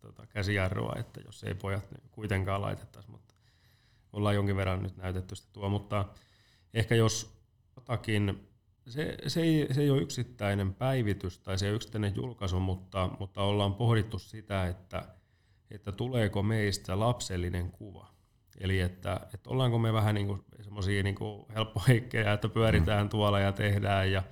tota, 0.00 0.26
käsijarrua, 0.26 0.94
että 0.98 1.20
jos 1.20 1.44
ei 1.44 1.54
pojat 1.54 1.90
niin 1.90 2.10
kuitenkaan 2.10 2.62
laitettaisi, 2.62 3.10
mutta 3.10 3.34
ollaan 4.12 4.34
jonkin 4.34 4.56
verran 4.56 4.82
nyt 4.82 4.96
näytetty 4.96 5.36
sitä 5.36 5.48
tuo, 5.52 5.68
mutta 5.68 6.04
ehkä 6.74 6.94
jos 6.94 7.38
jotakin 7.76 8.48
se, 8.86 9.16
se, 9.26 9.40
ei, 9.40 9.74
se 9.74 9.80
ei 9.80 9.90
ole 9.90 10.02
yksittäinen 10.02 10.74
päivitys 10.74 11.38
tai 11.38 11.58
se 11.58 11.66
ei 11.66 11.70
ole 11.70 11.76
yksittäinen 11.76 12.16
julkaisu, 12.16 12.60
mutta, 12.60 13.10
mutta 13.18 13.42
ollaan 13.42 13.74
pohdittu 13.74 14.18
sitä, 14.18 14.66
että, 14.66 15.04
että 15.70 15.92
tuleeko 15.92 16.42
meistä 16.42 17.00
lapsellinen 17.00 17.70
kuva. 17.70 18.17
Eli 18.60 18.80
että, 18.80 19.20
että 19.34 19.50
ollaanko 19.50 19.78
me 19.78 19.92
vähän 19.92 20.14
niin 20.14 20.44
semmoisia 20.60 21.02
niin 21.02 21.16
helppoheikkejä, 21.54 22.32
että 22.32 22.48
pyöritään 22.48 23.06
mm. 23.06 23.10
tuolla 23.10 23.40
ja 23.40 23.52
tehdään 23.52 24.12
ja 24.12 24.22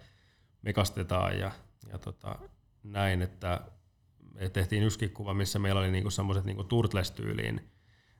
mekastetaan 0.62 1.38
ja, 1.38 1.50
ja 1.92 1.98
tota, 1.98 2.38
näin, 2.82 3.22
että 3.22 3.60
me 4.34 4.48
tehtiin 4.48 4.82
yksikin 4.82 5.10
kuva, 5.10 5.34
missä 5.34 5.58
meillä 5.58 5.80
oli 5.80 5.90
niinku 5.90 6.10
semmoiset 6.10 6.44
niinku 6.44 6.64
Turtles-tyyliin 6.64 7.60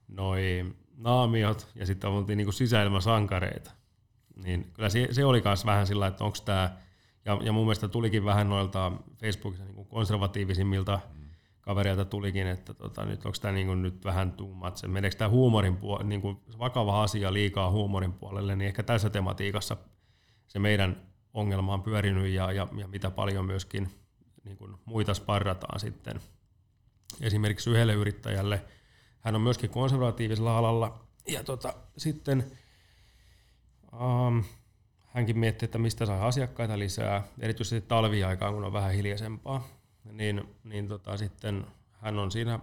noi 0.09 0.75
naamiot 0.97 1.69
ja 1.75 1.87
sitten 1.87 2.11
oltiin 2.11 2.37
niinku 2.37 2.53
sisäilmasankareita. 2.53 3.71
Niin 4.45 4.71
kyllä 4.73 4.89
se, 4.89 5.09
se 5.11 5.25
oli 5.25 5.43
myös 5.45 5.67
vähän 5.67 5.87
sillä, 5.87 6.07
että 6.07 6.25
onko 6.25 6.39
tämä, 6.45 6.77
ja, 7.25 7.39
ja 7.43 7.53
mun 7.53 7.65
mielestä 7.65 7.89
tulikin 7.89 8.25
vähän 8.25 8.49
noilta 8.49 8.93
Facebookissa 9.21 9.65
niinku 9.65 9.85
konservatiivisimmilta 9.85 11.01
mm. 11.15 11.26
Kavereilta 11.67 12.05
tulikin, 12.05 12.47
että 12.47 12.75
tota, 12.75 13.05
nyt 13.05 13.27
onko 13.27 13.39
tämä 13.41 13.53
niinku 13.53 13.75
nyt 13.75 14.05
vähän 14.05 14.33
too 14.33 14.55
much, 14.55 14.89
meneekö 14.89 15.17
tämä 15.17 15.31
huumorin 15.31 15.77
puolelle, 15.77 16.09
niinku 16.09 16.43
vakava 16.59 17.03
asia 17.03 17.33
liikaa 17.33 17.71
huumorin 17.71 18.13
puolelle, 18.13 18.57
niin 18.57 18.69
ehkä 18.69 18.83
tässä 18.83 19.11
tematiikassa 19.11 19.77
se 20.47 20.59
meidän 20.59 21.03
ongelma 21.35 21.75
on 21.75 21.83
pyörinyt 21.83 22.33
ja, 22.33 22.53
ja, 22.53 22.69
ja 22.77 22.89
mitä 22.89 23.11
paljon 23.11 23.45
myöskin 23.45 23.91
niin 24.45 24.57
kuin 24.57 24.77
muita 24.85 25.15
sparrataan 25.15 25.81
sitten. 25.81 26.21
Esimerkiksi 27.21 27.71
yhdelle 27.71 27.95
yrittäjälle, 27.95 28.63
hän 29.21 29.35
on 29.35 29.41
myöskin 29.41 29.71
konservatiivisella 29.71 30.59
alalla, 30.59 31.07
ja 31.29 31.45
tota, 31.45 31.75
sitten 31.97 32.45
um, 33.93 34.45
hänkin 35.07 35.39
miettii, 35.39 35.67
että 35.67 35.79
mistä 35.79 36.07
saa 36.07 36.27
asiakkaita 36.27 36.79
lisää, 36.79 37.23
erityisesti 37.41 37.89
talviaikaan, 37.89 38.55
kun 38.55 38.65
on 38.65 38.73
vähän 38.73 38.93
hiljaisempaa, 38.93 39.69
niin, 40.13 40.57
niin 40.65 40.89
tota, 40.89 41.17
sitten 41.17 41.67
hän 41.93 42.19
on 42.19 42.31
siinä 42.31 42.61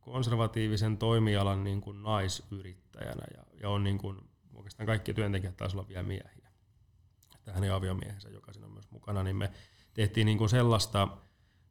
konservatiivisen 0.00 0.98
toimialan 0.98 1.64
niin 1.64 1.80
kuin 1.80 2.02
naisyrittäjänä 2.02 3.24
ja, 3.36 3.44
ja 3.60 3.70
on 3.70 3.84
niin 3.84 3.98
kuin, 3.98 4.18
oikeastaan 4.54 4.86
kaikki 4.86 5.14
työntekijät 5.14 5.56
taisi 5.56 5.76
olla 5.76 5.88
vielä 5.88 6.02
miehiä. 6.02 6.48
Että 7.34 7.52
hänen 7.52 7.74
aviomiehensä, 7.74 8.28
joka 8.28 8.52
siinä 8.52 8.66
on 8.66 8.72
myös 8.72 8.90
mukana, 8.90 9.22
niin 9.22 9.36
me 9.36 9.50
tehtiin 9.94 10.24
niin 10.24 10.38
kuin 10.38 10.50
sellaista, 10.50 11.08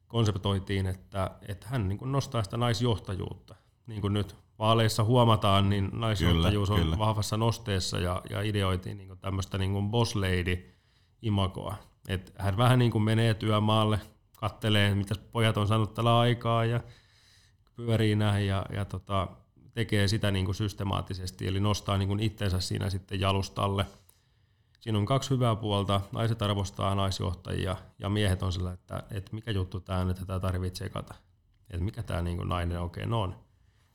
konseptoitiin, 0.08 0.86
että, 0.86 1.30
että 1.48 1.68
hän 1.68 1.88
niin 1.88 1.98
kuin 1.98 2.12
nostaa 2.12 2.42
sitä 2.42 2.56
naisjohtajuutta. 2.56 3.54
Niin 3.86 4.00
kuin 4.00 4.12
nyt 4.12 4.36
vaaleissa 4.58 5.04
huomataan, 5.04 5.70
niin 5.70 5.90
naisjohtajuus 5.92 6.68
kyllä, 6.68 6.80
on 6.80 6.84
kyllä. 6.84 6.98
vahvassa 6.98 7.36
nosteessa 7.36 7.98
ja, 7.98 8.22
ja 8.30 8.42
ideoitiin 8.42 8.98
niin 8.98 9.08
kuin 9.08 9.20
tämmöistä 9.20 9.58
niin 9.58 9.72
kuin 9.72 9.90
boss 9.90 10.16
lady 10.16 10.74
imagoa. 11.22 11.76
Että 12.08 12.32
hän 12.38 12.56
vähän 12.56 12.78
niin 12.78 12.90
kuin 12.90 13.02
menee 13.02 13.34
työmaalle, 13.34 14.00
kattelee, 14.48 14.94
mitä 14.94 15.14
pojat 15.32 15.56
on 15.56 15.68
saanut 15.68 15.94
tällä 15.94 16.18
aikaa 16.18 16.64
ja 16.64 16.80
pyörii 17.76 18.16
näin 18.16 18.46
ja, 18.46 18.66
ja 18.72 18.84
tota, 18.84 19.28
tekee 19.74 20.08
sitä 20.08 20.30
niin 20.30 20.44
kuin 20.44 20.54
systemaattisesti, 20.54 21.46
eli 21.46 21.60
nostaa 21.60 21.98
niin 21.98 22.08
kuin 22.08 22.20
itsensä 22.20 22.60
siinä 22.60 22.90
sitten 22.90 23.20
jalustalle– 23.20 23.86
siinä 24.84 24.98
on 24.98 25.06
kaksi 25.06 25.30
hyvää 25.30 25.56
puolta. 25.56 26.00
Naiset 26.12 26.42
arvostaa 26.42 26.94
naisjohtajia 26.94 27.76
ja 27.98 28.08
miehet 28.08 28.42
on 28.42 28.52
sillä, 28.52 28.72
että, 28.72 29.02
että 29.10 29.34
mikä 29.34 29.50
juttu 29.50 29.80
tämä 29.80 29.98
on, 29.98 30.10
että 30.10 30.26
tämä 30.26 30.40
tarvitsee 30.40 30.88
kata. 30.88 31.14
Että 31.70 31.84
mikä 31.84 32.02
tämä 32.02 32.22
niin 32.22 32.48
nainen 32.48 32.80
oikein 32.80 33.12
on. 33.12 33.36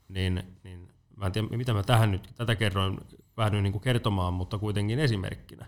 Niin, 0.07 0.43
niin 0.63 0.89
mä 1.15 1.25
en 1.25 1.31
tiedä, 1.31 1.47
mitä 1.57 1.73
mä 1.73 1.83
tähän 1.83 2.11
nyt, 2.11 2.29
tätä 2.35 2.55
kerroin 2.55 2.97
vähän 3.37 3.63
niin 3.63 3.71
kuin 3.71 3.81
kertomaan, 3.81 4.33
mutta 4.33 4.57
kuitenkin 4.57 4.99
esimerkkinä. 4.99 5.65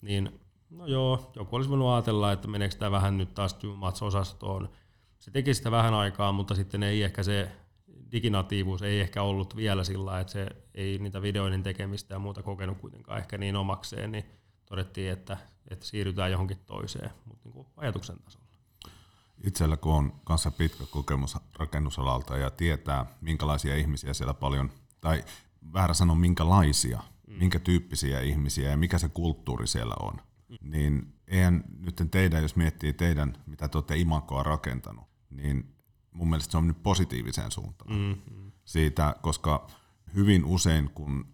Niin 0.00 0.40
no 0.70 0.86
joo, 0.86 1.32
joku 1.36 1.56
olisi 1.56 1.70
voinut 1.70 1.88
ajatella, 1.88 2.32
että 2.32 2.48
meneekö 2.48 2.76
tämä 2.76 2.90
vähän 2.90 3.18
nyt 3.18 3.34
taas 3.34 3.56
osastoon. 4.02 4.68
Se 5.18 5.30
teki 5.30 5.54
sitä 5.54 5.70
vähän 5.70 5.94
aikaa, 5.94 6.32
mutta 6.32 6.54
sitten 6.54 6.82
ei 6.82 7.02
ehkä 7.02 7.22
se 7.22 7.52
diginatiivuus 8.12 8.82
ei 8.82 9.00
ehkä 9.00 9.22
ollut 9.22 9.56
vielä 9.56 9.84
sillä 9.84 10.20
että 10.20 10.32
se 10.32 10.46
ei 10.74 10.98
niitä 10.98 11.22
videoiden 11.22 11.62
tekemistä 11.62 12.14
ja 12.14 12.18
muuta 12.18 12.42
kokenut 12.42 12.78
kuitenkaan 12.78 13.18
ehkä 13.18 13.38
niin 13.38 13.56
omakseen, 13.56 14.12
niin 14.12 14.24
todettiin, 14.66 15.12
että, 15.12 15.36
että 15.70 15.86
siirrytään 15.86 16.30
johonkin 16.30 16.58
toiseen, 16.66 17.10
mutta 17.24 17.44
niin 17.44 17.52
kuin 17.52 17.66
ajatuksen 17.76 18.18
tasolla. 18.18 18.48
Itsellä 19.44 19.76
kun 19.76 19.94
on 19.94 20.12
kanssa 20.24 20.50
pitkä 20.50 20.84
kokemus 20.90 21.36
rakennusalalta 21.58 22.36
ja 22.36 22.50
tietää, 22.50 23.06
minkälaisia 23.20 23.76
ihmisiä 23.76 24.14
siellä 24.14 24.34
paljon, 24.34 24.70
tai 25.00 25.24
väärä 25.72 25.94
sanoa 25.94 26.16
minkälaisia, 26.16 27.02
mm. 27.26 27.38
minkä 27.38 27.58
tyyppisiä 27.58 28.20
ihmisiä 28.20 28.70
ja 28.70 28.76
mikä 28.76 28.98
se 28.98 29.08
kulttuuri 29.08 29.66
siellä 29.66 29.94
on. 30.00 30.27
Niin 30.60 31.14
eihän 31.28 31.64
nyt 31.78 32.02
teidän, 32.10 32.42
jos 32.42 32.56
miettii 32.56 32.92
teidän, 32.92 33.36
mitä 33.46 33.68
te 33.68 33.78
olette 33.78 33.96
imakoa 33.96 34.42
rakentanut, 34.42 35.04
niin 35.30 35.74
mun 36.12 36.30
mielestä 36.30 36.52
se 36.52 36.58
on 36.58 36.66
nyt 36.66 36.82
positiiviseen 36.82 37.50
suuntaan. 37.50 37.94
Mm, 37.94 38.36
mm. 38.36 38.52
Siitä, 38.64 39.14
koska 39.22 39.66
hyvin 40.14 40.44
usein 40.44 40.90
kun 40.94 41.26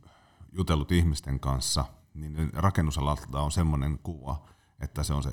jutellut 0.53 0.93
ihmisten 0.93 1.41
kanssa, 1.41 1.85
niin 2.15 2.51
rakennusalalta 2.53 3.41
on 3.41 3.53
semmoinen 3.53 3.99
kuva, 4.03 4.45
että 4.81 5.03
se 5.03 5.15
on 5.15 5.23
se 5.23 5.31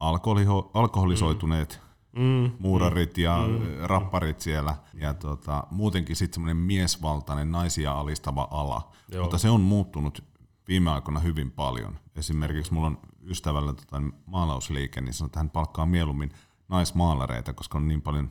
alkoholiho, 0.00 0.70
alkoholisoituneet 0.74 1.80
mm. 2.16 2.22
mm. 2.22 2.52
muurarit 2.58 3.18
ja 3.18 3.44
mm. 3.48 3.66
rapparit 3.82 4.40
siellä 4.40 4.76
ja 4.94 5.14
tota, 5.14 5.66
muutenkin 5.70 6.16
sitten 6.16 6.34
semmoinen 6.34 6.56
miesvaltainen 6.56 7.52
naisia 7.52 7.92
alistava 7.92 8.48
ala. 8.50 8.92
Joo. 9.08 9.22
Mutta 9.22 9.38
se 9.38 9.50
on 9.50 9.60
muuttunut 9.60 10.24
viime 10.68 10.90
aikoina 10.90 11.20
hyvin 11.20 11.50
paljon. 11.50 11.98
Esimerkiksi 12.16 12.72
mulla 12.72 12.86
on 12.86 12.98
ystävällä 13.26 13.72
tota, 13.72 14.02
maalausliike, 14.26 15.00
niin 15.00 15.14
sanoo, 15.14 15.26
että 15.26 15.38
hän 15.38 15.50
palkkaa 15.50 15.86
mieluummin 15.86 16.32
naismaalareita, 16.68 17.52
koska 17.52 17.78
on 17.78 17.88
niin 17.88 18.02
paljon 18.02 18.28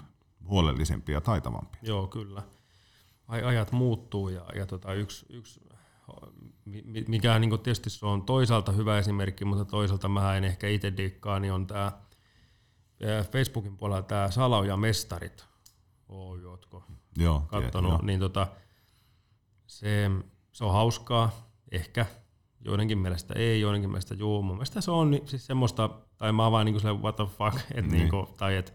huolellisempia 0.47 1.17
ja 1.17 1.21
taitavampia. 1.21 1.81
Joo, 1.83 2.07
kyllä. 2.07 2.43
Ajat 3.27 3.71
muuttuu 3.71 4.29
ja, 4.29 4.45
ja 4.55 4.65
tota, 4.65 4.93
yksi, 4.93 5.25
yksi 5.29 5.61
mikä 7.07 7.39
niin 7.39 7.59
tietysti 7.59 7.89
se 7.89 8.05
on 8.05 8.23
toisaalta 8.23 8.71
hyvä 8.71 8.99
esimerkki, 8.99 9.45
mutta 9.45 9.65
toisaalta 9.65 10.09
mä 10.09 10.37
en 10.37 10.43
ehkä 10.43 10.67
itse 10.67 10.97
dikkaa, 10.97 11.39
niin 11.39 11.53
on 11.53 11.67
tämä 11.67 11.91
Facebookin 13.31 13.77
puolella 13.77 14.01
tämä 14.01 14.31
Salau 14.31 14.63
ja 14.63 14.77
mestarit. 14.77 15.45
Ooi, 16.09 16.45
ootko 16.45 16.83
joo, 17.17 17.43
kattonut? 17.47 18.01
Niin 18.01 18.19
tota, 18.19 18.47
se, 19.67 20.11
se 20.51 20.65
on 20.65 20.73
hauskaa, 20.73 21.31
ehkä. 21.71 22.05
Joidenkin 22.65 22.97
mielestä 22.97 23.33
ei, 23.37 23.61
joidenkin 23.61 23.89
mielestä 23.89 24.13
juu. 24.13 24.41
Mun 24.41 24.55
mielestä 24.55 24.81
se 24.81 24.91
on 24.91 25.21
siis 25.25 25.45
semmoista, 25.45 25.89
tai 26.17 26.31
mä 26.31 26.43
oon 26.43 26.51
vaan 26.51 26.65
niin 26.65 26.81
kuin 26.81 27.01
what 27.01 27.15
the 27.15 27.25
fuck, 27.25 27.57
et 27.73 27.85
niin. 27.85 27.91
niin 27.91 28.09
kuin, 28.09 28.27
tai 28.37 28.55
että 28.55 28.71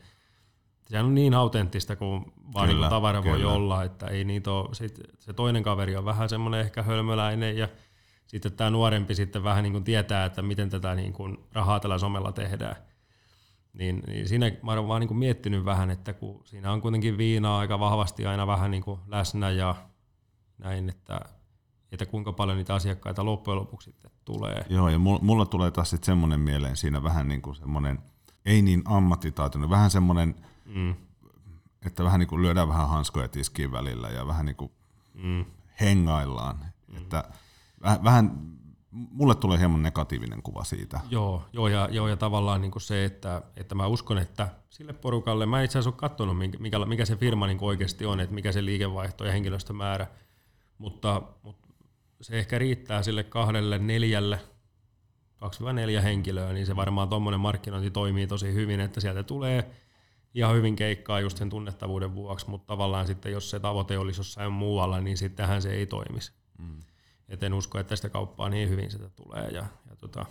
sehän 0.89 1.07
on 1.07 1.15
niin 1.15 1.35
autenttista 1.35 1.97
kuin 1.97 2.25
vaan 2.55 2.69
kyllä, 2.69 2.81
niin 2.81 2.91
tavara 2.91 3.23
kyllä. 3.23 3.35
voi 3.35 3.45
olla, 3.45 3.85
että 3.85 4.07
ei 4.07 4.25
niitä 4.25 4.53
ole, 4.53 4.75
sit 4.75 5.01
se 5.19 5.33
toinen 5.33 5.63
kaveri 5.63 5.97
on 5.97 6.05
vähän 6.05 6.29
semmoinen 6.29 6.61
ehkä 6.61 6.83
hölmöläinen 6.83 7.57
ja 7.57 7.69
sitten 8.27 8.53
tämä 8.53 8.71
nuorempi 8.71 9.15
sitten 9.15 9.45
vähän 9.45 9.63
niin 9.63 9.73
kuin 9.73 9.85
tietää, 9.85 10.25
että 10.25 10.43
miten 10.43 10.71
tätä 10.71 10.95
niin 10.95 11.13
kuin 11.13 11.39
rahaa 11.53 11.81
tällä 11.81 11.99
somella 11.99 12.33
tehdään. 12.33 12.77
Niin, 13.73 14.03
niin 14.07 14.29
siinä 14.29 14.53
mä 14.63 14.73
olen 14.73 14.89
vaan 14.89 15.01
niin 15.01 15.09
kuin 15.09 15.19
miettinyt 15.19 15.65
vähän, 15.65 15.91
että 15.91 16.13
kun 16.13 16.43
siinä 16.45 16.73
on 16.73 16.81
kuitenkin 16.81 17.19
viinaa 17.19 17.59
aika 17.59 17.81
vahvasti 17.81 18.27
aina 18.27 18.47
vähän 18.47 18.71
niin 18.71 18.83
kuin 18.83 19.01
läsnä 19.07 19.51
ja 19.51 19.75
näin, 20.59 20.89
että, 20.89 21.21
että 21.93 22.07
kuinka 22.07 22.33
paljon 22.33 22.59
niitä 22.59 22.75
asiakkaita 22.75 23.25
loppujen 23.25 23.59
lopuksi 23.59 23.91
sitten 23.91 24.11
tulee. 24.25 24.67
Joo, 24.69 24.89
ja 24.89 24.99
mulla, 24.99 25.19
mulla 25.23 25.47
tulee 25.47 25.71
taas 25.71 25.91
sitten 25.91 26.07
semmoinen 26.07 26.41
mieleen 26.41 26.77
siinä 26.77 27.03
vähän 27.03 27.29
niin 27.29 27.43
kuin 27.43 27.57
semmoinen, 27.57 27.99
ei 28.45 28.63
niin 28.63 28.83
ammattitaitoinen, 28.85 29.71
vähän 29.71 29.91
semmoinen– 29.91 30.35
Mm. 30.75 30.95
Että 31.87 32.05
vähän 32.05 32.21
niin 32.21 32.29
kuin 32.29 32.43
lyödään 32.43 32.69
vähän 32.69 32.89
hanskoja 32.89 33.29
tiskiin 33.29 33.73
välillä 33.73 34.09
ja 34.09 34.27
vähän 34.27 34.47
niin 34.47 34.57
kuin 34.57 34.73
mm. 35.15 35.45
hengaillaan. 35.81 36.65
Mm. 36.89 36.97
Että 36.97 37.25
vähän, 37.83 38.05
vähän, 38.05 38.41
mulle 38.91 39.35
tulee 39.35 39.59
hieman 39.59 39.83
negatiivinen 39.83 40.43
kuva 40.43 40.65
siitä. 40.65 41.01
Joo, 41.11 41.45
joo 41.53 41.69
ja, 41.69 41.89
joo, 41.91 42.09
ja 42.09 42.17
tavallaan 42.17 42.61
niin 42.61 42.71
kuin 42.71 42.83
se, 42.83 43.05
että, 43.05 43.43
että 43.57 43.75
mä 43.75 43.87
uskon, 43.87 44.19
että 44.19 44.49
sille 44.71 44.93
porukalle, 44.93 45.47
mä 45.47 45.63
itse 45.63 45.79
asiassa 45.79 45.91
ole 45.91 45.97
katsonut, 45.97 46.39
mikä, 46.59 46.79
mikä 46.87 47.05
se 47.05 47.17
firma 47.17 47.47
niin 47.47 47.59
oikeasti 47.61 48.07
on, 48.07 48.21
että 48.21 48.35
mikä 48.35 48.53
se 48.53 48.65
liikevaihto 48.65 49.25
ja 49.25 49.33
henkilöstömäärä, 49.33 50.07
mutta, 50.79 51.23
mutta 51.43 51.68
se 52.21 52.39
ehkä 52.39 52.59
riittää 52.59 53.03
sille 53.03 53.25
kahdelle, 53.25 53.79
neljälle, 53.79 54.41
2-4 55.99 56.03
henkilöä, 56.03 56.53
niin 56.53 56.67
se 56.67 56.77
varmaan 56.77 57.09
tuommoinen 57.09 57.41
markkinointi 57.41 57.91
toimii 57.91 58.27
tosi 58.27 58.55
hyvin, 58.55 58.81
että 58.81 59.01
sieltä 59.01 59.23
tulee 59.23 59.71
ihan 60.35 60.57
hyvin 60.57 60.77
keikkaa 60.77 61.21
just 61.21 61.39
sen 61.39 61.51
tunnettavuuden 61.51 62.15
vuoksi, 62.15 62.51
mutta 62.51 62.67
tavallaan 62.67 63.07
sitten 63.07 63.33
jos 63.33 63.51
se 63.51 63.61
tavoite 63.61 63.99
olisi 63.99 64.21
jossain 64.21 64.53
muualla, 64.53 65.01
niin 65.01 65.19
sittenhän 65.19 65.63
se 65.63 65.71
ei 65.71 65.87
toimisi. 65.87 66.33
Mm. 66.59 66.81
Et 67.29 67.43
en 67.43 67.55
usko, 67.55 67.79
että 67.79 67.89
tästä 67.89 68.09
kauppaa 68.09 68.49
niin 68.49 68.69
hyvin 68.69 68.91
sitä 68.91 69.09
tulee. 69.09 69.49
Ja, 69.49 69.67
ja 69.91 69.97
tota, 69.97 70.27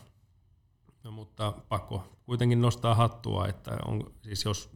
no, 1.03 1.11
mutta 1.11 1.53
pakko 1.69 2.03
kuitenkin 2.23 2.61
nostaa 2.61 2.95
hattua, 2.95 3.47
että 3.47 3.77
on, 3.85 4.13
siis 4.21 4.45
jos, 4.45 4.69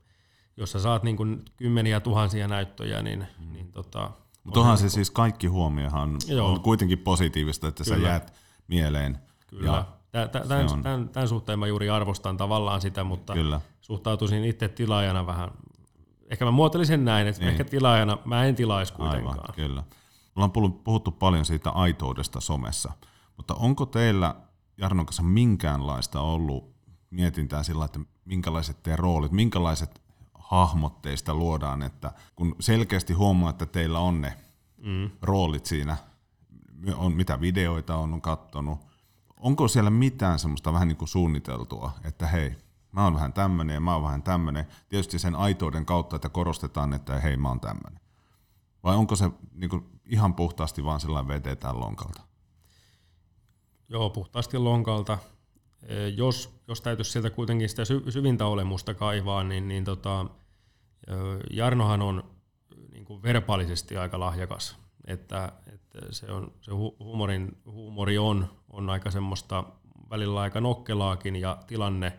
jos 0.57 0.71
sä 0.71 0.79
saat 0.79 1.03
niin 1.03 1.17
kuin 1.17 1.45
kymmeniä 1.57 1.99
tuhansia 1.99 2.47
näyttöjä, 2.47 3.01
niin, 3.01 3.27
mm. 3.39 3.53
niin 3.53 3.71
tota, 3.71 4.11
mutta 4.43 4.59
onhan 4.59 4.77
se 4.77 4.89
siis 4.89 5.11
kaikki 5.11 5.47
huomiohan 5.47 6.17
Joo. 6.27 6.51
on 6.51 6.61
kuitenkin 6.61 6.99
positiivista, 6.99 7.67
että 7.67 7.83
Kyllä. 7.83 7.97
sä 7.97 8.03
jäät 8.07 8.33
mieleen. 8.67 9.17
Kyllä. 9.47 9.67
Ja 9.67 9.85
Tämän, 10.11 10.83
tämän, 10.83 11.09
tämän 11.09 11.27
suhteen 11.27 11.59
mä 11.59 11.67
juuri 11.67 11.89
arvostan 11.89 12.37
tavallaan 12.37 12.81
sitä, 12.81 13.03
mutta 13.03 13.33
Kyllä. 13.33 13.61
suhtautuisin 13.81 14.45
itse 14.45 14.67
tilaajana 14.67 15.25
vähän, 15.25 15.51
ehkä 16.29 16.45
mä 16.45 16.51
muotoilisin 16.51 17.05
näin, 17.05 17.27
että 17.27 17.41
niin. 17.41 17.49
ehkä 17.49 17.63
tilaajana 17.63 18.17
mä 18.25 18.45
en 18.45 18.55
tilaisi 18.55 18.93
kuitenkaan. 18.93 19.39
Aivan, 19.39 19.55
kyllä. 19.55 19.83
Me 20.35 20.43
ollaan 20.43 20.73
puhuttu 20.83 21.11
paljon 21.11 21.45
siitä 21.45 21.69
aitoudesta 21.69 22.41
somessa, 22.41 22.91
mutta 23.37 23.53
onko 23.53 23.85
teillä 23.85 24.35
Jarnon 24.77 25.05
kanssa 25.05 25.23
minkäänlaista 25.23 26.21
ollut 26.21 26.75
mietintään 27.09 27.65
sillä, 27.65 27.85
että 27.85 27.99
minkälaiset 28.25 28.83
teidän 28.83 28.99
roolit, 28.99 29.31
minkälaiset 29.31 30.00
hahmot 30.51 31.01
teistä 31.01 31.33
luodaan, 31.33 31.83
että 31.83 32.11
kun 32.35 32.55
selkeästi 32.59 33.13
huomaa, 33.13 33.49
että 33.49 33.65
teillä 33.65 33.99
on 33.99 34.21
ne 34.21 34.33
mm. 34.77 35.09
roolit 35.21 35.65
siinä, 35.65 35.97
on, 36.95 37.13
mitä 37.13 37.41
videoita 37.41 37.95
on, 37.95 38.13
on 38.13 38.21
kattonut, 38.21 38.79
onko 39.37 39.67
siellä 39.67 39.89
mitään 39.89 40.39
semmoista 40.39 40.73
vähän 40.73 40.87
niin 40.87 40.97
kuin 40.97 41.07
suunniteltua, 41.07 41.91
että 42.03 42.27
hei, 42.27 42.55
mä 42.91 43.03
oon 43.03 43.13
vähän 43.13 43.33
tämmöinen 43.33 43.73
ja 43.73 43.79
mä 43.79 43.93
oon 43.93 44.03
vähän 44.03 44.23
tämmöinen, 44.23 44.67
tietysti 44.89 45.19
sen 45.19 45.35
aitouden 45.35 45.85
kautta, 45.85 46.15
että 46.15 46.29
korostetaan, 46.29 46.93
että 46.93 47.19
hei, 47.19 47.37
mä 47.37 47.47
oon 47.47 47.59
tämmöinen. 47.59 47.99
Vai 48.83 48.95
onko 48.95 49.15
se 49.15 49.29
niin 49.53 49.69
kuin 49.69 49.85
ihan 50.05 50.33
puhtaasti 50.33 50.83
vaan 50.83 50.99
sellainen 50.99 51.27
vedetään 51.27 51.79
lonkalta? 51.79 52.21
Joo, 53.89 54.09
puhtaasti 54.09 54.57
lonkalta. 54.57 55.17
E, 55.83 56.07
jos, 56.07 56.61
jos 56.67 56.81
täytyisi 56.81 57.11
sieltä 57.11 57.29
kuitenkin 57.29 57.69
sitä 57.69 57.83
syvintä 58.09 58.45
olemusta 58.45 58.93
kaivaa, 58.93 59.43
niin, 59.43 59.67
niin 59.67 59.83
tota, 59.83 60.25
Jarnohan 61.49 62.01
on 62.01 62.23
niin 62.91 63.05
kuin 63.05 63.23
verbaalisesti 63.23 63.97
aika 63.97 64.19
lahjakas. 64.19 64.77
Että, 65.07 65.51
että 65.73 65.99
se, 66.11 66.31
on, 66.31 66.51
se 66.61 66.71
huumorin, 66.99 67.57
huumori 67.65 68.17
on, 68.17 68.47
on 68.69 68.89
aika 68.89 69.11
semmoista 69.11 69.63
välillä 70.09 70.41
aika 70.41 70.61
nokkelaakin 70.61 71.35
ja 71.35 71.57
tilanne, 71.67 72.13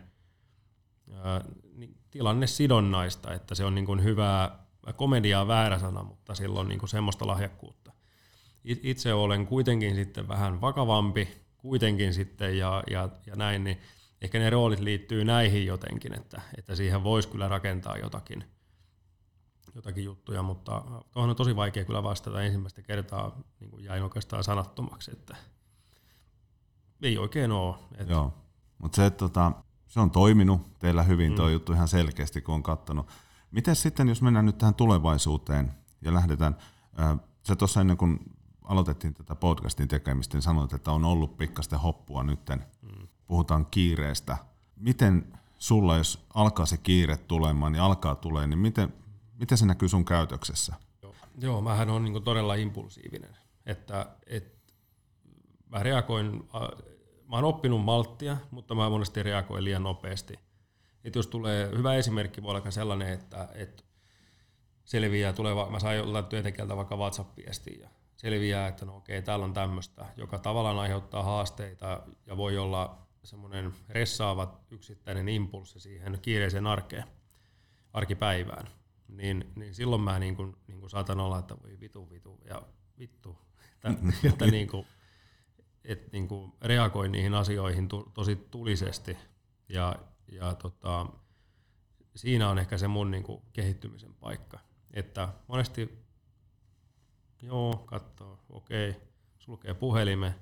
ää, 1.11 1.41
tilanne 2.11 2.47
sidonnaista, 2.47 3.33
että 3.33 3.55
se 3.55 3.65
on 3.65 3.75
niin 3.75 3.85
kuin 3.85 4.03
hyvää, 4.03 4.65
komediaa 4.95 5.47
väärä 5.47 5.79
sana, 5.79 6.03
mutta 6.03 6.35
sillä 6.35 6.59
on 6.59 6.67
niin 6.67 6.79
kuin 6.79 6.89
semmoista 6.89 7.27
lahjakkuutta. 7.27 7.91
Itse 8.63 9.13
olen 9.13 9.47
kuitenkin 9.47 9.95
sitten 9.95 10.27
vähän 10.27 10.61
vakavampi, 10.61 11.27
kuitenkin 11.57 12.13
sitten 12.13 12.57
ja, 12.57 12.83
ja, 12.89 13.09
ja 13.25 13.35
näin, 13.35 13.63
niin 13.63 13.77
ehkä 14.21 14.39
ne 14.39 14.49
roolit 14.49 14.79
liittyy 14.79 15.25
näihin 15.25 15.65
jotenkin, 15.65 16.13
että, 16.13 16.41
että 16.57 16.75
siihen 16.75 17.03
voisi 17.03 17.29
kyllä 17.29 17.47
rakentaa 17.47 17.97
jotakin, 17.97 18.43
jotakin 19.75 20.03
juttuja, 20.03 20.43
mutta 20.43 20.81
tuohon 21.11 21.29
on 21.29 21.35
tosi 21.35 21.55
vaikea 21.55 21.85
kyllä 21.85 22.03
vastata 22.03 22.43
ensimmäistä 22.43 22.81
kertaa, 22.81 23.37
niin 23.59 23.69
kuin 23.69 23.83
jäin 23.83 24.03
oikeastaan 24.03 24.43
sanattomaksi, 24.43 25.11
että 25.11 25.35
ei 27.01 27.17
oikein 27.17 27.51
ole. 27.51 27.75
Että. 27.97 28.13
Joo, 28.13 28.33
mutta 28.77 28.95
se, 28.95 29.09
tota, 29.09 29.51
se 29.87 29.99
on 29.99 30.11
toiminut 30.11 30.79
teillä 30.79 31.03
hyvin 31.03 31.35
tuo 31.35 31.45
mm. 31.45 31.51
juttu 31.53 31.73
ihan 31.73 31.87
selkeästi, 31.87 32.41
kun 32.41 32.55
on 32.55 32.63
katsonut. 32.63 33.07
Miten 33.51 33.75
sitten, 33.75 34.09
jos 34.09 34.21
mennään 34.21 34.45
nyt 34.45 34.57
tähän 34.57 34.75
tulevaisuuteen 34.75 35.73
ja 36.01 36.13
lähdetään, 36.13 36.57
äh, 36.99 37.19
se 37.43 37.55
tuossa 37.55 37.81
ennen 37.81 37.97
kuin 37.97 38.19
aloitettiin 38.63 39.13
tätä 39.13 39.35
podcastin 39.35 39.87
tekemistä, 39.87 40.37
niin 40.37 40.41
sanoit, 40.41 40.73
että 40.73 40.91
on 40.91 41.05
ollut 41.05 41.37
pikkasten 41.37 41.79
hoppua 41.79 42.23
nytten. 42.23 42.65
Mm. 42.81 43.07
Puhutaan 43.27 43.65
kiireestä. 43.65 44.37
Miten 44.75 45.33
sulla, 45.59 45.97
jos 45.97 46.25
alkaa 46.33 46.65
se 46.65 46.77
kiire 46.77 47.17
tulemaan, 47.17 47.71
niin 47.71 47.81
alkaa 47.81 48.15
tulee, 48.15 48.47
niin 48.47 48.59
miten, 48.59 48.93
miten 49.39 49.57
se 49.57 49.65
näkyy 49.65 49.89
sun 49.89 50.05
käytöksessä? 50.05 50.75
Joo, 51.01 51.15
Joo 51.37 51.61
mähän 51.61 51.89
on 51.89 52.03
niin 52.03 52.23
todella 52.23 52.55
impulsiivinen. 52.55 53.37
Että, 53.65 54.05
et, 54.27 54.53
mä 55.69 55.83
reagoin, 55.83 56.49
mä 57.29 57.35
oon 57.35 57.43
oppinut 57.43 57.83
malttia, 57.83 58.37
mutta 58.51 58.75
mä 58.75 58.89
monesti 58.89 59.23
reagoin 59.23 59.63
liian 59.63 59.83
nopeasti. 59.83 60.39
Et 61.03 61.15
jos 61.15 61.27
tulee, 61.27 61.69
hyvä 61.77 61.95
esimerkki 61.95 62.43
voi 62.43 62.55
olla 62.55 62.71
sellainen, 62.71 63.07
että, 63.07 63.49
että 63.53 63.83
selviää, 64.83 65.33
tulee, 65.33 65.53
mä 65.69 65.79
sain 65.79 65.97
jollain 65.97 66.25
työntekijältä 66.25 66.77
vaikka 66.77 66.97
WhatsApp-viestiä, 66.97 67.89
selviää, 68.15 68.67
että 68.67 68.85
no 68.85 68.97
okei, 68.97 69.21
täällä 69.21 69.45
on 69.45 69.53
tämmöistä, 69.53 70.05
joka 70.17 70.39
tavallaan 70.39 70.79
aiheuttaa 70.79 71.23
haasteita 71.23 72.01
ja 72.25 72.37
voi 72.37 72.57
olla 72.57 73.07
semmoinen 73.23 73.73
ressaava 73.89 74.59
yksittäinen 74.71 75.29
impulssi 75.29 75.79
siihen 75.79 76.19
kiireiseen 76.21 76.67
arkeen, 76.67 77.03
arkipäivään, 77.93 78.67
niin, 79.17 79.51
niin 79.55 79.75
silloin 79.75 80.01
mä 80.01 80.19
niin 80.19 80.35
kuin, 80.35 80.55
niin 80.67 80.79
kuin 80.79 80.89
saatan 80.89 81.19
olla, 81.19 81.39
että 81.39 81.55
voi 81.63 81.79
vitu, 81.79 82.09
vitu 82.09 82.39
ja 82.45 82.61
vittu, 82.99 83.37
että, 83.73 83.93
että 84.29 84.45
niin 84.45 84.67
kuin, 84.67 84.87
et 85.83 86.11
niin 86.11 86.27
kuin 86.27 86.53
reagoin 86.61 87.11
niihin 87.11 87.33
asioihin 87.33 87.87
to, 87.87 88.11
tosi 88.13 88.35
tulisesti 88.35 89.17
ja, 89.69 89.95
ja 90.31 90.53
tota, 90.53 91.05
siinä 92.15 92.49
on 92.49 92.59
ehkä 92.59 92.77
se 92.77 92.87
mun 92.87 93.11
niin 93.11 93.23
kuin 93.23 93.41
kehittymisen 93.53 94.13
paikka, 94.13 94.59
että 94.93 95.29
monesti 95.47 96.03
Joo, 97.43 97.83
katsoo, 97.85 98.39
okei, 98.49 98.95
sulkee 99.39 99.73
puhelime, 99.73 100.35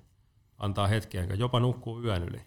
antaa 0.58 0.88
hetken, 0.88 1.40
jopa 1.40 1.60
nukkuu 1.60 2.04
yön 2.04 2.24
yli. 2.24 2.42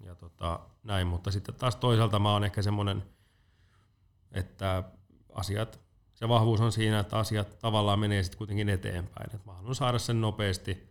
Ja 0.00 0.14
tota, 0.14 0.60
näin, 0.82 1.06
mutta 1.06 1.30
sitten 1.30 1.54
taas 1.54 1.76
toisaalta 1.76 2.18
mä 2.18 2.32
oon 2.32 2.44
ehkä 2.44 2.62
semmoinen, 2.62 3.02
että 4.32 4.84
asiat, 5.32 5.80
se 6.14 6.28
vahvuus 6.28 6.60
on 6.60 6.72
siinä, 6.72 6.98
että 6.98 7.18
asiat 7.18 7.58
tavallaan 7.58 7.98
menee 7.98 8.22
sitten 8.22 8.38
kuitenkin 8.38 8.68
eteenpäin. 8.68 9.34
Et 9.34 9.44
mä 9.46 9.52
haluan 9.52 9.74
saada 9.74 9.98
sen 9.98 10.20
nopeasti 10.20 10.88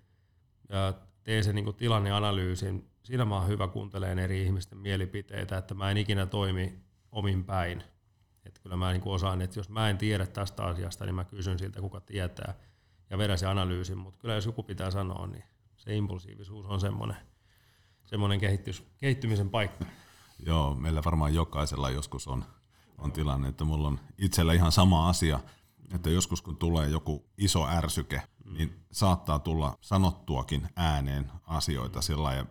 ja 0.69 0.93
tee 1.23 1.43
sen 1.43 1.55
niin 1.55 1.75
tilanneanalyysin. 1.75 2.91
Siinä 3.03 3.25
mä 3.25 3.35
oon 3.35 3.47
hyvä 3.47 3.67
kuuntelemaan 3.67 4.19
eri 4.19 4.43
ihmisten 4.43 4.77
mielipiteitä, 4.77 5.57
että 5.57 5.73
mä 5.73 5.91
en 5.91 5.97
ikinä 5.97 6.25
toimi 6.25 6.79
omin 7.11 7.43
päin, 7.43 7.83
että 8.45 8.61
kyllä 8.61 8.75
mä 8.75 8.91
niin 8.91 9.01
kuin 9.01 9.13
osaan, 9.13 9.41
että 9.41 9.59
jos 9.59 9.69
mä 9.69 9.89
en 9.89 9.97
tiedä 9.97 10.25
tästä 10.25 10.63
asiasta, 10.63 11.05
niin 11.05 11.15
mä 11.15 11.25
kysyn 11.25 11.59
siltä, 11.59 11.81
kuka 11.81 12.01
tietää, 12.01 12.53
ja 13.09 13.17
vedän 13.17 13.37
se 13.37 13.45
analyysin, 13.45 13.97
mutta 13.97 14.19
kyllä 14.19 14.33
jos 14.33 14.45
joku 14.45 14.63
pitää 14.63 14.91
sanoa, 14.91 15.27
niin 15.27 15.43
se 15.77 15.95
impulsiivisuus 15.95 16.65
on 16.65 16.79
semmoinen, 16.79 17.17
semmoinen 18.05 18.39
kehittymisen 18.97 19.49
paikka. 19.49 19.85
Joo, 20.39 20.75
meillä 20.75 21.01
varmaan 21.05 21.33
jokaisella 21.33 21.89
joskus 21.89 22.27
on, 22.27 22.45
on 22.97 23.11
tilanne, 23.11 23.47
että 23.47 23.65
mulla 23.65 23.87
on 23.87 23.99
itsellä 24.17 24.53
ihan 24.53 24.71
sama 24.71 25.09
asia, 25.09 25.39
että 25.93 26.09
joskus 26.09 26.41
kun 26.41 26.57
tulee 26.57 26.89
joku 26.89 27.25
iso 27.37 27.67
ärsyke, 27.67 28.21
niin 28.45 28.79
saattaa 28.91 29.39
tulla 29.39 29.77
sanottuakin 29.81 30.67
ääneen 30.75 31.31
asioita 31.47 32.01
sillä 32.01 32.33
ja 32.33 32.45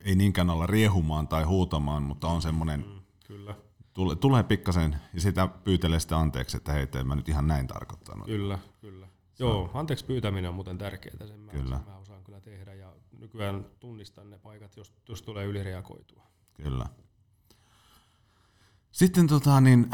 ei 0.00 0.14
niinkään 0.14 0.50
olla 0.50 0.66
riehumaan 0.66 1.28
tai 1.28 1.44
huutamaan, 1.44 2.02
mutta 2.02 2.28
on 2.28 2.42
semmoinen 2.42 2.80
mm, 2.80 3.00
kyllä 3.26 3.54
Tule, 3.94 4.16
tulee 4.16 4.42
pikkasen 4.42 4.96
ja 5.14 5.20
sitä 5.20 5.48
pyytelee 5.48 6.00
sitä 6.00 6.18
anteeksi, 6.18 6.56
että 6.56 6.72
hei, 6.72 6.86
en 7.00 7.06
mä 7.06 7.14
nyt 7.14 7.28
ihan 7.28 7.46
näin 7.46 7.66
tarkoittanut. 7.66 8.26
Kyllä, 8.26 8.58
kyllä. 8.80 9.08
Joo, 9.38 9.70
anteeksi 9.74 10.04
pyytäminen 10.04 10.48
on 10.48 10.54
muuten 10.54 10.78
tärkeää, 10.78 11.26
sen 11.26 11.40
mä, 11.40 11.52
kyllä. 11.52 11.80
mä 11.86 11.96
osaan 11.96 12.24
kyllä 12.24 12.40
tehdä 12.40 12.74
ja 12.74 12.92
nykyään 13.18 13.66
tunnistan 13.80 14.30
ne 14.30 14.38
paikat, 14.38 14.76
jos, 14.76 14.92
jos 15.08 15.22
tulee 15.22 15.46
ylireagoitua. 15.46 16.22
Kyllä. 16.54 16.86
Sitten 18.92 19.26
tota, 19.26 19.60
niin, 19.60 19.90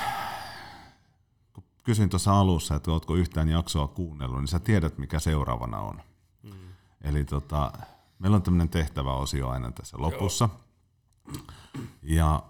kun 1.52 1.64
kysyin 1.84 2.08
tuossa 2.08 2.40
alussa, 2.40 2.74
että 2.74 2.90
oletko 2.90 3.14
yhtään 3.14 3.48
jaksoa 3.48 3.88
kuunnellut, 3.88 4.40
niin 4.40 4.48
sä 4.48 4.58
tiedät, 4.58 4.98
mikä 4.98 5.18
seuraavana 5.18 5.78
on. 5.78 6.02
Mm. 6.42 6.52
Eli 7.00 7.24
tota, 7.24 7.72
meillä 8.18 8.34
on 8.36 8.42
tämmöinen 8.42 8.68
tehtäväosio 8.68 9.48
aina 9.48 9.72
tässä 9.72 9.96
lopussa. 10.00 10.48
Joo. 11.26 11.38
Ja 12.02 12.42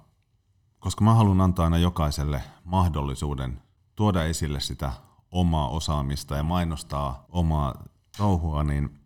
koska 0.79 1.05
mä 1.05 1.15
haluan 1.15 1.41
antaa 1.41 1.65
aina 1.65 1.79
jokaiselle 1.79 2.43
mahdollisuuden 2.65 3.63
tuoda 3.97 4.25
esille 4.25 4.61
sitä 4.61 4.93
omaa 5.31 5.69
osaamista 5.69 6.37
ja 6.37 6.43
mainostaa 6.43 7.25
omaa 7.29 7.75
touhua, 8.17 8.65
niin 8.65 9.01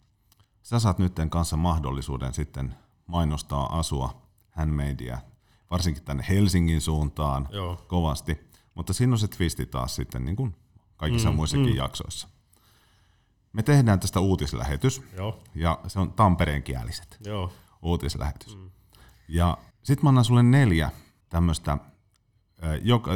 sä 0.62 0.78
saat 0.78 0.98
nytten 0.98 1.30
kanssa 1.30 1.56
mahdollisuuden 1.56 2.34
sitten 2.34 2.74
mainostaa 3.06 3.78
asua 3.78 4.22
handmadea, 4.50 5.18
varsinkin 5.72 6.04
tänne 6.04 6.24
Helsingin 6.28 6.80
suuntaan 6.80 7.48
Joo. 7.50 7.84
kovasti. 7.88 8.40
Mutta 8.74 8.92
siinä 8.92 9.12
on 9.12 9.18
se 9.18 9.28
twisti 9.28 9.66
taas 9.66 9.96
sitten, 9.96 10.24
niin 10.24 10.36
kuin 10.36 10.54
kaikissa 10.96 11.30
mm, 11.30 11.36
muissakin 11.36 11.70
mm. 11.70 11.76
jaksoissa. 11.76 12.28
Me 13.52 13.62
tehdään 13.62 14.00
tästä 14.00 14.20
uutislähetys, 14.20 15.02
Joo. 15.16 15.42
ja 15.54 15.80
se 15.86 16.00
on 16.00 16.12
Tampereen 16.12 16.62
kieliset 16.62 17.18
Joo. 17.24 17.52
uutislähetys. 17.82 18.56
Mm. 18.56 18.70
Ja 19.28 19.58
sitten 19.82 20.04
mä 20.04 20.08
annan 20.08 20.24
sulle 20.24 20.42
neljä 20.42 20.90
tämmöistä, 21.28 21.78
joka, 22.82 23.10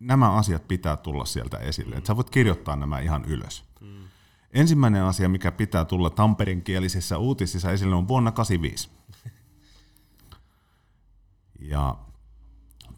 nämä 0.00 0.32
asiat 0.32 0.68
pitää 0.68 0.96
tulla 0.96 1.24
sieltä 1.24 1.58
esille. 1.58 1.94
Mm. 1.94 1.98
Et 1.98 2.06
sä 2.06 2.16
voit 2.16 2.30
kirjoittaa 2.30 2.76
nämä 2.76 3.00
ihan 3.00 3.24
ylös. 3.24 3.64
Mm. 3.80 4.04
Ensimmäinen 4.52 5.02
asia, 5.02 5.28
mikä 5.28 5.52
pitää 5.52 5.84
tulla 5.84 6.10
Tampereen 6.10 6.62
kielisissä 6.62 7.18
uutisissa 7.18 7.70
esille, 7.70 7.94
on 7.94 8.08
vuonna 8.08 8.32
85. 8.32 8.90
Ja 11.60 11.98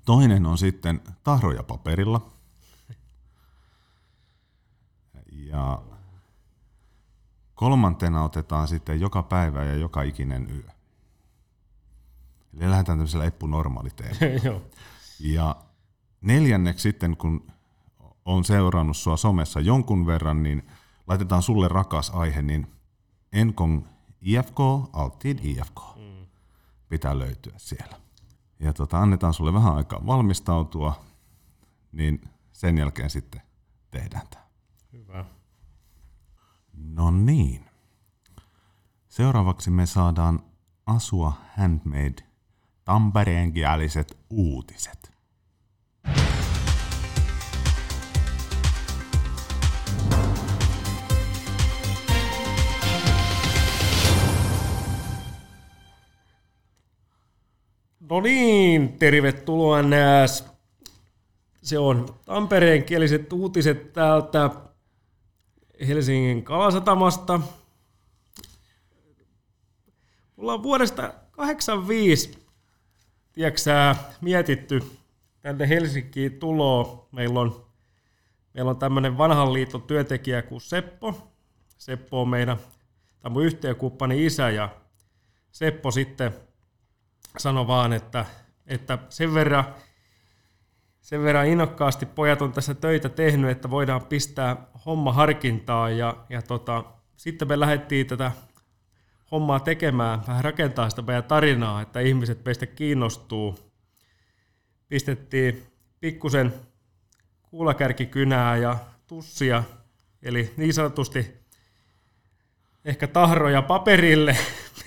toinen 0.04 0.46
on 0.46 0.58
sitten 0.58 1.00
tahroja 1.24 1.62
paperilla. 1.62 2.30
Ja 5.32 5.82
kolmantena 7.54 8.24
otetaan 8.24 8.68
sitten 8.68 9.00
joka 9.00 9.22
päivä 9.22 9.64
ja 9.64 9.74
joka 9.74 10.02
ikinen 10.02 10.50
yö. 10.50 10.70
Eli 12.54 12.70
lähdetään 12.70 12.98
tämmöisellä 12.98 13.24
Eppu 13.24 13.46
normaaliteemalla. 13.46 14.60
ja 15.36 15.56
neljänneksi 16.20 16.82
sitten, 16.82 17.16
kun 17.16 17.52
on 18.24 18.44
seurannut 18.44 18.96
sua 18.96 19.16
somessa 19.16 19.60
jonkun 19.60 20.06
verran, 20.06 20.42
niin 20.42 20.62
laitetaan 21.06 21.42
sulle 21.42 21.68
rakas 21.68 22.10
aihe, 22.10 22.42
niin 22.42 22.66
Enkong 23.32 23.86
IFK, 24.20 24.58
Altid 24.92 25.38
IFK. 25.42 25.80
Mm. 25.96 26.26
Pitää 26.88 27.18
löytyä 27.18 27.54
siellä. 27.56 28.07
Ja 28.60 28.72
tota, 28.72 29.00
annetaan 29.02 29.34
sulle 29.34 29.52
vähän 29.52 29.76
aikaa 29.76 30.06
valmistautua, 30.06 31.04
niin 31.92 32.20
sen 32.52 32.78
jälkeen 32.78 33.10
sitten 33.10 33.42
tehdään 33.90 34.26
tämä. 34.30 34.44
Hyvä. 34.92 35.24
No 36.72 37.10
niin. 37.10 37.64
Seuraavaksi 39.08 39.70
me 39.70 39.86
saadaan 39.86 40.42
Asua 40.86 41.32
Handmade 41.56 42.28
Tampereenkieliset 42.84 44.18
uutiset. 44.30 45.17
No 58.10 58.20
niin, 58.20 58.98
tervetuloa 58.98 59.82
nääs. 59.82 60.44
Se 61.62 61.78
on 61.78 62.14
Tampereen 62.24 62.84
kieliset 62.84 63.32
uutiset 63.32 63.92
täältä 63.92 64.50
Helsingin 65.88 66.44
Kalasatamasta. 66.44 67.40
Mulla 70.36 70.54
on 70.54 70.62
vuodesta 70.62 71.14
85 71.30 72.38
tiedätkö, 73.32 73.94
mietitty 74.20 74.82
tänne 75.40 75.68
Helsinkiin 75.68 76.32
tuloa. 76.32 77.08
Meillä 77.12 77.40
on, 77.40 77.66
meillä 78.54 78.70
on 78.70 78.78
tämmöinen 78.78 79.18
vanhan 79.18 79.52
liiton 79.52 79.82
työntekijä 79.82 80.42
kuin 80.42 80.60
Seppo. 80.60 81.28
Seppo 81.78 82.22
on 82.22 82.28
meidän, 82.28 82.56
tämä 83.20 83.32
mun 83.32 84.12
isä 84.12 84.50
ja 84.50 84.68
Seppo 85.50 85.90
sitten 85.90 86.47
sanoi 87.38 87.66
vaan, 87.66 87.92
että, 87.92 88.26
että 88.66 88.98
sen 89.08 89.34
verran 89.34 89.64
sen 91.08 91.22
verran 91.22 91.46
innokkaasti 91.46 92.06
pojat 92.06 92.42
on 92.42 92.52
tässä 92.52 92.74
töitä 92.74 93.08
tehnyt, 93.08 93.50
että 93.50 93.70
voidaan 93.70 94.06
pistää 94.06 94.56
homma 94.86 95.12
harkintaan 95.12 95.98
ja, 95.98 96.16
ja 96.28 96.42
tota, 96.42 96.84
sitten 97.16 97.48
me 97.48 97.60
lähdettiin 97.60 98.06
tätä 98.06 98.32
hommaa 99.30 99.60
tekemään, 99.60 100.22
vähän 100.26 100.44
rakentaa 100.44 100.90
sitä 100.90 101.02
meidän 101.02 101.24
tarinaa, 101.24 101.82
että 101.82 102.00
ihmiset 102.00 102.44
meistä 102.44 102.66
kiinnostuu. 102.66 103.58
Pistettiin 104.88 105.66
pikkusen 106.00 106.54
kuulakärkikynää 107.42 108.56
ja 108.56 108.76
tussia, 109.06 109.62
eli 110.22 110.54
niin 110.56 110.74
sanotusti 110.74 111.34
ehkä 112.84 113.06
tahroja 113.06 113.62
paperille. 113.62 114.36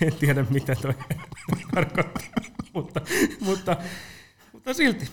En 0.00 0.14
tiedä, 0.14 0.44
mitä 0.50 0.74
toi 0.74 0.94
tarkoittaa, 1.74 2.28
mutta, 2.72 3.00
mutta, 3.40 3.76
mutta 4.52 4.74
silti. 4.74 5.10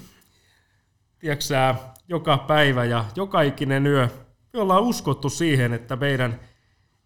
Tiedätkö 1.20 1.76
joka 2.08 2.38
päivä 2.38 2.86
ja 2.86 3.06
joka 3.16 3.42
ikinen 3.42 3.88
yö 3.88 4.08
me 4.54 4.60
ollaan 4.60 4.84
uskottu 4.84 5.30
siihen, 5.30 5.74
että 5.74 5.96
meidän 5.96 6.40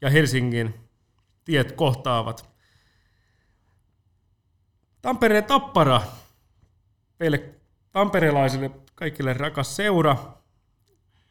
ja 0.02 0.10
Helsingin 0.10 0.74
tiet 1.46 1.72
kohtaavat. 1.72 2.50
Tampereen 5.02 5.44
Tappara, 5.44 6.02
meille 7.20 7.50
tamperelaisille 7.92 8.72
kaikille 8.96 9.34
rakas 9.34 9.76
seura. 9.76 10.18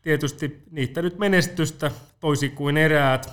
Tietysti 0.03 0.63
niitä 0.71 1.03
nyt 1.03 1.19
menestystä 1.19 1.91
toisi 2.21 2.49
kuin 2.49 2.77
eräät, 2.77 3.31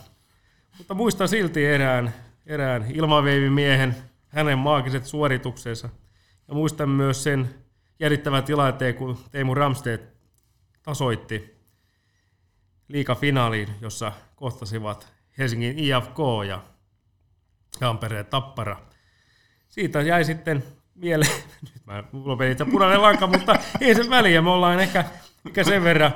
mutta 0.78 0.94
muista 0.94 1.28
silti 1.28 1.66
erään, 1.66 2.14
erään 2.50 2.86
ilmaveivimiehen, 2.94 3.96
hänen 4.28 4.58
maagiset 4.58 5.06
suorituksensa. 5.06 5.90
Ja 6.48 6.54
muistan 6.54 6.90
myös 6.90 7.24
sen 7.24 7.50
jännittävän 8.00 8.44
tilanteen, 8.44 8.96
kun 8.96 9.18
Teemu 9.32 9.56
Ramstedt 9.56 10.14
tasoitti 10.84 11.58
liikafinaaliin, 12.88 13.70
jossa 13.82 14.12
kohtasivat 14.36 15.14
Helsingin 15.38 15.80
IFK 15.80 16.18
ja 16.48 16.64
Tampereen 17.80 18.26
Tappara. 18.26 18.82
Siitä 19.70 20.02
jäi 20.02 20.26
sitten 20.26 20.64
mieleen, 20.96 21.44
nyt 21.74 21.86
mä 21.86 22.04
lopetin 22.14 22.72
punainen 22.72 23.02
lanka, 23.02 23.28
mutta 23.28 23.60
ei 23.82 23.96
se 23.96 24.10
väliä, 24.10 24.42
me 24.42 24.50
ollaan 24.50 24.80
ehkä, 24.80 25.06
mikä 25.44 25.64
sen 25.64 25.84
verran, 25.84 26.14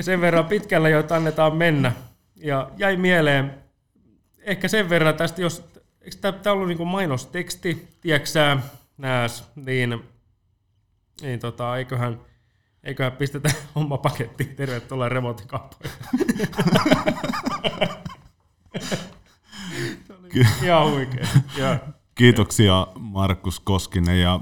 sen 0.00 0.20
verran 0.20 0.46
pitkällä, 0.46 0.88
joita 0.88 1.16
annetaan 1.16 1.56
mennä. 1.56 1.92
Ja 2.36 2.70
jäi 2.76 2.96
mieleen 2.96 3.63
ehkä 4.44 4.68
sen 4.68 4.88
verran 4.88 5.14
tästä, 5.14 5.42
jos, 5.42 5.64
eikö 6.00 6.16
tämä 6.16 6.52
ollut 6.52 6.68
niin 6.68 6.86
mainosteksti, 6.86 7.88
tiedätkö 8.00 8.58
nääs, 8.98 9.50
niin, 9.56 10.04
niin 11.22 11.40
tota, 11.40 11.76
eiköhän, 11.76 12.20
eiköhän 12.84 13.12
pistetä 13.12 13.50
homma 13.74 13.98
paketti. 13.98 14.44
Tervetuloa 14.44 15.08
remonttikappoihin. 15.08 15.96
Ihan 20.62 20.90
huikea. 20.90 21.26
Kiitoksia 22.14 22.86
Markus 22.98 23.60
Koskinen 23.60 24.20
ja 24.20 24.40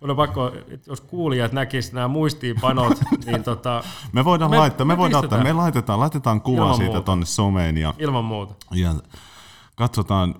on 0.00 0.16
pakko, 0.16 0.52
että 0.68 0.90
jos 0.90 1.00
kuulijat 1.00 1.52
näkisivät 1.52 1.94
nämä 1.94 2.08
muistiinpanot, 2.08 2.98
niin 3.26 3.42
tota, 3.42 3.84
me 4.12 4.24
voidaan 4.24 4.50
Me- 4.50 4.58
laittaa, 4.58 4.84
me, 4.84 4.94
me 4.94 4.98
voidaan 4.98 5.24
ottaa, 5.24 5.42
me 5.42 5.52
laitetaan, 5.52 6.00
laitetaan 6.00 6.40
kuva 6.40 6.62
Ilman 6.62 6.76
siitä 6.76 6.92
muuta. 6.92 7.04
tonne 7.04 7.26
someen 7.26 7.78
ja, 7.78 7.94
ilman 7.98 8.24
muuta. 8.24 8.54
ja 8.74 8.94
katsotaan, 9.76 10.34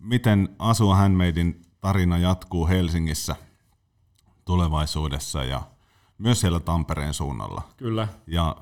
miten 0.00 0.48
Asua 0.58 0.96
Handmadein 0.96 1.62
tarina 1.80 2.18
jatkuu 2.18 2.68
Helsingissä 2.68 3.36
tulevaisuudessa 4.44 5.44
ja 5.44 5.62
myös 6.18 6.40
siellä 6.40 6.60
Tampereen 6.60 7.14
suunnalla. 7.14 7.62
Kyllä. 7.76 8.08
Ja 8.26 8.56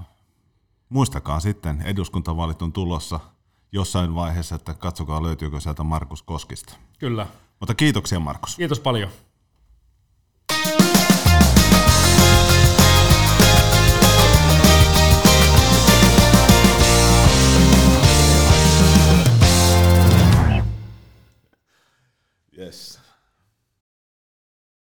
muistakaa 0.89 1.41
sitten, 1.41 1.83
eduskuntavaalit 1.83 2.63
on 2.63 2.73
tulossa 2.73 3.21
jossain 3.73 4.15
vaiheessa, 4.15 4.55
että 4.55 4.75
katsokaa 4.75 5.23
löytyykö 5.23 5.61
sieltä 5.61 5.83
Markus 5.83 6.23
Koskista. 6.23 6.75
Kyllä. 6.99 7.27
Mutta 7.61 7.75
kiitoksia 7.75 8.21
Markus. 8.21 8.57
Kiitos 8.57 8.81
paljon. 8.81 9.09
Yes. 22.63 23.02